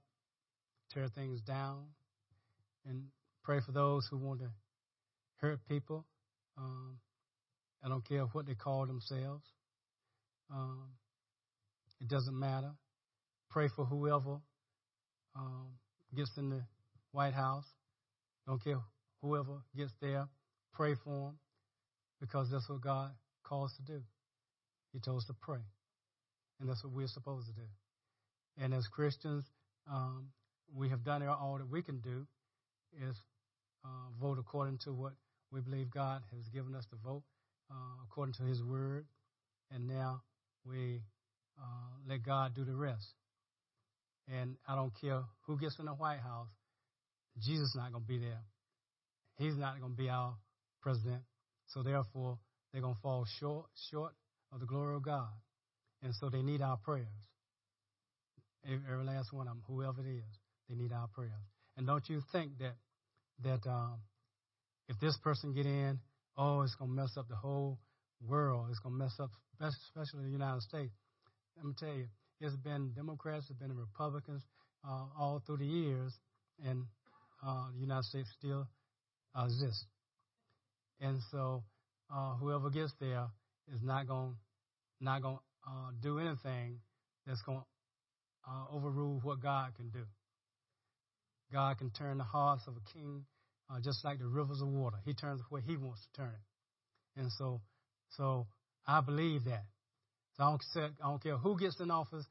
tear 0.94 1.08
things 1.16 1.42
down, 1.42 1.84
and 2.86 3.04
pray 3.44 3.60
for 3.66 3.72
those 3.72 4.08
who 4.10 4.18
want 4.18 4.40
to 4.40 4.50
hurt 5.38 5.60
people. 5.68 6.06
Um, 6.58 6.98
I 7.84 7.88
don't 7.88 8.08
care 8.08 8.24
what 8.24 8.46
they 8.46 8.56
call 8.56 8.86
themselves. 8.86 9.44
Um, 10.52 10.90
it 12.02 12.08
doesn't 12.08 12.38
matter. 12.38 12.72
Pray 13.50 13.68
for 13.76 13.86
whoever 13.86 14.40
um, 15.36 15.68
gets 16.16 16.32
in 16.38 16.50
the 16.50 16.64
White 17.12 17.34
House. 17.34 17.66
Don't 18.48 18.64
care 18.64 18.80
whoever 19.22 19.62
gets 19.76 19.94
there. 20.02 20.28
Pray 20.74 20.96
for 21.04 21.10
them 21.10 21.40
because 22.20 22.50
that's 22.52 22.70
what 22.70 22.82
God 22.82 23.12
calls 23.44 23.74
to 23.76 23.84
do. 23.84 24.02
He 24.94 25.00
told 25.00 25.18
us 25.18 25.26
to 25.26 25.34
pray, 25.40 25.60
and 26.60 26.70
that's 26.70 26.84
what 26.84 26.94
we're 26.94 27.08
supposed 27.08 27.48
to 27.48 27.54
do. 27.54 27.68
And 28.58 28.74
as 28.74 28.88
Christians, 28.88 29.46
um, 29.90 30.30
we 30.74 30.90
have 30.90 31.04
done 31.04 31.24
all 31.24 31.58
that 31.58 31.70
we 31.70 31.82
can 31.82 32.00
do 32.00 32.26
is 33.08 33.16
uh, 33.86 34.10
vote 34.20 34.38
according 34.40 34.80
to 34.80 34.94
what 34.94 35.14
we 35.52 35.62
believe 35.62 35.90
God 35.90 36.22
has 36.36 36.48
given 36.50 36.76
us 36.76 36.86
to 36.88 36.96
vote, 37.04 37.24
uh, 37.72 38.04
according 38.04 38.34
to 38.36 38.44
His 38.44 38.64
Word. 38.64 39.06
And 39.72 39.88
now 39.88 40.22
we 40.66 41.02
uh, 41.58 41.98
let 42.08 42.24
God 42.24 42.56
do 42.56 42.64
the 42.64 42.76
rest. 42.76 43.08
And 44.32 44.56
I 44.68 44.76
don't 44.76 44.94
care 45.00 45.24
who 45.48 45.58
gets 45.58 45.80
in 45.80 45.86
the 45.86 45.92
White 45.92 46.20
House, 46.20 46.50
Jesus 47.42 47.70
is 47.70 47.76
not 47.76 47.92
going 47.92 48.04
to 48.04 48.08
be 48.08 48.20
there. 48.20 48.42
He's 49.38 49.56
not 49.56 49.80
going 49.80 49.94
to 49.94 49.98
be 49.98 50.10
our 50.10 50.36
president. 50.82 51.22
So 51.68 51.84
therefore, 51.84 52.38
they're 52.72 52.82
going 52.82 52.96
to 52.96 53.02
fall 53.02 53.26
short, 53.40 53.66
short 53.90 54.14
of 54.52 54.60
the 54.60 54.66
glory 54.66 54.96
of 54.96 55.04
God. 55.04 55.30
And 56.04 56.14
so 56.16 56.30
they 56.30 56.42
need 56.42 56.62
our 56.62 56.78
prayers. 56.78 57.08
Every 58.66 59.06
last 59.06 59.32
one 59.32 59.48
of 59.48 59.54
them, 59.54 59.64
whoever 59.68 60.02
it 60.02 60.12
is, 60.18 60.40
they 60.70 60.76
need 60.76 60.92
our 60.92 61.08
prayers. 61.08 61.32
And 61.78 61.88
don't 61.88 62.08
you 62.10 62.22
think 62.32 62.58
that 62.60 62.76
that 63.44 63.70
um, 63.70 64.00
if 64.90 65.00
this 65.00 65.18
person 65.24 65.54
get 65.54 65.66
in, 65.66 66.00
oh, 66.38 66.62
it's 66.64 66.76
going 66.76 66.92
to 66.92 66.96
mess 66.96 67.12
up 67.18 67.28
the 67.30 67.36
whole 67.36 67.80
world. 68.26 68.68
It's 68.70 68.80
going 68.80 68.96
to 68.96 69.00
mess 69.00 69.16
up, 69.20 69.32
especially 69.62 70.26
the 70.26 70.32
United 70.32 70.62
States. 70.62 70.94
Let 71.58 71.66
me 71.66 71.74
tell 71.78 71.94
you, 71.94 72.08
it's 72.42 72.56
been 72.56 72.92
Democrats, 72.96 73.48
it's 73.50 73.60
been 73.60 73.76
Republicans 73.76 74.44
uh, 74.88 75.06
all 75.18 75.42
through 75.46 75.58
the 75.58 75.66
years, 75.66 76.14
and 76.66 76.84
uh, 77.46 77.68
the 77.74 77.80
United 77.80 78.06
States 78.06 78.30
still 78.38 78.68
exists. 79.38 79.86
And 81.02 81.20
so, 81.32 81.64
uh, 82.14 82.36
whoever 82.36 82.70
gets 82.70 82.94
there 83.00 83.28
is 83.74 83.82
not 83.82 84.08
going 84.08 84.36
not 85.00 85.22
going 85.22 85.38
to 85.38 85.70
uh, 85.70 85.92
do 86.02 86.20
anything 86.20 86.80
that's 87.26 87.42
going 87.42 87.60
to 87.60 88.52
uh, 88.52 88.76
overrule 88.76 89.20
what 89.24 89.42
God 89.42 89.74
can 89.76 89.90
do. 89.90 90.04
God 91.52 91.78
can 91.78 91.90
turn 91.92 92.18
the 92.18 92.24
hearts 92.24 92.64
of 92.68 92.76
a 92.76 92.94
king 92.94 93.26
uh, 93.70 93.80
just 93.84 94.04
like 94.04 94.20
the 94.20 94.28
rivers 94.28 94.62
of 94.62 94.68
water. 94.68 94.98
He 95.06 95.14
turns 95.14 95.42
where 95.50 95.62
He 95.62 95.78
wants 95.78 96.02
to 96.02 96.22
turn 96.22 96.32
it. 96.34 97.20
And 97.20 97.32
so, 97.38 97.62
so 98.10 98.48
I 98.88 99.02
believe 99.02 99.46
that. 99.46 99.64
So 100.36 100.44
I 100.44 100.50
don't, 100.50 100.64
say, 100.74 100.82
I 100.82 101.10
don't 101.10 101.22
care 101.22 101.38
who 101.38 101.58
gets 101.58 101.80
in 101.80 101.92
office, 101.92 102.26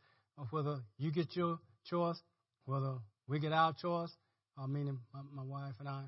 whether 0.50 0.80
you 0.96 1.12
get 1.12 1.36
your 1.36 1.58
choice, 1.84 2.20
whether 2.64 2.98
we 3.26 3.38
get 3.38 3.52
our 3.52 3.72
choice, 3.74 4.10
uh, 4.58 4.66
meaning 4.66 4.98
my, 5.12 5.20
my 5.32 5.42
wife 5.42 5.74
and 5.80 5.88
I. 5.88 6.04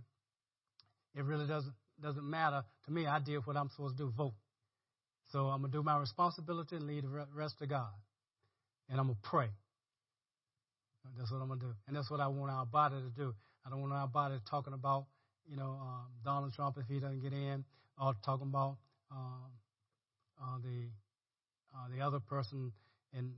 It 1.14 1.24
really 1.24 1.46
doesn't 1.46 1.74
doesn't 2.00 2.28
matter 2.28 2.64
to 2.86 2.90
me. 2.90 3.06
I 3.06 3.18
did 3.18 3.46
what 3.46 3.56
I'm 3.56 3.68
supposed 3.68 3.98
to 3.98 4.04
do, 4.04 4.12
vote. 4.16 4.34
So 5.32 5.46
I'm 5.46 5.60
gonna 5.60 5.72
do 5.72 5.82
my 5.82 5.98
responsibility 5.98 6.76
and 6.76 6.86
lead 6.86 7.04
the 7.04 7.26
rest 7.34 7.58
to 7.58 7.66
God, 7.66 7.92
and 8.88 8.98
I'm 8.98 9.06
gonna 9.06 9.18
pray. 9.22 9.48
That's 11.18 11.30
what 11.30 11.40
I'm 11.40 11.48
gonna 11.48 11.60
do, 11.60 11.74
and 11.86 11.96
that's 11.96 12.10
what 12.10 12.20
I 12.20 12.28
want 12.28 12.50
our 12.50 12.66
body 12.66 12.96
to 12.96 13.10
do. 13.10 13.34
I 13.66 13.70
don't 13.70 13.80
want 13.80 13.92
our 13.92 14.08
body 14.08 14.36
talking 14.50 14.72
about, 14.72 15.06
you 15.48 15.56
know, 15.56 15.78
um, 15.80 16.06
Donald 16.24 16.52
Trump 16.54 16.76
if 16.78 16.86
he 16.88 16.98
doesn't 17.00 17.20
get 17.20 17.32
in, 17.32 17.64
or 18.00 18.14
talking 18.24 18.48
about 18.48 18.78
um, 19.10 19.50
uh, 20.40 20.58
the 20.62 20.88
uh, 21.74 21.86
the 21.96 22.04
other 22.04 22.20
person 22.20 22.72
in 23.12 23.32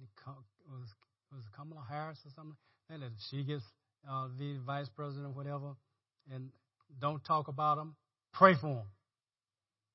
was 0.69 0.89
was 1.33 1.45
Kamala 1.57 1.85
Harris 1.89 2.19
or 2.25 2.31
something, 2.35 2.57
and 2.89 3.03
she 3.31 3.45
gets 3.45 3.65
uh, 4.09 4.29
the 4.39 4.59
vice 4.67 4.89
president 4.95 5.27
or 5.27 5.31
whatever, 5.31 5.75
and 6.33 6.51
don't 7.01 7.25
talk 7.25 7.49
about 7.49 7.77
them. 7.77 7.97
Pray 8.33 8.55
for 8.55 8.69
them. 8.69 8.87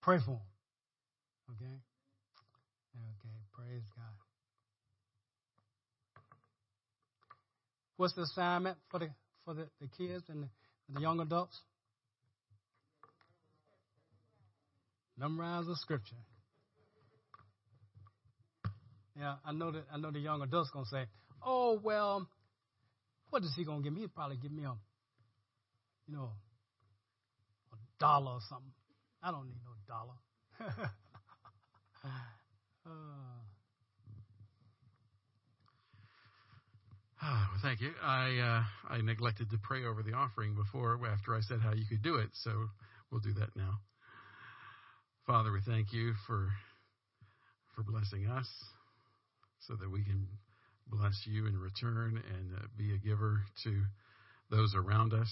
Pray 0.01 0.17
for 0.19 0.31
them. 0.31 0.41
Okay? 1.51 1.75
Okay, 2.95 3.35
praise 3.53 3.83
God. 3.95 4.05
What's 7.97 8.13
the 8.13 8.23
assignment 8.23 8.77
for 8.89 8.99
the 8.99 9.09
for 9.45 9.53
the, 9.53 9.67
the 9.81 9.87
kids 9.97 10.23
and 10.29 10.43
the, 10.43 10.47
the 10.93 11.01
young 11.01 11.19
adults? 11.19 11.57
Memorize 15.17 15.65
the 15.65 15.75
scripture. 15.75 16.15
Yeah, 19.19 19.35
I 19.43 19.51
know 19.51 19.71
that 19.71 19.85
I 19.91 19.97
know 19.97 20.11
the 20.11 20.19
young 20.19 20.41
adults 20.43 20.69
gonna 20.71 20.85
say, 20.85 21.05
"Oh 21.43 21.79
well, 21.83 22.29
what 23.31 23.43
is 23.43 23.51
he 23.55 23.65
gonna 23.65 23.81
give 23.81 23.93
me? 23.93 24.01
He'll 24.01 24.09
probably 24.09 24.37
give 24.37 24.51
me 24.51 24.63
a, 24.63 24.75
you 26.07 26.15
know, 26.15 26.29
a 27.73 27.75
dollar 27.99 28.33
or 28.33 28.41
something. 28.47 28.71
I 29.23 29.31
don't 29.31 29.47
need 29.47 29.57
no 29.65 29.71
dollar." 29.87 30.13
uh. 32.85 32.89
Ah, 37.19 37.49
well, 37.51 37.61
thank 37.63 37.81
you. 37.81 37.93
I 38.03 38.37
uh, 38.37 38.93
I 38.93 39.01
neglected 39.01 39.49
to 39.49 39.57
pray 39.57 39.83
over 39.85 40.03
the 40.03 40.13
offering 40.13 40.53
before 40.53 40.99
after 41.07 41.35
I 41.35 41.41
said 41.41 41.61
how 41.61 41.73
you 41.73 41.85
could 41.89 42.03
do 42.03 42.17
it, 42.17 42.29
so 42.33 42.69
we'll 43.11 43.21
do 43.21 43.33
that 43.33 43.55
now. 43.55 43.79
Father, 45.25 45.51
we 45.51 45.61
thank 45.61 45.91
you 45.91 46.13
for 46.27 46.49
for 47.75 47.81
blessing 47.81 48.27
us 48.27 48.47
so 49.59 49.75
that 49.75 49.89
we 49.89 50.03
can 50.03 50.27
bless 50.89 51.25
you 51.25 51.47
in 51.47 51.57
return 51.57 52.21
and 52.35 52.55
uh, 52.55 52.67
be 52.77 52.93
a 52.93 52.97
giver 52.97 53.41
to 53.63 53.81
those 54.49 54.73
around 54.75 55.13
us. 55.13 55.29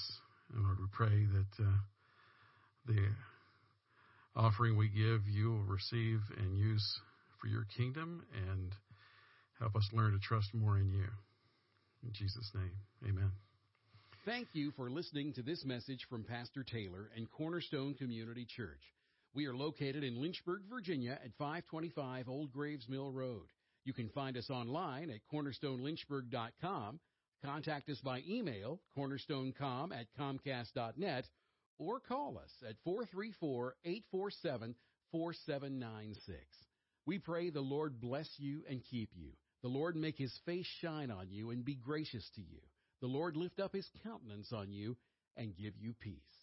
And 0.53 0.63
Lord, 0.63 0.77
we 0.79 0.85
pray 0.91 1.25
that 1.25 1.63
uh, 1.63 1.77
the 2.87 3.07
offering 4.35 4.77
we 4.77 4.89
give, 4.89 5.21
you 5.27 5.51
will 5.51 5.63
receive 5.63 6.19
and 6.37 6.57
use 6.57 6.99
for 7.39 7.47
your 7.47 7.65
kingdom 7.77 8.25
and 8.49 8.73
help 9.59 9.75
us 9.75 9.87
learn 9.93 10.11
to 10.11 10.19
trust 10.19 10.53
more 10.53 10.77
in 10.77 10.89
you. 10.89 11.07
In 12.03 12.11
Jesus' 12.13 12.51
name, 12.53 12.71
amen. 13.07 13.31
Thank 14.25 14.49
you 14.53 14.71
for 14.75 14.89
listening 14.89 15.33
to 15.33 15.43
this 15.43 15.63
message 15.65 16.05
from 16.09 16.23
Pastor 16.23 16.63
Taylor 16.63 17.09
and 17.15 17.29
Cornerstone 17.29 17.93
Community 17.93 18.45
Church. 18.45 18.81
We 19.33 19.45
are 19.47 19.55
located 19.55 20.03
in 20.03 20.21
Lynchburg, 20.21 20.61
Virginia 20.69 21.19
at 21.23 21.31
525 21.37 22.29
Old 22.29 22.51
Graves 22.51 22.87
Mill 22.89 23.11
Road. 23.11 23.43
You 23.85 23.93
can 23.93 24.09
find 24.09 24.35
us 24.35 24.49
online 24.49 25.11
at 25.11 25.21
cornerstonelynchburg.com, 25.31 26.99
contact 27.43 27.89
us 27.89 28.01
by 28.01 28.23
email, 28.27 28.81
cornerstonecom 28.97 29.91
at 29.95 30.07
comcast.net, 30.19 31.25
or 31.77 31.99
call 31.99 32.39
us 32.39 32.51
at 32.67 32.75
434 32.83 33.75
847 33.85 34.75
4796. 35.11 36.39
We 37.05 37.19
pray 37.19 37.51
the 37.51 37.61
Lord 37.61 38.01
bless 38.01 38.27
you 38.37 38.63
and 38.67 38.81
keep 38.83 39.11
you. 39.15 39.33
The 39.61 39.69
Lord 39.69 39.95
make 39.95 40.17
his 40.17 40.33
face 40.45 40.67
shine 40.81 41.11
on 41.11 41.29
you 41.29 41.51
and 41.51 41.63
be 41.63 41.75
gracious 41.75 42.27
to 42.35 42.41
you. 42.41 42.61
The 43.01 43.07
Lord 43.07 43.37
lift 43.37 43.59
up 43.59 43.73
his 43.73 43.89
countenance 44.03 44.51
on 44.51 44.71
you 44.71 44.97
and 45.37 45.55
give 45.55 45.73
you 45.77 45.93
peace. 45.99 46.34